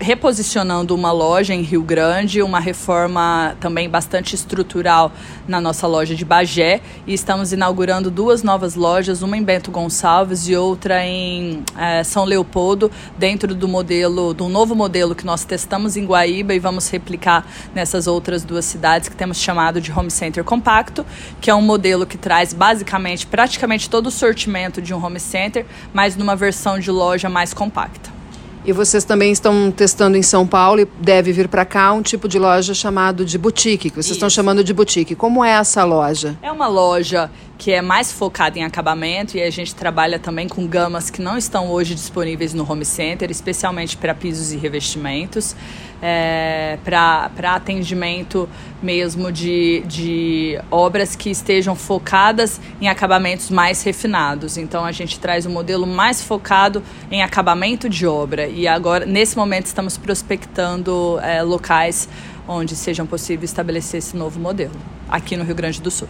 reposicionando 0.00 0.94
uma 0.94 1.12
loja 1.12 1.52
em 1.52 1.60
Rio 1.60 1.82
Grande, 1.82 2.40
uma 2.40 2.58
reforma 2.58 3.54
também 3.60 3.88
bastante 3.88 4.34
estrutural 4.34 5.12
na 5.46 5.60
nossa 5.60 5.86
loja 5.86 6.14
de 6.14 6.24
Bagé 6.24 6.80
e 7.06 7.12
estamos 7.12 7.52
inaugurando 7.52 8.10
duas 8.10 8.42
novas 8.42 8.74
lojas, 8.74 9.20
uma 9.20 9.36
em 9.36 9.44
Bento 9.44 9.70
Gonçalves 9.70 10.48
e 10.48 10.56
outra 10.56 11.04
em 11.04 11.62
é, 11.76 12.02
São 12.02 12.24
Leopoldo, 12.24 12.90
dentro 13.18 13.54
do 13.54 13.68
modelo, 13.68 14.32
do 14.32 14.48
novo 14.48 14.74
modelo 14.74 15.14
que 15.14 15.26
nós 15.26 15.44
testamos 15.44 15.98
em 15.98 16.06
Guaíba 16.06 16.54
e 16.54 16.58
vamos 16.58 16.88
replicar 16.88 17.46
nessas 17.74 18.06
outras 18.06 18.42
duas 18.42 18.64
cidades 18.64 19.06
que 19.06 19.14
temos 19.14 19.36
chamado 19.36 19.82
de 19.82 19.92
Home 19.92 20.10
Center 20.10 20.42
Compacto, 20.42 21.04
que 21.42 21.50
é 21.50 21.54
um 21.54 21.62
modelo 21.62 22.06
que 22.06 22.16
traz 22.16 22.54
basicamente 22.54 23.26
praticamente 23.26 23.90
todo 23.90 24.06
o 24.06 24.10
sortimento 24.10 24.80
de 24.80 24.94
um 24.94 25.04
home 25.04 25.20
center, 25.20 25.66
mas 25.92 26.16
numa 26.16 26.34
versão 26.34 26.78
de 26.78 26.90
loja 26.90 27.28
mais 27.28 27.52
compacta. 27.52 28.19
E 28.64 28.72
vocês 28.72 29.04
também 29.04 29.32
estão 29.32 29.70
testando 29.70 30.16
em 30.16 30.22
São 30.22 30.46
Paulo 30.46 30.80
e 30.80 30.88
deve 31.00 31.32
vir 31.32 31.48
para 31.48 31.64
cá 31.64 31.92
um 31.92 32.02
tipo 32.02 32.28
de 32.28 32.38
loja 32.38 32.74
chamado 32.74 33.24
de 33.24 33.38
boutique, 33.38 33.88
que 33.88 33.96
vocês 33.96 34.06
Isso. 34.06 34.14
estão 34.14 34.28
chamando 34.28 34.62
de 34.62 34.74
boutique. 34.74 35.14
Como 35.14 35.42
é 35.44 35.52
essa 35.52 35.82
loja? 35.84 36.36
É 36.42 36.52
uma 36.52 36.68
loja 36.68 37.30
que 37.60 37.72
é 37.72 37.82
mais 37.82 38.10
focada 38.10 38.58
em 38.58 38.64
acabamento 38.64 39.36
e 39.36 39.42
a 39.42 39.50
gente 39.50 39.74
trabalha 39.74 40.18
também 40.18 40.48
com 40.48 40.66
gamas 40.66 41.10
que 41.10 41.20
não 41.20 41.36
estão 41.36 41.70
hoje 41.70 41.94
disponíveis 41.94 42.54
no 42.54 42.66
home 42.66 42.86
center, 42.86 43.30
especialmente 43.30 43.98
para 43.98 44.14
pisos 44.14 44.50
e 44.50 44.56
revestimentos, 44.56 45.54
é, 46.00 46.78
para 46.82 47.54
atendimento 47.54 48.48
mesmo 48.82 49.30
de, 49.30 49.82
de 49.86 50.58
obras 50.70 51.14
que 51.14 51.28
estejam 51.28 51.76
focadas 51.76 52.58
em 52.80 52.88
acabamentos 52.88 53.50
mais 53.50 53.82
refinados. 53.82 54.56
Então 54.56 54.82
a 54.82 54.90
gente 54.90 55.20
traz 55.20 55.44
um 55.44 55.50
modelo 55.50 55.86
mais 55.86 56.22
focado 56.22 56.82
em 57.10 57.22
acabamento 57.22 57.90
de 57.90 58.06
obra 58.06 58.46
e 58.48 58.66
agora 58.66 59.04
nesse 59.04 59.36
momento 59.36 59.66
estamos 59.66 59.98
prospectando 59.98 61.20
é, 61.22 61.42
locais 61.42 62.08
onde 62.48 62.74
sejam 62.74 63.06
possíveis 63.06 63.50
estabelecer 63.50 63.98
esse 63.98 64.16
novo 64.16 64.40
modelo 64.40 64.72
aqui 65.06 65.36
no 65.36 65.44
Rio 65.44 65.54
Grande 65.54 65.78
do 65.82 65.90
Sul. 65.90 66.08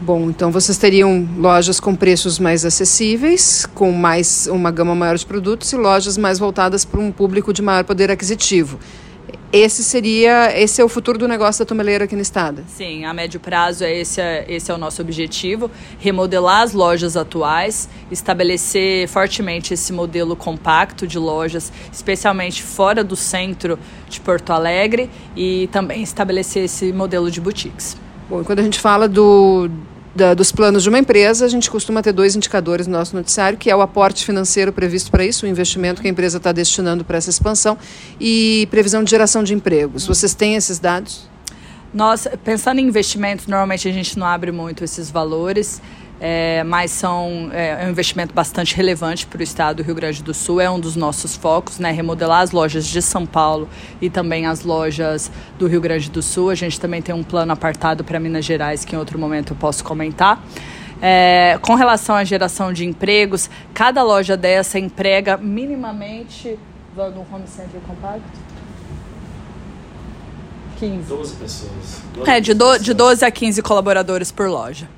Bom, 0.00 0.30
então 0.30 0.52
vocês 0.52 0.78
teriam 0.78 1.28
lojas 1.36 1.80
com 1.80 1.92
preços 1.92 2.38
mais 2.38 2.64
acessíveis, 2.64 3.66
com 3.74 3.90
mais 3.90 4.46
uma 4.46 4.70
gama 4.70 4.94
maior 4.94 5.16
de 5.16 5.26
produtos 5.26 5.72
e 5.72 5.76
lojas 5.76 6.16
mais 6.16 6.38
voltadas 6.38 6.84
para 6.84 7.00
um 7.00 7.10
público 7.10 7.52
de 7.52 7.60
maior 7.60 7.82
poder 7.82 8.08
aquisitivo. 8.08 8.78
Esse 9.52 9.82
seria, 9.82 10.56
esse 10.56 10.80
é 10.80 10.84
o 10.84 10.88
futuro 10.88 11.18
do 11.18 11.26
negócio 11.26 11.64
da 11.64 11.68
Tomeleira 11.68 12.04
aqui 12.04 12.14
no 12.14 12.22
estado. 12.22 12.62
Sim, 12.68 13.06
a 13.06 13.12
médio 13.12 13.40
prazo 13.40 13.82
é 13.82 13.92
esse, 13.92 14.20
é, 14.20 14.44
esse 14.46 14.70
é 14.70 14.74
o 14.74 14.78
nosso 14.78 15.02
objetivo, 15.02 15.68
remodelar 15.98 16.62
as 16.62 16.72
lojas 16.72 17.16
atuais, 17.16 17.88
estabelecer 18.08 19.08
fortemente 19.08 19.74
esse 19.74 19.92
modelo 19.92 20.36
compacto 20.36 21.08
de 21.08 21.18
lojas, 21.18 21.72
especialmente 21.92 22.62
fora 22.62 23.02
do 23.02 23.16
centro 23.16 23.78
de 24.08 24.20
Porto 24.20 24.52
Alegre 24.52 25.10
e 25.34 25.68
também 25.72 26.02
estabelecer 26.02 26.64
esse 26.64 26.92
modelo 26.92 27.30
de 27.30 27.40
boutiques. 27.40 27.96
Bom, 28.28 28.44
quando 28.44 28.58
a 28.58 28.62
gente 28.62 28.78
fala 28.78 29.08
do, 29.08 29.70
da, 30.14 30.34
dos 30.34 30.52
planos 30.52 30.82
de 30.82 30.88
uma 30.90 30.98
empresa, 30.98 31.46
a 31.46 31.48
gente 31.48 31.70
costuma 31.70 32.02
ter 32.02 32.12
dois 32.12 32.36
indicadores 32.36 32.86
no 32.86 32.92
nosso 32.92 33.16
noticiário, 33.16 33.56
que 33.56 33.70
é 33.70 33.74
o 33.74 33.80
aporte 33.80 34.26
financeiro 34.26 34.70
previsto 34.70 35.10
para 35.10 35.24
isso, 35.24 35.46
o 35.46 35.48
investimento 35.48 36.02
que 36.02 36.08
a 36.08 36.10
empresa 36.10 36.36
está 36.36 36.52
destinando 36.52 37.06
para 37.06 37.16
essa 37.16 37.30
expansão, 37.30 37.78
e 38.20 38.68
previsão 38.70 39.02
de 39.02 39.10
geração 39.10 39.42
de 39.42 39.54
empregos. 39.54 40.06
Vocês 40.06 40.34
têm 40.34 40.56
esses 40.56 40.78
dados? 40.78 41.26
Nós, 41.94 42.28
pensando 42.44 42.80
em 42.80 42.86
investimentos, 42.86 43.46
normalmente 43.46 43.88
a 43.88 43.92
gente 43.92 44.18
não 44.18 44.26
abre 44.26 44.52
muito 44.52 44.84
esses 44.84 45.10
valores 45.10 45.80
é, 46.20 46.64
mas 46.64 46.90
são 46.90 47.50
é, 47.52 47.82
é, 47.82 47.86
um 47.86 47.90
investimento 47.90 48.34
bastante 48.34 48.74
relevante 48.74 49.26
para 49.26 49.38
o 49.38 49.42
estado 49.42 49.76
do 49.76 49.82
Rio 49.82 49.94
Grande 49.94 50.22
do 50.22 50.34
Sul, 50.34 50.60
é 50.60 50.68
um 50.68 50.80
dos 50.80 50.96
nossos 50.96 51.36
focos, 51.36 51.78
né? 51.78 51.92
Remodelar 51.92 52.42
as 52.42 52.50
lojas 52.50 52.86
de 52.86 53.00
São 53.00 53.24
Paulo 53.24 53.68
e 54.00 54.10
também 54.10 54.46
as 54.46 54.62
lojas 54.64 55.30
do 55.58 55.66
Rio 55.66 55.80
Grande 55.80 56.10
do 56.10 56.20
Sul. 56.20 56.50
A 56.50 56.54
gente 56.54 56.80
também 56.80 57.00
tem 57.00 57.14
um 57.14 57.22
plano 57.22 57.52
apartado 57.52 58.02
para 58.02 58.18
Minas 58.18 58.44
Gerais 58.44 58.84
que 58.84 58.96
em 58.96 58.98
outro 58.98 59.18
momento 59.18 59.52
eu 59.52 59.56
posso 59.56 59.84
comentar. 59.84 60.42
É, 61.00 61.56
com 61.62 61.74
relação 61.74 62.16
à 62.16 62.24
geração 62.24 62.72
de 62.72 62.84
empregos, 62.84 63.48
cada 63.72 64.02
loja 64.02 64.36
dessa 64.36 64.78
emprega 64.78 65.36
minimamente 65.36 66.58
no 66.96 67.24
home 67.32 67.46
center 67.46 67.80
compacto? 67.86 68.48
15. 70.80 71.08
12 71.08 71.36
pessoas. 71.36 72.02
12 72.14 72.30
é, 72.30 72.40
de, 72.40 72.54
do, 72.54 72.78
de 72.78 72.94
12 72.94 73.24
a 73.24 73.30
15 73.30 73.62
colaboradores 73.62 74.32
por 74.32 74.48
loja. 74.48 74.88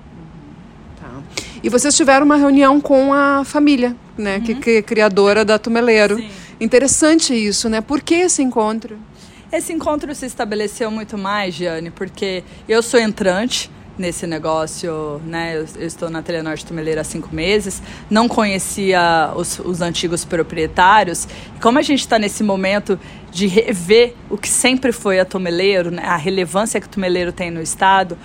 E 1.62 1.68
vocês 1.68 1.96
tiveram 1.96 2.24
uma 2.24 2.36
reunião 2.36 2.80
com 2.80 3.12
a 3.12 3.44
família, 3.44 3.94
né, 4.16 4.36
uhum. 4.36 4.42
que, 4.42 4.54
que 4.54 4.70
é 4.70 4.82
criadora 4.82 5.44
da 5.44 5.58
Tumeleiro. 5.58 6.16
Sim. 6.16 6.30
Interessante 6.60 7.34
isso, 7.34 7.68
né? 7.68 7.80
Por 7.80 8.00
que 8.00 8.14
esse 8.14 8.42
encontro? 8.42 8.98
Esse 9.52 9.72
encontro 9.72 10.14
se 10.14 10.26
estabeleceu 10.26 10.90
muito 10.90 11.18
mais, 11.18 11.54
Giane, 11.54 11.90
porque 11.90 12.44
eu 12.68 12.82
sou 12.82 13.00
entrante 13.00 13.70
nesse 13.98 14.26
negócio, 14.26 15.20
né? 15.26 15.56
Eu, 15.56 15.66
eu 15.76 15.86
estou 15.86 16.08
na 16.08 16.22
Telenorte 16.22 16.64
Tumeleira 16.64 17.02
há 17.02 17.04
cinco 17.04 17.34
meses, 17.34 17.82
não 18.08 18.26
conhecia 18.26 19.32
os, 19.36 19.58
os 19.58 19.80
antigos 19.82 20.24
proprietários. 20.24 21.28
E 21.56 21.60
como 21.60 21.78
a 21.78 21.82
gente 21.82 22.00
está 22.00 22.18
nesse 22.18 22.42
momento 22.42 22.98
de 23.30 23.46
rever 23.46 24.14
o 24.28 24.38
que 24.38 24.48
sempre 24.48 24.92
foi 24.92 25.20
a 25.20 25.24
Tumeleiro, 25.24 25.90
né? 25.90 26.02
a 26.04 26.16
relevância 26.16 26.80
que 26.80 26.86
o 26.86 26.90
Tumeleiro 26.90 27.32
tem 27.32 27.50
no 27.50 27.60
estado, 27.60 28.16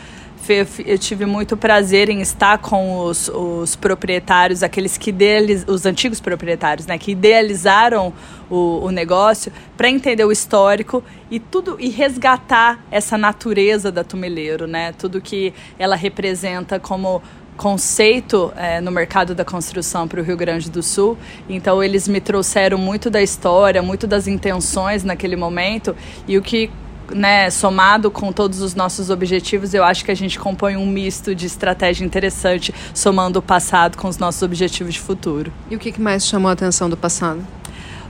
eu 0.54 0.98
tive 0.98 1.26
muito 1.26 1.56
prazer 1.58 2.10
em 2.10 2.22
estar 2.22 2.58
com 2.58 3.00
os, 3.00 3.30
os 3.30 3.76
proprietários, 3.76 4.64
aqueles 4.64 4.98
que 4.98 5.10
idealiz, 5.10 5.66
os 5.68 5.86
antigos 5.86 6.20
proprietários, 6.20 6.88
né, 6.88 6.98
que 6.98 7.12
idealizaram 7.12 8.14
o, 8.50 8.86
o 8.86 8.92
negócio, 8.92 9.52
para 9.76 9.90
entender 9.90 10.24
o 10.26 10.32
histórico 10.32 11.04
e 11.30 11.40
tudo 11.40 11.78
e 11.80 11.90
resgatar 11.90 12.84
essa 12.92 13.18
natureza 13.18 13.92
da 13.92 14.04
Tumeleiro, 14.04 14.68
né, 14.68 14.94
tudo 14.94 15.22
que 15.22 15.54
ela 15.80 15.96
representa 15.96 16.80
como 16.80 17.22
conceito 17.56 18.52
é, 18.56 18.82
no 18.82 18.92
mercado 18.92 19.34
da 19.34 19.46
construção 19.46 20.08
para 20.08 20.20
o 20.20 20.24
Rio 20.24 20.38
Grande 20.38 20.70
do 20.70 20.84
Sul. 20.84 21.18
Então 21.50 21.82
eles 21.82 22.08
me 22.08 22.20
trouxeram 22.20 22.78
muito 22.78 23.10
da 23.10 23.22
história, 23.22 23.82
muito 23.82 24.06
das 24.06 24.28
intenções 24.28 25.04
naquele 25.04 25.36
momento 25.36 25.96
e 26.28 26.38
o 26.38 26.42
que 26.42 26.70
né, 27.14 27.50
somado 27.50 28.10
com 28.10 28.32
todos 28.32 28.62
os 28.62 28.74
nossos 28.76 29.10
objetivos, 29.10 29.74
eu 29.74 29.84
acho 29.84 30.04
que 30.04 30.12
a 30.12 30.16
gente 30.16 30.40
compõe 30.40 30.76
um 30.76 30.86
misto 30.86 31.36
de 31.36 31.46
estratégia 31.46 32.06
interessante, 32.06 32.74
somando 32.94 33.40
o 33.40 33.42
passado 33.42 33.98
com 33.98 34.08
os 34.08 34.18
nossos 34.18 34.42
objetivos 34.42 34.94
de 34.94 35.00
futuro. 35.00 35.52
E 35.70 35.76
o 35.76 35.80
que 35.80 36.00
mais 36.00 36.26
chamou 36.26 36.50
a 36.50 36.54
atenção 36.54 36.90
do 36.90 36.98
passado? 36.98 37.46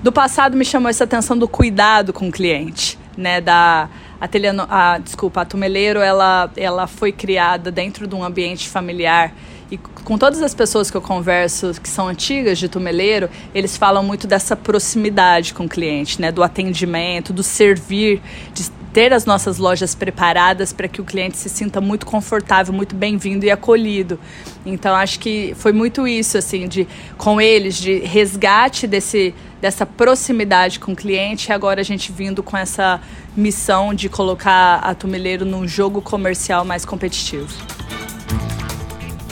Do 0.02 0.12
passado 0.12 0.56
me 0.56 0.66
chamou 0.66 0.90
essa 0.90 1.04
atenção 1.04 1.38
do 1.38 1.48
cuidado 1.48 2.14
com 2.14 2.28
o 2.28 2.32
cliente, 2.32 2.98
né, 3.18 3.42
da 3.42 3.90
a, 4.20 4.28
teleno, 4.28 4.66
a 4.70 4.98
desculpa, 4.98 5.42
a 5.42 5.46
Tumeleiro, 5.46 6.00
ela, 6.00 6.50
ela 6.56 6.88
foi 6.88 7.12
criada 7.12 7.72
dentro 7.72 8.08
de 8.08 8.16
um 8.16 8.24
ambiente 8.24 8.70
familiar 8.70 9.34
e 9.72 9.78
com 9.78 10.18
todas 10.18 10.42
as 10.42 10.54
pessoas 10.54 10.92
que 10.92 10.98
eu 10.98 11.02
converso 11.02 11.74
que 11.82 11.90
são 11.90 12.08
antigas 12.08 12.60
de 12.60 12.70
Tumeleiro, 12.70 13.30
eles 13.54 13.76
falam 13.76 14.04
muito 14.04 14.28
dessa 14.28 14.56
proximidade 14.56 15.54
com 15.54 15.66
o 15.66 15.70
cliente, 15.70 16.22
né? 16.22 16.32
Do 16.32 16.44
atendimento, 16.44 17.34
do 17.34 17.42
servir, 17.42 18.22
de 18.54 18.70
ter 18.96 19.12
as 19.12 19.26
nossas 19.26 19.58
lojas 19.58 19.94
preparadas 19.94 20.72
para 20.72 20.88
que 20.88 21.02
o 21.02 21.04
cliente 21.04 21.36
se 21.36 21.50
sinta 21.50 21.82
muito 21.82 22.06
confortável, 22.06 22.74
muito 22.74 22.96
bem-vindo 22.96 23.46
e 23.46 23.52
acolhido. 23.52 24.18
Então 24.66 24.96
acho 24.96 25.20
que 25.20 25.54
foi 25.58 25.74
muito 25.74 26.08
isso 26.08 26.38
assim 26.38 26.66
de 26.66 26.88
com 27.18 27.42
eles 27.42 27.76
de 27.76 28.00
resgate 28.00 28.88
desse 28.88 29.36
dessa 29.60 29.86
proximidade 29.86 30.80
com 30.80 30.94
o 30.94 30.96
cliente, 30.96 31.50
e 31.50 31.52
agora 31.52 31.82
a 31.82 31.84
gente 31.84 32.10
vindo 32.10 32.42
com 32.42 32.56
essa 32.56 33.02
missão 33.36 33.94
de 33.94 34.08
colocar 34.08 34.78
a 34.78 34.96
Tumeleiro 34.96 35.44
num 35.44 35.68
jogo 35.68 36.02
comercial 36.02 36.64
mais 36.64 36.86
competitivo. 36.86 37.52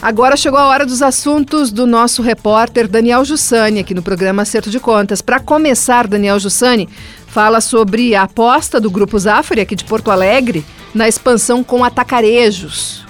Agora 0.03 0.35
chegou 0.35 0.59
a 0.59 0.67
hora 0.67 0.85
dos 0.85 1.01
assuntos 1.01 1.71
do 1.71 1.87
nosso 1.87 2.21
repórter 2.21 2.89
Daniel 2.89 3.23
Jussani, 3.23 3.79
aqui 3.79 3.93
no 3.93 4.01
programa 4.01 4.41
Acerto 4.41 4.69
de 4.69 4.77
Contas. 4.77 5.21
Para 5.21 5.39
começar, 5.39 6.07
Daniel 6.07 6.37
Jussani 6.41 6.89
fala 7.25 7.61
sobre 7.61 8.13
a 8.13 8.23
aposta 8.23 8.81
do 8.81 8.91
Grupo 8.91 9.17
Zafari, 9.17 9.61
aqui 9.61 9.77
de 9.77 9.85
Porto 9.85 10.11
Alegre, 10.11 10.65
na 10.93 11.07
expansão 11.07 11.63
com 11.63 11.85
atacarejos. 11.85 13.05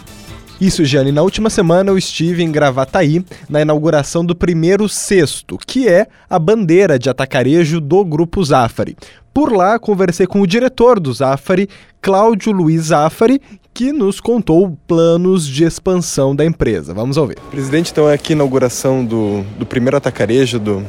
Isso, 0.63 0.85
Jane. 0.85 1.11
Na 1.11 1.21
última 1.21 1.49
semana 1.49 1.91
eu 1.91 1.97
estive 1.97 2.41
em 2.41 2.49
Gravataí 2.49 3.21
na 3.49 3.61
inauguração 3.61 4.23
do 4.23 4.33
primeiro 4.33 4.87
cesto, 4.87 5.59
que 5.67 5.89
é 5.89 6.07
a 6.29 6.39
bandeira 6.39 6.97
de 6.97 7.09
atacarejo 7.09 7.81
do 7.81 8.05
Grupo 8.05 8.41
Zafari. 8.41 8.95
Por 9.33 9.51
lá, 9.51 9.77
conversei 9.77 10.25
com 10.25 10.39
o 10.39 10.47
diretor 10.47 11.01
do 11.01 11.11
Zafari, 11.11 11.67
Cláudio 12.01 12.53
Luiz 12.53 12.83
Zafari, 12.83 13.41
que 13.73 13.91
nos 13.91 14.21
contou 14.21 14.77
planos 14.87 15.45
de 15.45 15.65
expansão 15.65 16.33
da 16.33 16.45
empresa. 16.45 16.93
Vamos 16.93 17.17
ouvir. 17.17 17.35
Presidente, 17.51 17.91
então 17.91 18.09
é 18.09 18.13
aqui 18.13 18.31
a 18.31 18.35
inauguração 18.37 19.03
do, 19.03 19.43
do 19.59 19.65
primeiro 19.65 19.97
atacarejo 19.97 20.59
do, 20.59 20.81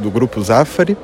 do 0.00 0.08
Grupo 0.08 0.40
Zafari. 0.40 0.96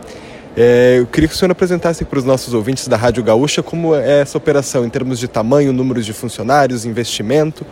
É, 0.56 1.00
eu 1.00 1.06
queria 1.08 1.28
que 1.28 1.34
o 1.34 1.36
senhor 1.36 1.50
apresentasse 1.50 2.04
para 2.04 2.20
os 2.20 2.24
nossos 2.24 2.54
ouvintes 2.54 2.86
da 2.86 2.96
Rádio 2.96 3.24
Gaúcha 3.24 3.64
como 3.64 3.96
é 3.96 4.20
essa 4.20 4.38
operação 4.38 4.86
em 4.86 4.88
termos 4.88 5.18
de 5.18 5.26
tamanho, 5.26 5.72
números 5.72 6.06
de 6.06 6.12
funcionários, 6.12 6.86
investimento, 6.86 7.66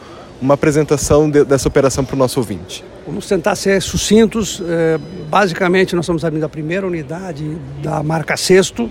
uma 0.45 0.55
apresentação 0.55 1.31
de, 1.31 1.43
dessa 1.43 1.67
operação 1.67 2.05
para 2.05 2.15
o 2.15 2.19
nosso 2.19 2.39
ouvinte. 2.39 2.85
Vamos 3.07 3.27
tentar 3.27 3.57
ser 3.57 3.81
sucintos. 3.81 4.63
É, 4.67 4.99
basicamente, 5.31 5.97
nós 5.97 6.05
estamos 6.05 6.23
abrindo 6.23 6.45
a 6.45 6.49
primeira 6.51 6.87
unidade 6.87 7.57
da 7.83 8.03
marca 8.03 8.37
Sexto, 8.37 8.91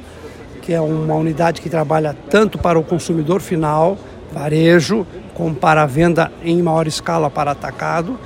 que 0.63 0.73
é 0.73 0.81
uma 0.81 1.13
unidade 1.13 1.61
que 1.61 1.69
trabalha 1.69 2.17
tanto 2.27 2.57
para 2.57 2.79
o 2.79 2.83
consumidor 2.83 3.39
final, 3.39 3.99
varejo, 4.33 5.05
como 5.35 5.53
para 5.53 5.83
a 5.83 5.85
venda 5.85 6.31
em 6.43 6.59
maior 6.59 6.87
escala 6.87 7.29
para 7.29 7.51
atacado. 7.51 8.17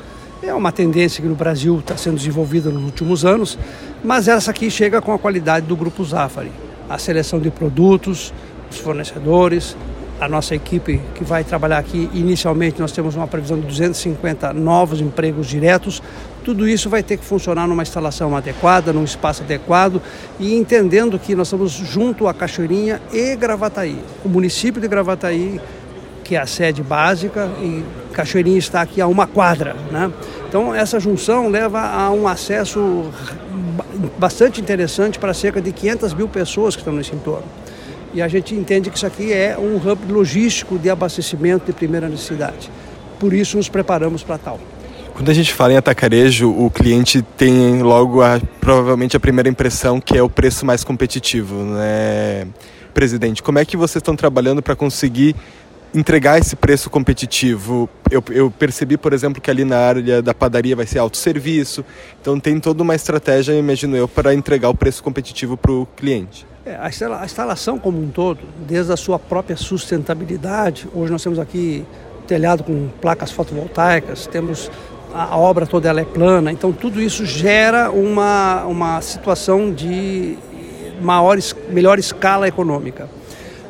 É 0.42 0.54
uma 0.54 0.72
tendência 0.72 1.22
que 1.22 1.28
no 1.28 1.36
Brasil 1.36 1.80
está 1.80 1.98
sendo 1.98 2.16
desenvolvida 2.16 2.70
nos 2.70 2.84
últimos 2.84 3.26
anos, 3.26 3.60
mas 4.06 4.30
essa 4.30 4.52
aqui 4.52 4.72
chega 4.72 5.02
com 5.02 5.12
a 5.12 5.20
qualidade 5.20 5.66
do 5.66 5.76
Grupo 5.76 6.02
Zafari. 6.06 6.52
A 6.90 6.98
seleção 6.98 7.40
de 7.42 7.52
produtos, 7.52 8.34
os 8.72 8.78
fornecedores, 8.78 9.76
a 10.20 10.28
nossa 10.28 10.55
equipe 10.55 10.99
que 11.15 11.24
vai 11.24 11.43
trabalhar 11.43 11.78
aqui, 11.78 12.09
inicialmente 12.13 12.80
nós 12.80 12.91
temos 12.91 13.15
uma 13.15 13.28
previsão 13.28 13.59
de 13.59 13.68
250 13.68 14.51
novos 14.53 14.99
empregos 14.99 15.47
diretos. 15.47 16.01
Tudo 16.43 16.68
isso 16.68 16.89
vai 16.89 17.03
ter 17.03 17.18
que 17.18 17.26
funcionar 17.26 17.68
numa 17.68 17.84
instalação 17.84 18.36
adequada, 18.36 18.91
num 18.91 19.03
espaço 19.03 19.43
adequado 19.43 20.01
e 20.39 20.55
entendendo 20.55 21.20
que 21.20 21.36
nós 21.36 21.47
estamos 21.47 21.72
junto 21.72 22.28
a 22.28 22.34
Cachoeirinha 22.34 23.01
e 23.11 23.36
Gravataí. 23.36 23.99
O 24.24 24.30
município 24.30 24.82
de 24.82 24.88
Gravataí, 24.88 25.59
que 26.24 26.36
é 26.36 26.39
a 26.39 26.47
sede 26.47 26.82
básica, 26.82 27.49
e 27.61 27.84
Cachoeirinha 28.13 28.57
está 28.57 28.82
aqui 28.82 28.99
a 28.99 29.07
uma 29.07 29.28
quadra. 29.28 29.76
Né? 29.91 30.11
Então, 30.47 30.74
essa 30.74 30.99
junção 30.99 31.49
leva 31.49 31.80
a 31.80 32.09
um 32.11 32.28
acesso 32.28 33.11
bastante 34.18 34.59
interessante 34.61 35.20
para 35.20 35.34
cerca 35.34 35.61
de 35.61 35.72
500 35.72 36.13
mil 36.13 36.28
pessoas 36.28 36.76
que 36.76 36.82
estão 36.82 36.93
nesse 36.93 37.13
entorno. 37.13 37.45
E 38.14 38.22
a 38.22 38.28
gente 38.28 38.55
entende 38.55 38.89
que 38.89 38.97
isso 38.97 39.05
aqui 39.05 39.34
é 39.34 39.58
um 39.58 39.76
hub 39.76 40.12
logístico 40.12 40.80
de 40.80 40.89
abastecimento 40.89 41.66
de 41.66 41.74
primeira 41.74 42.08
necessidade. 42.08 42.70
Por 43.20 43.34
isso 43.34 43.58
nos 43.58 43.70
preparamos 43.70 44.24
para 44.24 44.38
tal. 44.38 44.60
Quando 45.14 45.30
a 45.30 45.34
gente 45.34 45.51
fala 45.51 45.74
em 45.74 45.78
atacarejo, 45.78 46.49
o 46.49 46.70
cliente 46.70 47.24
tem 47.24 47.82
logo 47.82 48.22
a, 48.22 48.39
provavelmente 48.62 49.18
a 49.18 49.20
primeira 49.20 49.49
impressão 49.49 49.99
que 49.99 50.16
é 50.16 50.22
o 50.22 50.30
preço 50.30 50.64
mais 50.64 50.84
competitivo, 50.84 51.55
né, 51.64 52.45
presidente? 52.93 53.41
Como 53.41 53.58
é 53.58 53.66
que 53.66 53.76
vocês 53.76 53.99
estão 53.99 54.16
trabalhando 54.16 54.62
para 54.62 54.76
conseguir 54.76 55.36
entregar 55.94 56.38
esse 56.38 56.56
preço 56.56 56.90
competitivo. 56.90 57.90
Eu, 58.10 58.24
eu, 58.30 58.52
percebi, 58.52 58.98
por 58.98 59.14
exemplo, 59.14 59.42
que 59.42 59.50
ali 59.50 59.66
na 59.66 59.78
área 59.78 60.22
da 60.22 60.34
padaria 60.34 60.76
vai 60.76 60.86
ser 60.86 61.00
autosserviço, 61.00 61.84
então 62.22 62.40
tem 62.40 62.60
toda 62.60 62.84
uma 62.84 62.96
estratégia, 62.96 63.54
imagino 63.54 63.96
eu, 63.96 64.08
para 64.08 64.34
entregar 64.34 64.70
o 64.70 64.76
preço 64.76 65.04
competitivo 65.04 65.58
para 65.58 65.72
o 65.72 65.88
cliente. 65.96 66.46
É, 66.66 66.78
a 66.78 67.26
instalação 67.26 67.80
como 67.80 68.02
um 68.02 68.10
todo, 68.10 68.40
desde 68.68 68.92
a 68.92 68.98
sua 68.98 69.18
própria 69.18 69.56
sustentabilidade, 69.56 70.88
hoje 70.94 71.12
nós 71.12 71.24
temos 71.24 71.40
aqui 71.40 71.86
telhado 72.28 72.64
com 72.64 72.90
placas 73.02 73.32
fotovoltaicas, 73.32 74.28
temos 74.28 74.70
a, 75.14 75.38
obra 75.38 75.66
toda 75.66 75.88
ela 75.88 76.02
é 76.02 76.06
plana, 76.06 76.52
então 76.52 76.74
tudo 76.74 77.02
isso 77.02 77.26
gera 77.26 77.90
uma, 77.90 78.66
uma 78.66 79.02
situação 79.02 79.72
de 79.72 80.38
maior, 81.02 81.38
melhor 81.70 81.98
escala 81.98 82.48
econômica. 82.48 83.10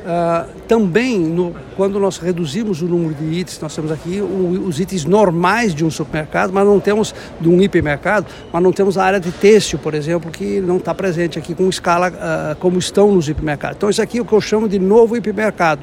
Uh, 0.08 0.48
também, 0.70 1.20
no, 1.20 1.54
quando 1.76 2.00
nós 2.00 2.18
reduzimos 2.18 2.82
o 2.82 2.86
número 2.86 3.14
de 3.14 3.26
itens, 3.26 3.60
nós 3.60 3.76
temos 3.76 3.92
aqui 3.92 4.22
o, 4.22 4.64
os 4.66 4.80
itens 4.80 5.04
normais 5.04 5.76
de 5.76 5.84
um 5.84 5.92
supermercado, 5.92 6.54
mas 6.54 6.66
não 6.66 6.80
temos 6.80 7.14
de 7.42 7.50
um 7.50 7.62
hipermercado, 7.62 8.26
mas 8.54 8.64
não 8.64 8.72
temos 8.72 8.98
a 8.98 9.04
área 9.04 9.20
de 9.20 9.34
têxtil, 9.34 9.78
por 9.80 9.94
exemplo, 9.94 10.32
que 10.32 10.62
não 10.62 10.78
está 10.78 10.96
presente 10.96 11.38
aqui 11.38 11.54
com 11.54 11.68
escala 11.68 12.10
uh, 12.10 12.56
como 12.56 12.80
estão 12.80 13.12
nos 13.12 13.28
hipermercados. 13.28 13.76
Então, 13.76 13.90
isso 13.90 14.02
aqui 14.02 14.20
é 14.20 14.22
o 14.22 14.26
que 14.26 14.32
eu 14.32 14.40
chamo 14.40 14.70
de 14.70 14.80
novo 14.80 15.18
hipermercado. 15.18 15.82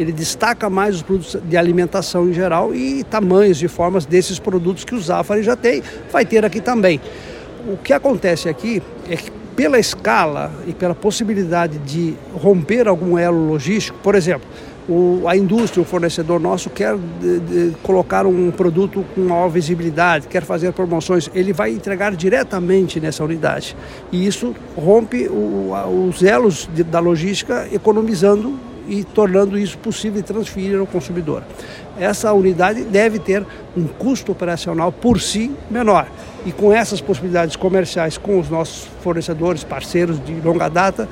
Ele 0.00 0.10
destaca 0.10 0.70
mais 0.70 0.96
os 0.96 1.02
produtos 1.02 1.36
de 1.44 1.56
alimentação 1.58 2.30
em 2.30 2.32
geral 2.32 2.74
e 2.74 3.04
tamanhos 3.04 3.62
e 3.62 3.68
formas 3.68 4.06
desses 4.06 4.38
produtos 4.38 4.84
que 4.84 4.94
o 4.94 5.00
Zafari 5.02 5.42
já 5.42 5.54
tem, 5.54 5.82
vai 6.10 6.24
ter 6.24 6.46
aqui 6.46 6.62
também. 6.62 6.98
O 7.68 7.76
que 7.76 7.92
acontece 7.92 8.48
aqui 8.48 8.82
é 9.06 9.16
que 9.16 9.30
pela 9.56 9.78
escala 9.78 10.52
e 10.66 10.74
pela 10.74 10.94
possibilidade 10.94 11.78
de 11.78 12.14
romper 12.34 12.86
algum 12.86 13.18
elo 13.18 13.48
logístico, 13.48 13.98
por 14.02 14.14
exemplo, 14.14 14.46
o, 14.88 15.24
a 15.26 15.36
indústria, 15.36 15.82
o 15.82 15.84
fornecedor 15.84 16.38
nosso 16.38 16.70
quer 16.70 16.96
de, 16.96 17.40
de, 17.40 17.76
colocar 17.82 18.24
um 18.26 18.50
produto 18.52 19.04
com 19.14 19.22
maior 19.22 19.48
visibilidade, 19.48 20.28
quer 20.28 20.44
fazer 20.44 20.72
promoções, 20.72 21.28
ele 21.34 21.52
vai 21.52 21.72
entregar 21.72 22.14
diretamente 22.14 23.00
nessa 23.00 23.24
unidade. 23.24 23.76
E 24.12 24.26
isso 24.26 24.54
rompe 24.76 25.26
o, 25.26 25.72
os 26.08 26.22
elos 26.22 26.68
de, 26.72 26.84
da 26.84 27.00
logística, 27.00 27.66
economizando 27.72 28.54
e 28.88 29.02
tornando 29.02 29.58
isso 29.58 29.76
possível 29.78 30.22
transferir 30.22 30.78
ao 30.78 30.86
consumidor. 30.86 31.42
Essa 31.98 32.32
unidade 32.32 32.84
deve 32.84 33.18
ter 33.18 33.44
um 33.76 33.88
custo 33.88 34.30
operacional 34.30 34.92
por 34.92 35.20
si 35.20 35.50
menor. 35.68 36.06
E 36.46 36.52
com 36.52 36.72
essas 36.72 37.00
possibilidades 37.00 37.56
comerciais 37.56 38.16
com 38.16 38.38
os 38.38 38.48
nossos 38.48 38.88
fornecedores, 39.02 39.64
parceiros 39.64 40.24
de 40.24 40.40
longa 40.40 40.68
data, 40.68 41.08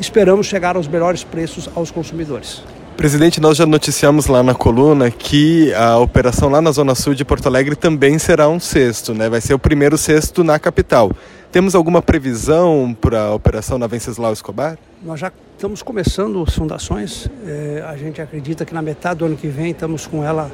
esperamos 0.00 0.46
chegar 0.46 0.76
aos 0.76 0.88
melhores 0.88 1.22
preços 1.24 1.70
aos 1.74 1.90
consumidores. 1.90 2.62
Presidente, 2.96 3.40
nós 3.40 3.58
já 3.58 3.66
noticiamos 3.66 4.26
lá 4.26 4.42
na 4.42 4.54
coluna 4.54 5.10
que 5.10 5.72
a 5.74 5.98
operação 5.98 6.48
lá 6.48 6.62
na 6.62 6.72
Zona 6.72 6.94
Sul 6.94 7.14
de 7.14 7.24
Porto 7.26 7.46
Alegre 7.46 7.76
também 7.76 8.18
será 8.18 8.48
um 8.48 8.58
sexto, 8.58 9.14
né? 9.14 9.28
Vai 9.28 9.40
ser 9.40 9.52
o 9.54 9.58
primeiro 9.58 9.98
sexto 9.98 10.42
na 10.42 10.58
capital. 10.58 11.12
Temos 11.52 11.74
alguma 11.74 12.00
previsão 12.00 12.96
para 12.98 13.26
a 13.26 13.34
operação 13.34 13.78
na 13.78 13.86
Venceslau 13.86 14.32
Escobar? 14.32 14.78
Nós 15.04 15.20
já 15.20 15.30
estamos 15.54 15.82
começando 15.82 16.42
as 16.42 16.54
fundações. 16.54 17.28
É, 17.46 17.84
a 17.86 17.96
gente 17.96 18.20
acredita 18.20 18.64
que 18.64 18.74
na 18.74 18.82
metade 18.82 19.18
do 19.18 19.26
ano 19.26 19.36
que 19.36 19.46
vem 19.46 19.70
estamos 19.70 20.06
com 20.06 20.24
ela. 20.24 20.50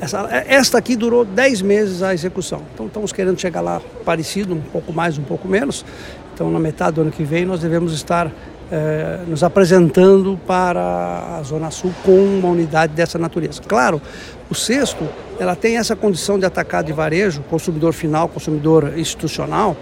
Essa, 0.00 0.28
esta 0.46 0.78
aqui 0.78 0.96
durou 0.96 1.24
10 1.24 1.62
meses 1.62 2.02
a 2.02 2.12
execução. 2.12 2.62
Então 2.74 2.86
estamos 2.86 3.12
querendo 3.12 3.40
chegar 3.40 3.60
lá 3.60 3.80
parecido, 4.04 4.54
um 4.54 4.60
pouco 4.60 4.92
mais, 4.92 5.18
um 5.18 5.22
pouco 5.22 5.46
menos. 5.46 5.84
Então 6.34 6.50
na 6.50 6.58
metade 6.58 6.96
do 6.96 7.02
ano 7.02 7.10
que 7.10 7.22
vem 7.22 7.44
nós 7.44 7.60
devemos 7.60 7.92
estar 7.92 8.30
é, 8.70 9.20
nos 9.26 9.42
apresentando 9.42 10.38
para 10.46 11.38
a 11.38 11.42
Zona 11.42 11.70
Sul 11.70 11.92
com 12.04 12.18
uma 12.38 12.48
unidade 12.48 12.92
dessa 12.92 13.18
natureza. 13.18 13.62
Claro, 13.66 14.00
o 14.50 14.54
sexto, 14.54 15.08
ela 15.38 15.54
tem 15.54 15.78
essa 15.78 15.94
condição 15.94 16.38
de 16.38 16.44
atacado 16.44 16.86
de 16.86 16.92
varejo, 16.92 17.42
consumidor 17.42 17.92
final, 17.92 18.28
consumidor 18.28 18.98
institucional, 18.98 19.76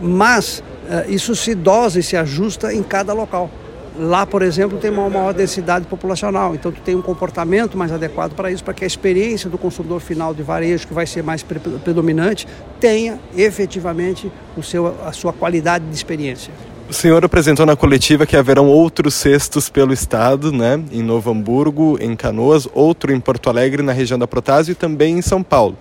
mas 0.00 0.62
é, 0.88 1.10
isso 1.10 1.36
se 1.36 1.54
dosa 1.54 2.00
e 2.00 2.02
se 2.02 2.16
ajusta 2.16 2.72
em 2.72 2.82
cada 2.82 3.12
local. 3.12 3.50
Lá, 3.98 4.24
por 4.24 4.40
exemplo, 4.40 4.78
tem 4.78 4.90
uma 4.90 5.08
maior 5.10 5.34
densidade 5.34 5.86
populacional, 5.86 6.54
então 6.54 6.72
tu 6.72 6.80
tem 6.80 6.96
um 6.96 7.02
comportamento 7.02 7.76
mais 7.76 7.92
adequado 7.92 8.32
para 8.32 8.50
isso, 8.50 8.64
para 8.64 8.72
que 8.72 8.84
a 8.84 8.86
experiência 8.86 9.50
do 9.50 9.58
consumidor 9.58 10.00
final 10.00 10.32
de 10.32 10.42
varejo, 10.42 10.86
que 10.86 10.94
vai 10.94 11.06
ser 11.06 11.22
mais 11.22 11.42
predominante, 11.42 12.48
tenha 12.80 13.20
efetivamente 13.36 14.32
o 14.56 14.62
seu, 14.62 14.94
a 15.04 15.12
sua 15.12 15.32
qualidade 15.32 15.84
de 15.84 15.94
experiência. 15.94 16.52
O 16.88 16.94
senhor 16.94 17.24
apresentou 17.24 17.64
na 17.64 17.76
coletiva 17.76 18.26
que 18.26 18.36
haverão 18.36 18.66
outros 18.66 19.14
cestos 19.14 19.68
pelo 19.68 19.92
estado, 19.92 20.52
né? 20.52 20.82
Em 20.90 21.02
Novo 21.02 21.30
Hamburgo, 21.30 21.96
em 22.00 22.14
Canoas, 22.16 22.68
outro 22.74 23.12
em 23.12 23.20
Porto 23.20 23.48
Alegre, 23.48 23.82
na 23.82 23.92
região 23.92 24.18
da 24.18 24.26
Protásio 24.26 24.72
e 24.72 24.74
também 24.74 25.18
em 25.18 25.22
São 25.22 25.42
Paulo. 25.42 25.76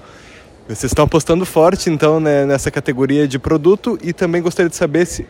Vocês 0.67 0.91
estão 0.91 1.03
apostando 1.03 1.45
forte, 1.45 1.89
então, 1.89 2.19
né, 2.19 2.45
nessa 2.45 2.71
categoria 2.71 3.27
de 3.27 3.37
produto 3.37 3.97
e 4.01 4.13
também 4.13 4.41
gostaria 4.41 4.69
de 4.69 4.75
saber 4.75 5.05
se, 5.05 5.25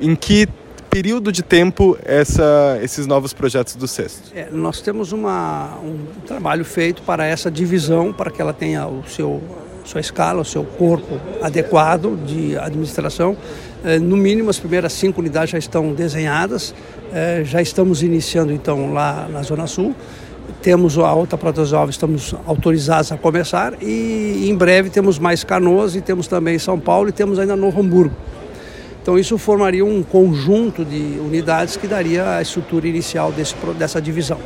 em 0.00 0.16
que 0.16 0.48
período 0.90 1.30
de 1.30 1.42
tempo 1.42 1.96
essa, 2.04 2.78
esses 2.82 3.06
novos 3.06 3.32
projetos 3.32 3.76
do 3.76 3.86
cesto? 3.86 4.32
É, 4.34 4.48
nós 4.50 4.80
temos 4.80 5.12
uma, 5.12 5.78
um 5.82 5.98
trabalho 6.26 6.64
feito 6.64 7.02
para 7.02 7.24
essa 7.24 7.50
divisão, 7.50 8.12
para 8.12 8.30
que 8.30 8.42
ela 8.42 8.52
tenha 8.52 8.86
o 8.86 9.04
seu 9.06 9.40
sua 9.84 10.00
escala, 10.00 10.42
o 10.42 10.44
seu 10.44 10.62
corpo 10.62 11.18
adequado 11.42 12.16
de 12.24 12.56
administração. 12.56 13.36
É, 13.82 13.98
no 13.98 14.16
mínimo, 14.16 14.50
as 14.50 14.58
primeiras 14.58 14.92
cinco 14.92 15.20
unidades 15.20 15.50
já 15.50 15.58
estão 15.58 15.92
desenhadas, 15.92 16.74
é, 17.12 17.42
já 17.44 17.60
estamos 17.60 18.02
iniciando 18.02 18.52
então 18.52 18.92
lá 18.92 19.26
na 19.28 19.42
Zona 19.42 19.66
Sul. 19.66 19.94
Temos 20.62 20.98
a 20.98 21.12
outra 21.12 21.38
Protosol, 21.38 21.88
estamos 21.88 22.34
autorizados 22.46 23.10
a 23.10 23.16
começar 23.16 23.74
e 23.82 24.48
em 24.48 24.54
breve 24.54 24.90
temos 24.90 25.18
mais 25.18 25.42
Canoas 25.42 25.96
e 25.96 26.00
temos 26.00 26.26
também 26.26 26.58
São 26.58 26.78
Paulo 26.78 27.08
e 27.08 27.12
temos 27.12 27.38
ainda 27.38 27.56
Novo 27.56 27.80
Hamburgo. 27.80 28.14
Então 29.02 29.18
isso 29.18 29.38
formaria 29.38 29.84
um 29.84 30.02
conjunto 30.02 30.84
de 30.84 31.18
unidades 31.20 31.76
que 31.76 31.86
daria 31.86 32.36
a 32.36 32.42
estrutura 32.42 32.86
inicial 32.86 33.32
desse, 33.32 33.54
dessa 33.78 34.00
divisão. 34.00 34.38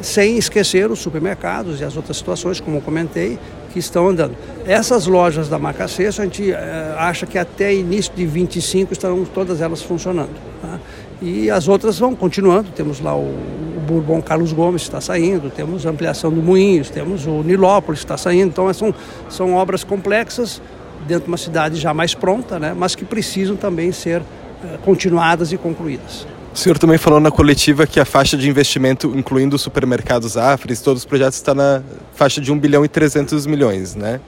Sem 0.00 0.38
esquecer 0.38 0.90
os 0.90 1.00
supermercados 1.00 1.80
e 1.80 1.84
as 1.84 1.96
outras 1.96 2.16
situações, 2.16 2.60
como 2.60 2.76
eu 2.76 2.80
comentei, 2.80 3.36
que 3.72 3.80
estão 3.80 4.08
andando. 4.08 4.36
Essas 4.64 5.06
lojas 5.06 5.48
da 5.48 5.58
marca 5.58 5.88
Cesso, 5.88 6.20
a 6.20 6.24
gente 6.24 6.52
é, 6.52 6.94
acha 6.96 7.26
que 7.26 7.36
até 7.36 7.74
início 7.74 8.12
de 8.14 8.24
25 8.24 8.92
estarão 8.92 9.24
todas 9.24 9.60
elas 9.60 9.82
funcionando. 9.82 10.30
Tá? 10.62 10.78
E 11.20 11.50
as 11.50 11.66
outras 11.66 11.98
vão 11.98 12.14
continuando. 12.14 12.70
Temos 12.70 13.00
lá 13.00 13.16
o, 13.16 13.22
o 13.22 13.80
Bourbon 13.86 14.22
Carlos 14.22 14.52
Gomes 14.52 14.82
está 14.82 15.00
saindo, 15.00 15.50
temos 15.50 15.84
a 15.84 15.90
ampliação 15.90 16.30
do 16.30 16.40
Moinhos, 16.40 16.90
temos 16.90 17.26
o 17.26 17.42
Nilópolis 17.42 18.00
está 18.00 18.16
saindo. 18.16 18.48
Então 18.48 18.72
são, 18.72 18.94
são 19.28 19.54
obras 19.54 19.82
complexas 19.82 20.62
dentro 21.06 21.24
de 21.24 21.28
uma 21.28 21.36
cidade 21.36 21.76
já 21.76 21.94
mais 21.94 22.14
pronta, 22.14 22.58
né? 22.58 22.74
mas 22.76 22.94
que 22.94 23.04
precisam 23.04 23.56
também 23.56 23.92
ser 23.92 24.22
é, 24.64 24.76
continuadas 24.78 25.52
e 25.52 25.56
concluídas. 25.56 26.26
O 26.52 26.56
senhor 26.58 26.78
também 26.78 26.98
falou 26.98 27.20
na 27.20 27.30
coletiva 27.30 27.86
que 27.86 28.00
a 28.00 28.04
faixa 28.04 28.36
de 28.36 28.48
investimento, 28.48 29.12
incluindo 29.14 29.54
os 29.54 29.62
supermercados 29.62 30.36
Afres, 30.36 30.80
todos 30.80 31.02
os 31.02 31.06
projetos, 31.06 31.36
está 31.36 31.54
na 31.54 31.82
faixa 32.14 32.40
de 32.40 32.50
1 32.50 32.58
bilhão 32.58 32.84
e 32.84 32.88
300 32.88 33.46
milhões, 33.46 33.94
né? 33.94 34.20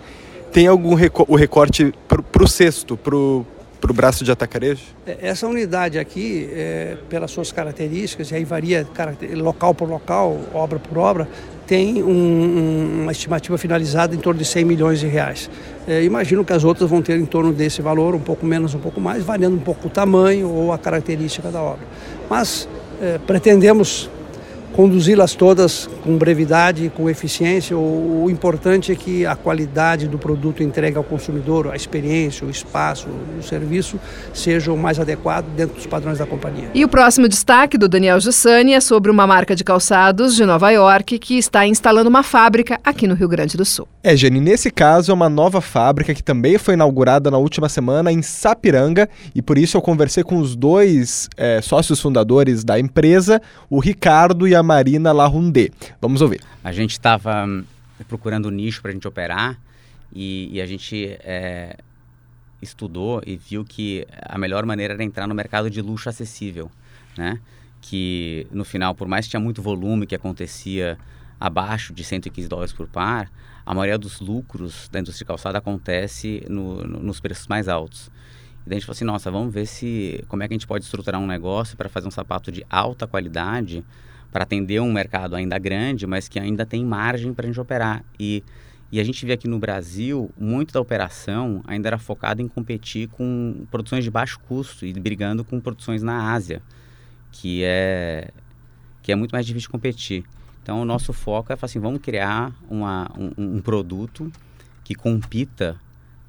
Tem 0.53 0.67
algum 0.67 0.97
o 1.29 1.37
recorte 1.37 1.93
para 2.07 2.45
o 2.45 2.47
sexto, 2.47 2.97
o 3.89 3.95
braço 3.95 4.25
de 4.25 4.33
atacarejo? 4.33 4.83
É, 5.07 5.19
essa 5.23 5.47
unidade 5.47 5.99
aqui, 5.99 6.49
é, 6.53 6.97
pelas 7.09 7.31
suas 7.31 7.53
características, 7.53 8.31
e 8.31 8.35
aí 8.35 8.45
varia 8.45 8.87
local 9.37 9.75
por 9.75 9.89
local, 9.89 10.39
obra 10.53 10.79
por 10.79 10.99
obra, 10.99 11.29
tem 11.67 12.03
um, 12.03 13.03
uma 13.03 13.13
estimativa 13.13 13.57
finalizada 13.57 14.15
em 14.15 14.19
torno 14.19 14.41
de 14.41 14.45
100 14.45 14.65
milhões 14.65 14.99
de 14.99 15.07
reais. 15.07 15.49
É, 15.87 16.03
imagino 16.03 16.45
que 16.45 16.53
as 16.53 16.65
outras 16.65 16.91
vão 16.91 17.01
ter 17.01 17.17
em 17.17 17.25
torno 17.25 17.53
desse 17.53 17.81
valor, 17.81 18.15
um 18.15 18.21
pouco 18.21 18.45
menos, 18.45 18.75
um 18.75 18.81
pouco 18.81 19.01
mais, 19.01 19.23
variando 19.23 19.55
um 19.55 19.61
pouco 19.61 19.87
o 19.87 19.91
tamanho 19.91 20.51
ou 20.51 20.73
a 20.73 20.79
característica 20.79 21.49
da 21.49 21.63
obra. 21.63 21.87
Mas 22.29 22.69
é, 23.01 23.19
pretendemos 23.19 24.11
conduzi-las 24.81 25.35
todas 25.35 25.91
com 26.03 26.17
brevidade, 26.17 26.91
com 26.97 27.11
eficiência. 27.11 27.77
O, 27.77 28.25
o, 28.25 28.31
importante 28.31 28.91
é 28.91 28.95
que 28.95 29.27
a 29.27 29.37
qualidade 29.37 30.09
do 30.09 30.17
produto 30.17 30.63
entregue 30.63 30.97
ao 30.97 31.05
consumidor, 31.05 31.71
a 31.71 31.77
experiência, 31.77 32.47
o 32.47 32.51
espaço, 32.51 33.07
o 33.39 33.43
serviço, 33.43 34.01
seja 34.33 34.73
o 34.73 34.79
mais 34.79 34.99
adequado 34.99 35.45
dentro 35.55 35.77
dos 35.77 35.85
padrões 35.85 36.17
da 36.17 36.25
companhia. 36.25 36.71
E 36.73 36.83
o 36.83 36.89
próximo 36.89 37.29
destaque 37.29 37.77
do 37.77 37.91
Daniel 37.91 38.19
Giussani 38.21 38.73
é 38.73 38.81
sobre 38.81 39.11
uma 39.11 39.27
marca 39.27 39.55
de 39.55 39.63
calçados 39.63 40.35
de 40.35 40.47
Nova 40.47 40.71
York 40.71 41.19
que 41.19 41.37
está 41.37 41.67
instalando 41.67 42.09
uma 42.09 42.23
fábrica 42.23 42.81
aqui 42.83 43.07
no 43.07 43.15
Rio 43.15 43.29
Grande 43.29 43.59
do 43.59 43.67
Sul. 43.67 43.87
É, 44.03 44.17
Jenny, 44.17 44.41
nesse 44.41 44.71
caso 44.71 45.11
é 45.11 45.15
uma 45.15 45.29
nova 45.29 45.61
fábrica 45.61 46.15
que 46.15 46.23
também 46.23 46.57
foi 46.57 46.73
inaugurada 46.73 47.31
na 47.31 47.37
última 47.37 47.69
semana 47.69 48.11
em 48.11 48.23
Sapiranga 48.23 49.11
e 49.35 49.43
por 49.43 49.59
isso 49.59 49.77
eu 49.77 49.83
conversei 49.83 50.25
com 50.25 50.39
os 50.39 50.57
dois 50.57 51.29
é, 51.37 51.61
sócios 51.61 52.01
fundadores 52.01 52.65
da 52.65 52.81
empresa, 52.81 53.43
o 53.69 53.79
Ricardo 53.79 54.49
e 54.49 54.55
a 54.55 54.70
Marina 54.71 55.11
Larrundê. 55.11 55.73
Vamos 56.01 56.23
ouvir. 56.23 56.41
A 56.63 56.71
gente 56.71 56.93
estava 56.93 57.45
hum, 57.45 57.65
procurando 58.07 58.49
nicho 58.53 58.81
para 58.81 58.93
a 58.93 58.95
gente 58.95 59.09
operar 59.09 59.59
e, 60.15 60.49
e 60.53 60.61
a 60.61 60.67
gente 60.67 61.19
é, 61.25 61.77
estudou 62.63 63.21
e 63.27 63.37
viu 63.37 63.65
que 63.65 64.07
a 64.23 64.39
melhor 64.39 64.65
maneira 64.65 64.95
era 64.95 65.03
entrar 65.03 65.27
no 65.27 65.35
mercado 65.35 65.69
de 65.69 65.83
luxo 65.83 66.09
acessível, 66.09 66.71
né? 67.19 67.41
Que 67.81 68.47
no 68.53 68.65
final, 68.65 68.95
por 68.95 69.09
mais 69.09 69.25
que 69.27 69.31
tinha 69.31 69.41
muito 69.41 69.61
volume 69.61 70.07
que 70.07 70.15
acontecia 70.15 70.97
abaixo 71.41 71.93
de 71.93 72.05
115 72.05 72.47
dólares 72.47 72.73
por 72.73 72.87
par, 72.87 73.29
a 73.67 73.75
maioria 73.75 73.99
dos 73.99 74.21
lucros 74.21 74.89
da 74.89 75.01
indústria 75.01 75.27
calçada 75.27 75.59
acontece 75.59 76.45
no, 76.49 76.85
no, 76.85 77.01
nos 77.01 77.19
preços 77.19 77.49
mais 77.49 77.67
altos. 77.67 78.07
E 78.65 78.69
daí 78.69 78.77
a 78.77 78.79
gente 78.79 78.87
falou 78.87 78.95
assim, 78.97 79.05
nossa, 79.05 79.33
vamos 79.33 79.53
ver 79.53 79.67
se 79.67 80.25
como 80.29 80.45
é 80.45 80.47
que 80.47 80.55
a 80.55 80.57
gente 80.57 80.69
pode 80.69 80.85
estruturar 80.85 81.21
um 81.21 81.27
negócio 81.27 81.77
para 81.77 81.89
fazer 81.89 82.07
um 82.07 82.13
sapato 82.13 82.53
de 82.53 82.65
alta 82.71 83.05
qualidade 83.09 83.85
para 84.31 84.45
atender 84.45 84.81
um 84.81 84.93
mercado 84.93 85.35
ainda 85.35 85.59
grande, 85.59 86.07
mas 86.07 86.29
que 86.29 86.39
ainda 86.39 86.65
tem 86.65 86.85
margem 86.85 87.35
para 87.35 87.47
a 87.47 87.49
gente 87.49 87.61
operar. 87.61 88.05
E, 88.19 88.43
e 88.93 89.01
a 89.01 89.05
gente 89.05 89.25
vê 89.27 89.33
aqui 89.33 89.49
no 89.49 89.59
Brasil, 89.59 90.31
muito 90.39 90.73
da 90.73 90.81
operação 90.81 91.63
ainda 91.67 91.89
era 91.89 91.99
focada 91.99 92.41
em 92.41 92.49
competir 92.49 93.09
com 93.09 93.67
produções 93.71 94.05
de 94.05 94.11
baixo 94.11 94.39
custo 94.41 94.87
e 94.87 94.93
brigando 94.93 95.45
com 95.45 95.61
produções 95.61 96.03
na 96.03 96.33
Ásia, 96.33 96.63
que 97.33 97.63
é, 97.65 98.31
que 99.03 99.13
é 99.13 99.15
muito 99.15 99.33
mais 99.33 99.47
difícil 99.47 99.69
de 99.69 99.73
competir. 99.73 100.25
Então, 100.63 100.83
o 100.83 100.85
nosso 100.85 101.13
foco 101.13 101.53
é 101.53 101.57
assim, 101.61 101.81
vamos 101.81 102.01
criar 102.01 102.53
uma, 102.69 103.11
um, 103.19 103.57
um 103.57 103.61
produto 103.61 104.31
que 104.85 104.95
compita 104.95 105.81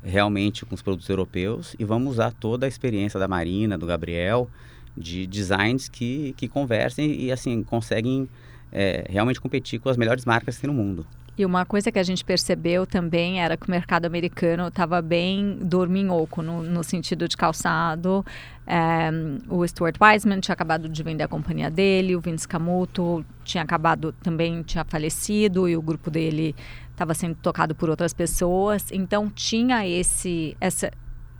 realmente 0.04 0.66
com 0.66 0.74
os 0.74 0.82
produtos 0.82 1.08
europeus 1.10 1.76
e 1.78 1.86
vamos 1.86 2.14
usar 2.14 2.32
toda 2.32 2.66
a 2.66 2.70
experiência 2.70 3.20
da 3.20 3.28
Marina, 3.28 3.78
do 3.78 3.86
Gabriel, 3.86 4.50
de 4.98 5.26
designs 5.28 5.88
que, 5.88 6.34
que 6.38 6.48
conversem 6.48 7.12
e 7.20 7.32
assim 7.32 7.64
conseguem 7.64 8.30
é, 8.72 9.06
realmente 9.10 9.40
competir 9.40 9.80
com 9.80 9.90
as 9.90 9.98
melhores 9.98 10.26
marcas 10.26 10.56
que 10.56 10.62
tem 10.62 10.70
no 10.70 10.74
mundo. 10.74 11.06
E 11.38 11.46
uma 11.46 11.66
coisa 11.66 11.92
que 11.92 11.98
a 11.98 12.04
gente 12.04 12.26
percebeu 12.26 12.86
também 12.86 13.42
era 13.42 13.56
que 13.56 13.68
o 13.68 13.72
mercado 13.72 14.06
americano 14.06 14.68
estava 14.68 15.02
bem 15.02 15.58
dorminhoco 15.62 16.42
no, 16.42 16.62
no 16.62 16.84
sentido 16.84 17.28
de 17.28 17.38
calçado. 17.38 18.26
É, 18.68 19.10
o 19.50 19.66
Stuart 19.66 19.96
Wiseman 20.00 20.42
tinha 20.42 20.54
acabado 20.54 20.90
de 20.90 21.04
vender 21.04 21.24
a 21.24 21.28
companhia 21.28 21.72
dele, 21.72 22.16
o 22.16 22.22
Vince 22.22 22.48
Camuto 22.48 23.26
tinha 23.44 23.64
acabado 23.64 24.12
também 24.22 24.62
tinha 24.62 24.84
falecido 24.84 25.68
e 25.70 25.76
o 25.76 25.82
grupo 25.82 26.12
dele 26.12 26.54
estava 26.92 27.14
sendo 27.14 27.36
tocado 27.36 27.74
por 27.74 27.90
outras 27.90 28.14
pessoas. 28.14 28.92
Então 28.92 29.30
tinha 29.30 29.88
esse 29.88 30.56
essa, 30.60 30.92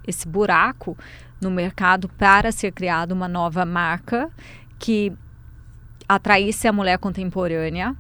esse 0.08 0.26
buraco 0.26 0.98
no 1.42 1.50
mercado 1.50 2.08
para 2.08 2.52
ser 2.52 2.72
criada 2.72 3.14
uma 3.14 3.28
nova 3.28 3.66
marca 3.66 4.30
que 4.78 5.12
atraísse 6.08 6.68
a 6.68 6.74
mulher 6.74 6.98
contemporânea 6.98 7.96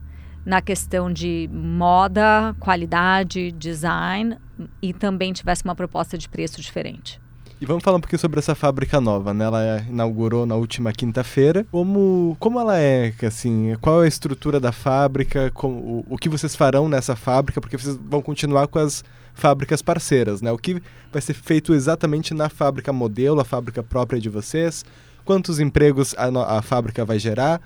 na 0.46 0.62
questão 0.62 1.12
de 1.12 1.50
moda, 1.54 2.56
qualidade, 2.60 3.52
design 3.52 4.38
e 4.82 4.94
também 4.94 5.32
tivesse 5.32 5.64
uma 5.64 5.76
proposta 5.76 6.18
de 6.18 6.28
preço 6.28 6.60
diferente. 6.60 7.21
E 7.62 7.66
vamos 7.68 7.84
falar 7.84 7.98
um 7.98 8.02
pouquinho 8.02 8.18
sobre 8.18 8.40
essa 8.40 8.56
fábrica 8.56 9.00
nova, 9.00 9.36
né? 9.36 9.46
Ela 9.46 9.86
inaugurou 9.88 10.48
na 10.48 10.56
última 10.56 10.92
quinta-feira. 10.92 11.64
Como, 11.72 12.36
como 12.40 12.60
ela 12.60 12.80
é, 12.80 13.14
assim, 13.22 13.78
qual 13.80 14.02
é 14.02 14.06
a 14.06 14.08
estrutura 14.08 14.60
da 14.60 14.72
fábrica, 14.72 15.52
como, 15.54 15.76
o, 16.10 16.16
o 16.16 16.18
que 16.18 16.28
vocês 16.28 16.56
farão 16.56 16.90
nessa 16.90 17.16
fábrica, 17.16 17.62
porque 17.62 17.78
vocês 17.78 18.00
vão 18.04 18.20
continuar 18.20 18.66
com 18.66 18.80
as 18.80 19.04
fábricas 19.36 19.80
parceiras, 19.80 20.42
né? 20.42 20.52
O 20.52 20.58
que 20.58 20.82
vai 21.14 21.22
ser 21.22 21.36
feito 21.36 21.72
exatamente 21.76 22.34
na 22.34 22.50
fábrica 22.50 22.92
modelo, 22.92 23.40
a 23.40 23.46
fábrica 23.46 23.84
própria 23.84 24.20
de 24.20 24.28
vocês? 24.28 24.84
Quantos 25.24 25.60
empregos 25.60 26.16
a, 26.18 26.58
a 26.58 26.62
fábrica 26.64 27.06
vai 27.06 27.20
gerar? 27.20 27.62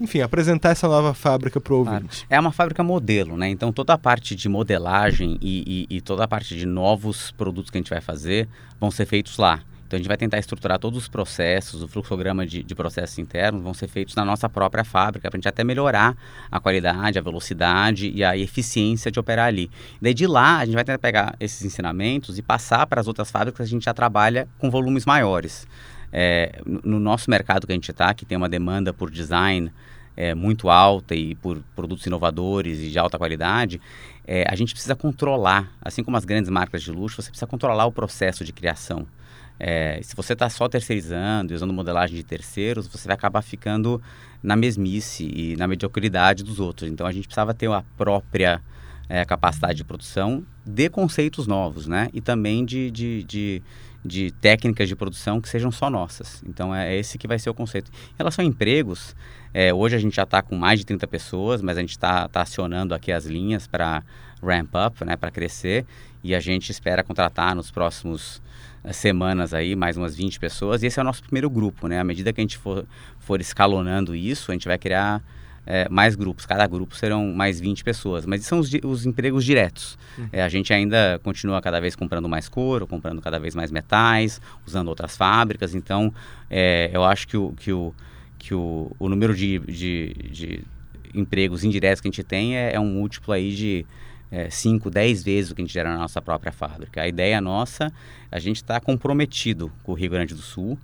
Enfim, 0.00 0.22
apresentar 0.22 0.70
essa 0.70 0.88
nova 0.88 1.12
fábrica 1.12 1.60
para 1.60 1.74
o 1.74 1.78
ouvinte. 1.78 2.26
É 2.30 2.40
uma 2.40 2.50
fábrica 2.50 2.82
modelo, 2.82 3.36
né? 3.36 3.50
Então 3.50 3.70
toda 3.70 3.92
a 3.92 3.98
parte 3.98 4.34
de 4.34 4.48
modelagem 4.48 5.36
e, 5.42 5.86
e, 5.90 5.96
e, 5.96 6.00
toda 6.00 6.24
a 6.24 6.28
parte 6.28 6.56
de 6.56 6.64
novos 6.64 7.30
produtos 7.32 7.70
que 7.70 7.76
a 7.76 7.80
gente 7.80 7.90
vai 7.90 8.00
fazer 8.00 8.48
vão 8.80 8.90
ser 8.90 9.04
feitos 9.04 9.36
lá. 9.36 9.60
Então 9.86 9.96
a 9.96 10.00
gente 10.00 10.08
vai 10.08 10.16
tentar 10.16 10.38
estruturar 10.38 10.78
todos 10.78 10.96
os 10.96 11.08
processos, 11.08 11.82
o 11.82 11.88
fluxograma 11.88 12.46
de, 12.46 12.62
de 12.62 12.74
processos 12.76 13.18
internos 13.18 13.60
vão 13.60 13.74
ser 13.74 13.88
feitos 13.88 14.14
na 14.14 14.24
nossa 14.24 14.48
própria 14.48 14.84
fábrica 14.84 15.28
para 15.28 15.36
a 15.36 15.38
gente 15.38 15.48
até 15.48 15.64
melhorar 15.64 16.16
a 16.50 16.60
qualidade, 16.60 17.18
a 17.18 17.22
velocidade 17.22 18.08
e 18.08 18.22
a 18.22 18.36
eficiência 18.36 19.10
de 19.10 19.18
operar 19.18 19.48
ali. 19.48 19.68
Daí 20.00 20.14
de 20.14 20.28
lá 20.28 20.58
a 20.58 20.64
gente 20.64 20.76
vai 20.76 20.84
tentar 20.84 20.98
pegar 20.98 21.34
esses 21.40 21.62
ensinamentos 21.64 22.38
e 22.38 22.42
passar 22.42 22.86
para 22.86 23.00
as 23.00 23.08
outras 23.08 23.30
fábricas 23.30 23.66
a 23.66 23.68
gente 23.68 23.84
já 23.84 23.92
trabalha 23.92 24.48
com 24.58 24.70
volumes 24.70 25.04
maiores. 25.04 25.66
É, 26.12 26.60
no 26.64 26.98
nosso 26.98 27.28
mercado 27.28 27.66
que 27.66 27.72
a 27.72 27.76
gente 27.76 27.90
está, 27.90 28.14
que 28.14 28.24
tem 28.24 28.38
uma 28.38 28.48
demanda 28.48 28.92
por 28.92 29.10
design 29.10 29.72
é, 30.20 30.34
muito 30.34 30.68
alta 30.68 31.14
e 31.14 31.34
por 31.34 31.62
produtos 31.74 32.04
inovadores 32.04 32.78
e 32.78 32.90
de 32.90 32.98
alta 32.98 33.16
qualidade, 33.16 33.80
é, 34.26 34.44
a 34.46 34.54
gente 34.54 34.74
precisa 34.74 34.94
controlar, 34.94 35.72
assim 35.80 36.04
como 36.04 36.14
as 36.14 36.26
grandes 36.26 36.50
marcas 36.50 36.82
de 36.82 36.92
luxo, 36.92 37.22
você 37.22 37.30
precisa 37.30 37.46
controlar 37.46 37.86
o 37.86 37.92
processo 37.92 38.44
de 38.44 38.52
criação. 38.52 39.06
É, 39.58 39.98
se 40.02 40.14
você 40.14 40.34
está 40.34 40.50
só 40.50 40.68
terceirizando 40.68 41.54
usando 41.54 41.72
modelagem 41.72 42.16
de 42.16 42.22
terceiros, 42.22 42.86
você 42.86 43.08
vai 43.08 43.14
acabar 43.14 43.40
ficando 43.40 44.00
na 44.42 44.56
mesmice 44.56 45.24
e 45.24 45.56
na 45.56 45.66
mediocridade 45.66 46.44
dos 46.44 46.60
outros. 46.60 46.90
Então 46.90 47.06
a 47.06 47.12
gente 47.12 47.26
precisava 47.26 47.54
ter 47.54 47.70
a 47.70 47.82
própria 47.96 48.60
é, 49.08 49.24
capacidade 49.24 49.78
de 49.78 49.84
produção 49.84 50.44
de 50.66 50.90
conceitos 50.90 51.46
novos, 51.46 51.86
né? 51.86 52.08
E 52.12 52.20
também 52.20 52.64
de, 52.64 52.90
de, 52.90 53.24
de, 53.24 53.62
de, 54.04 54.30
técnicas 54.30 54.88
de 54.88 54.96
produção 54.96 55.40
que 55.40 55.48
sejam 55.48 55.70
só 55.70 55.90
nossas. 55.90 56.42
Então 56.46 56.74
é 56.74 56.96
esse 56.96 57.18
que 57.18 57.28
vai 57.28 57.38
ser 57.38 57.50
o 57.50 57.54
conceito. 57.54 57.90
Em 58.12 58.18
relação 58.18 58.44
a 58.44 58.48
empregos, 58.48 59.14
é, 59.52 59.72
hoje 59.72 59.96
a 59.96 59.98
gente 59.98 60.16
já 60.16 60.22
está 60.22 60.42
com 60.42 60.56
mais 60.56 60.80
de 60.80 60.86
30 60.86 61.06
pessoas, 61.06 61.60
mas 61.60 61.76
a 61.76 61.80
gente 61.80 61.90
está 61.90 62.28
tá 62.28 62.42
acionando 62.42 62.94
aqui 62.94 63.12
as 63.12 63.26
linhas 63.26 63.66
para 63.66 64.02
ramp 64.42 64.70
up, 64.74 65.04
né? 65.04 65.16
Para 65.16 65.30
crescer. 65.30 65.84
E 66.22 66.34
a 66.34 66.40
gente 66.40 66.70
espera 66.70 67.02
contratar 67.02 67.54
nos 67.54 67.70
próximos 67.70 68.42
eh, 68.84 68.92
semanas 68.92 69.54
aí, 69.54 69.74
mais 69.74 69.96
umas 69.96 70.14
20 70.14 70.38
pessoas. 70.38 70.82
E 70.82 70.86
esse 70.86 70.98
é 70.98 71.02
o 71.02 71.04
nosso 71.04 71.22
primeiro 71.22 71.48
grupo, 71.48 71.88
né? 71.88 71.98
À 71.98 72.04
medida 72.04 72.32
que 72.32 72.40
a 72.40 72.44
gente 72.44 72.58
for, 72.58 72.86
for 73.18 73.40
escalonando 73.40 74.14
isso, 74.14 74.50
a 74.50 74.54
gente 74.54 74.68
vai 74.68 74.78
criar 74.78 75.22
é, 75.66 75.88
mais 75.88 76.14
grupos. 76.14 76.46
Cada 76.46 76.66
grupo 76.66 76.94
serão 76.96 77.32
mais 77.32 77.60
20 77.60 77.84
pessoas. 77.84 78.26
Mas 78.26 78.44
são 78.44 78.58
os, 78.58 78.70
os 78.84 79.06
empregos 79.06 79.44
diretos. 79.44 79.98
Uhum. 80.18 80.28
É, 80.32 80.42
a 80.42 80.48
gente 80.48 80.72
ainda 80.72 81.20
continua 81.22 81.60
cada 81.60 81.80
vez 81.80 81.94
comprando 81.94 82.28
mais 82.28 82.48
couro, 82.48 82.86
comprando 82.86 83.20
cada 83.20 83.38
vez 83.38 83.54
mais 83.54 83.70
metais, 83.70 84.40
usando 84.66 84.88
outras 84.88 85.16
fábricas. 85.16 85.74
Então, 85.74 86.12
é, 86.50 86.90
eu 86.92 87.04
acho 87.04 87.28
que 87.28 87.36
o, 87.36 87.52
que 87.52 87.72
o, 87.72 87.94
que 88.38 88.54
o, 88.54 88.90
o 88.98 89.08
número 89.08 89.34
de, 89.34 89.58
de, 89.60 90.14
de 90.30 90.64
empregos 91.14 91.64
indiretos 91.64 92.00
que 92.00 92.08
a 92.08 92.10
gente 92.10 92.24
tem 92.24 92.56
é, 92.56 92.74
é 92.74 92.80
um 92.80 92.86
múltiplo 92.86 93.32
aí 93.32 93.54
de 93.54 93.86
5, 94.48 94.88
é, 94.88 94.92
10 94.92 95.24
vezes 95.24 95.50
o 95.50 95.54
que 95.54 95.60
a 95.60 95.64
gente 95.64 95.72
gera 95.72 95.90
na 95.90 95.98
nossa 95.98 96.22
própria 96.22 96.52
fábrica. 96.52 97.02
A 97.02 97.08
ideia 97.08 97.40
nossa, 97.40 97.92
a 98.30 98.38
gente 98.38 98.56
está 98.56 98.80
comprometido 98.80 99.72
com 99.82 99.92
o 99.92 99.94
Rio 99.94 100.10
Grande 100.10 100.34
do 100.34 100.42
Sul. 100.42 100.78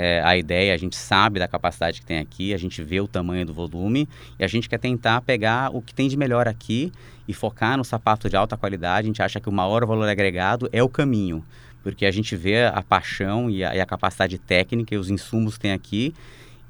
É, 0.00 0.22
a 0.22 0.36
ideia, 0.36 0.72
a 0.72 0.76
gente 0.76 0.94
sabe 0.94 1.40
da 1.40 1.48
capacidade 1.48 1.98
que 1.98 2.06
tem 2.06 2.20
aqui, 2.20 2.54
a 2.54 2.56
gente 2.56 2.80
vê 2.84 3.00
o 3.00 3.08
tamanho 3.08 3.44
do 3.44 3.52
volume 3.52 4.08
e 4.38 4.44
a 4.44 4.46
gente 4.46 4.68
quer 4.68 4.78
tentar 4.78 5.20
pegar 5.22 5.74
o 5.74 5.82
que 5.82 5.92
tem 5.92 6.08
de 6.08 6.16
melhor 6.16 6.46
aqui 6.46 6.92
e 7.26 7.34
focar 7.34 7.76
no 7.76 7.84
sapato 7.84 8.30
de 8.30 8.36
alta 8.36 8.56
qualidade. 8.56 9.06
A 9.06 9.08
gente 9.08 9.20
acha 9.20 9.40
que 9.40 9.48
o 9.48 9.52
maior 9.52 9.84
valor 9.84 10.08
agregado 10.08 10.68
é 10.72 10.80
o 10.80 10.88
caminho, 10.88 11.44
porque 11.82 12.06
a 12.06 12.12
gente 12.12 12.36
vê 12.36 12.66
a 12.66 12.80
paixão 12.80 13.50
e 13.50 13.64
a, 13.64 13.74
e 13.74 13.80
a 13.80 13.84
capacidade 13.84 14.38
técnica 14.38 14.94
e 14.94 14.98
os 14.98 15.10
insumos 15.10 15.54
que 15.54 15.62
tem 15.62 15.72
aqui. 15.72 16.14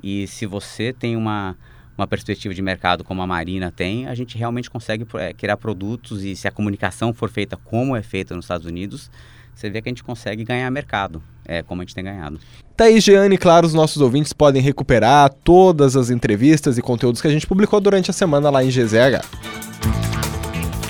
E 0.03 0.27
se 0.27 0.47
você 0.47 0.91
tem 0.91 1.15
uma, 1.15 1.55
uma 1.99 2.07
perspectiva 2.07 2.55
de 2.55 2.63
mercado 2.63 3.05
como 3.05 3.21
a 3.21 3.27
Marina 3.27 3.71
tem, 3.71 4.07
a 4.07 4.15
gente 4.15 4.39
realmente 4.39 4.71
consegue 4.71 5.07
é, 5.17 5.35
criar 5.35 5.59
produtos 5.59 6.25
e 6.25 6.35
se 6.35 6.49
a 6.49 6.51
comunicação 6.51 7.13
for 7.13 7.29
feita 7.29 7.59
como 7.59 7.95
é 7.95 8.01
feita 8.01 8.35
nos 8.35 8.47
Estados 8.47 8.67
Unidos, 8.67 9.11
você 9.55 9.69
vê 9.69 9.83
que 9.83 9.89
a 9.89 9.91
gente 9.91 10.05
consegue 10.05 10.45
ganhar 10.45 10.71
mercado, 10.71 11.23
é, 11.49 11.63
como 11.63 11.81
a 11.81 11.85
gente 11.85 11.95
tem 11.95 12.05
ganhado. 12.05 12.39
Tá 12.77 12.85
aí, 12.85 13.01
Jeane, 13.01 13.37
claro, 13.37 13.67
os 13.67 13.75
nossos 13.75 14.01
ouvintes 14.01 14.33
podem 14.33 14.63
recuperar 14.63 15.33
todas 15.43 15.97
as 15.97 16.11
entrevistas 16.11 16.79
e 16.79 16.83
conteúdos 16.83 17.21
que 17.21 17.27
a 17.27 17.31
gente 17.31 17.47
publicou 17.47 17.81
durante 17.81 18.11
a 18.11 18.15
semana 18.15 18.51
lá 18.51 18.63
em 18.63 18.69
GZH. 18.69 19.25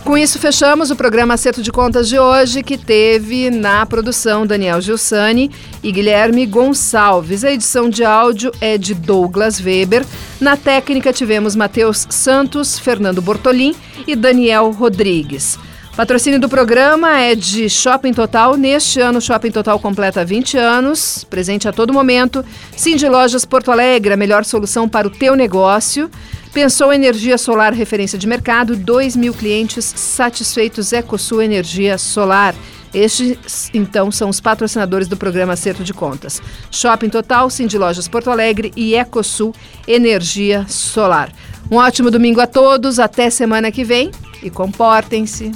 Com 0.04 0.16
isso, 0.16 0.38
fechamos 0.38 0.90
o 0.90 0.96
programa 0.96 1.34
Acerto 1.34 1.62
de 1.62 1.70
Contas 1.70 2.08
de 2.08 2.18
hoje, 2.18 2.62
que 2.62 2.78
teve 2.78 3.50
na 3.50 3.84
produção 3.84 4.46
Daniel 4.46 4.80
Gilsani 4.80 5.50
e 5.82 5.92
Guilherme 5.92 6.46
Gonçalves. 6.46 7.44
A 7.44 7.52
edição 7.52 7.90
de 7.90 8.04
áudio 8.04 8.50
é 8.58 8.78
de 8.78 8.94
Douglas 8.94 9.60
Weber. 9.60 10.06
Na 10.40 10.56
técnica, 10.56 11.12
tivemos 11.12 11.54
Matheus 11.54 12.06
Santos, 12.08 12.78
Fernando 12.78 13.20
Bortolim 13.20 13.76
e 14.06 14.16
Daniel 14.16 14.70
Rodrigues. 14.70 15.58
Patrocínio 15.98 16.38
do 16.38 16.48
programa 16.48 17.18
é 17.18 17.34
de 17.34 17.68
Shopping 17.68 18.12
Total. 18.14 18.56
Neste 18.56 19.00
ano, 19.00 19.20
Shopping 19.20 19.50
Total 19.50 19.76
completa 19.80 20.24
20 20.24 20.56
anos, 20.56 21.24
presente 21.24 21.66
a 21.66 21.72
todo 21.72 21.92
momento. 21.92 22.44
Cindy 22.76 23.08
Lojas 23.08 23.44
Porto 23.44 23.72
Alegre, 23.72 24.14
a 24.14 24.16
melhor 24.16 24.44
solução 24.44 24.88
para 24.88 25.08
o 25.08 25.10
teu 25.10 25.34
negócio. 25.34 26.08
Pensou 26.52 26.92
Energia 26.92 27.36
Solar 27.36 27.74
referência 27.74 28.16
de 28.16 28.28
mercado, 28.28 28.76
2 28.76 29.16
mil 29.16 29.34
clientes 29.34 29.84
satisfeitos 29.84 30.92
EcoSul 30.92 31.42
Energia 31.42 31.98
Solar. 31.98 32.54
Estes, 32.94 33.68
então, 33.74 34.12
são 34.12 34.28
os 34.28 34.40
patrocinadores 34.40 35.08
do 35.08 35.16
programa 35.16 35.54
Acerto 35.54 35.82
de 35.82 35.92
Contas. 35.92 36.40
Shopping 36.70 37.08
Total, 37.08 37.50
Cindy 37.50 37.76
Lojas 37.76 38.06
Porto 38.06 38.30
Alegre 38.30 38.72
e 38.76 38.94
EcoSul 38.94 39.52
Energia 39.84 40.64
Solar. 40.68 41.32
Um 41.68 41.74
ótimo 41.74 42.08
domingo 42.08 42.40
a 42.40 42.46
todos, 42.46 43.00
até 43.00 43.30
semana 43.30 43.72
que 43.72 43.82
vem 43.82 44.12
e 44.40 44.48
comportem-se. 44.48 45.50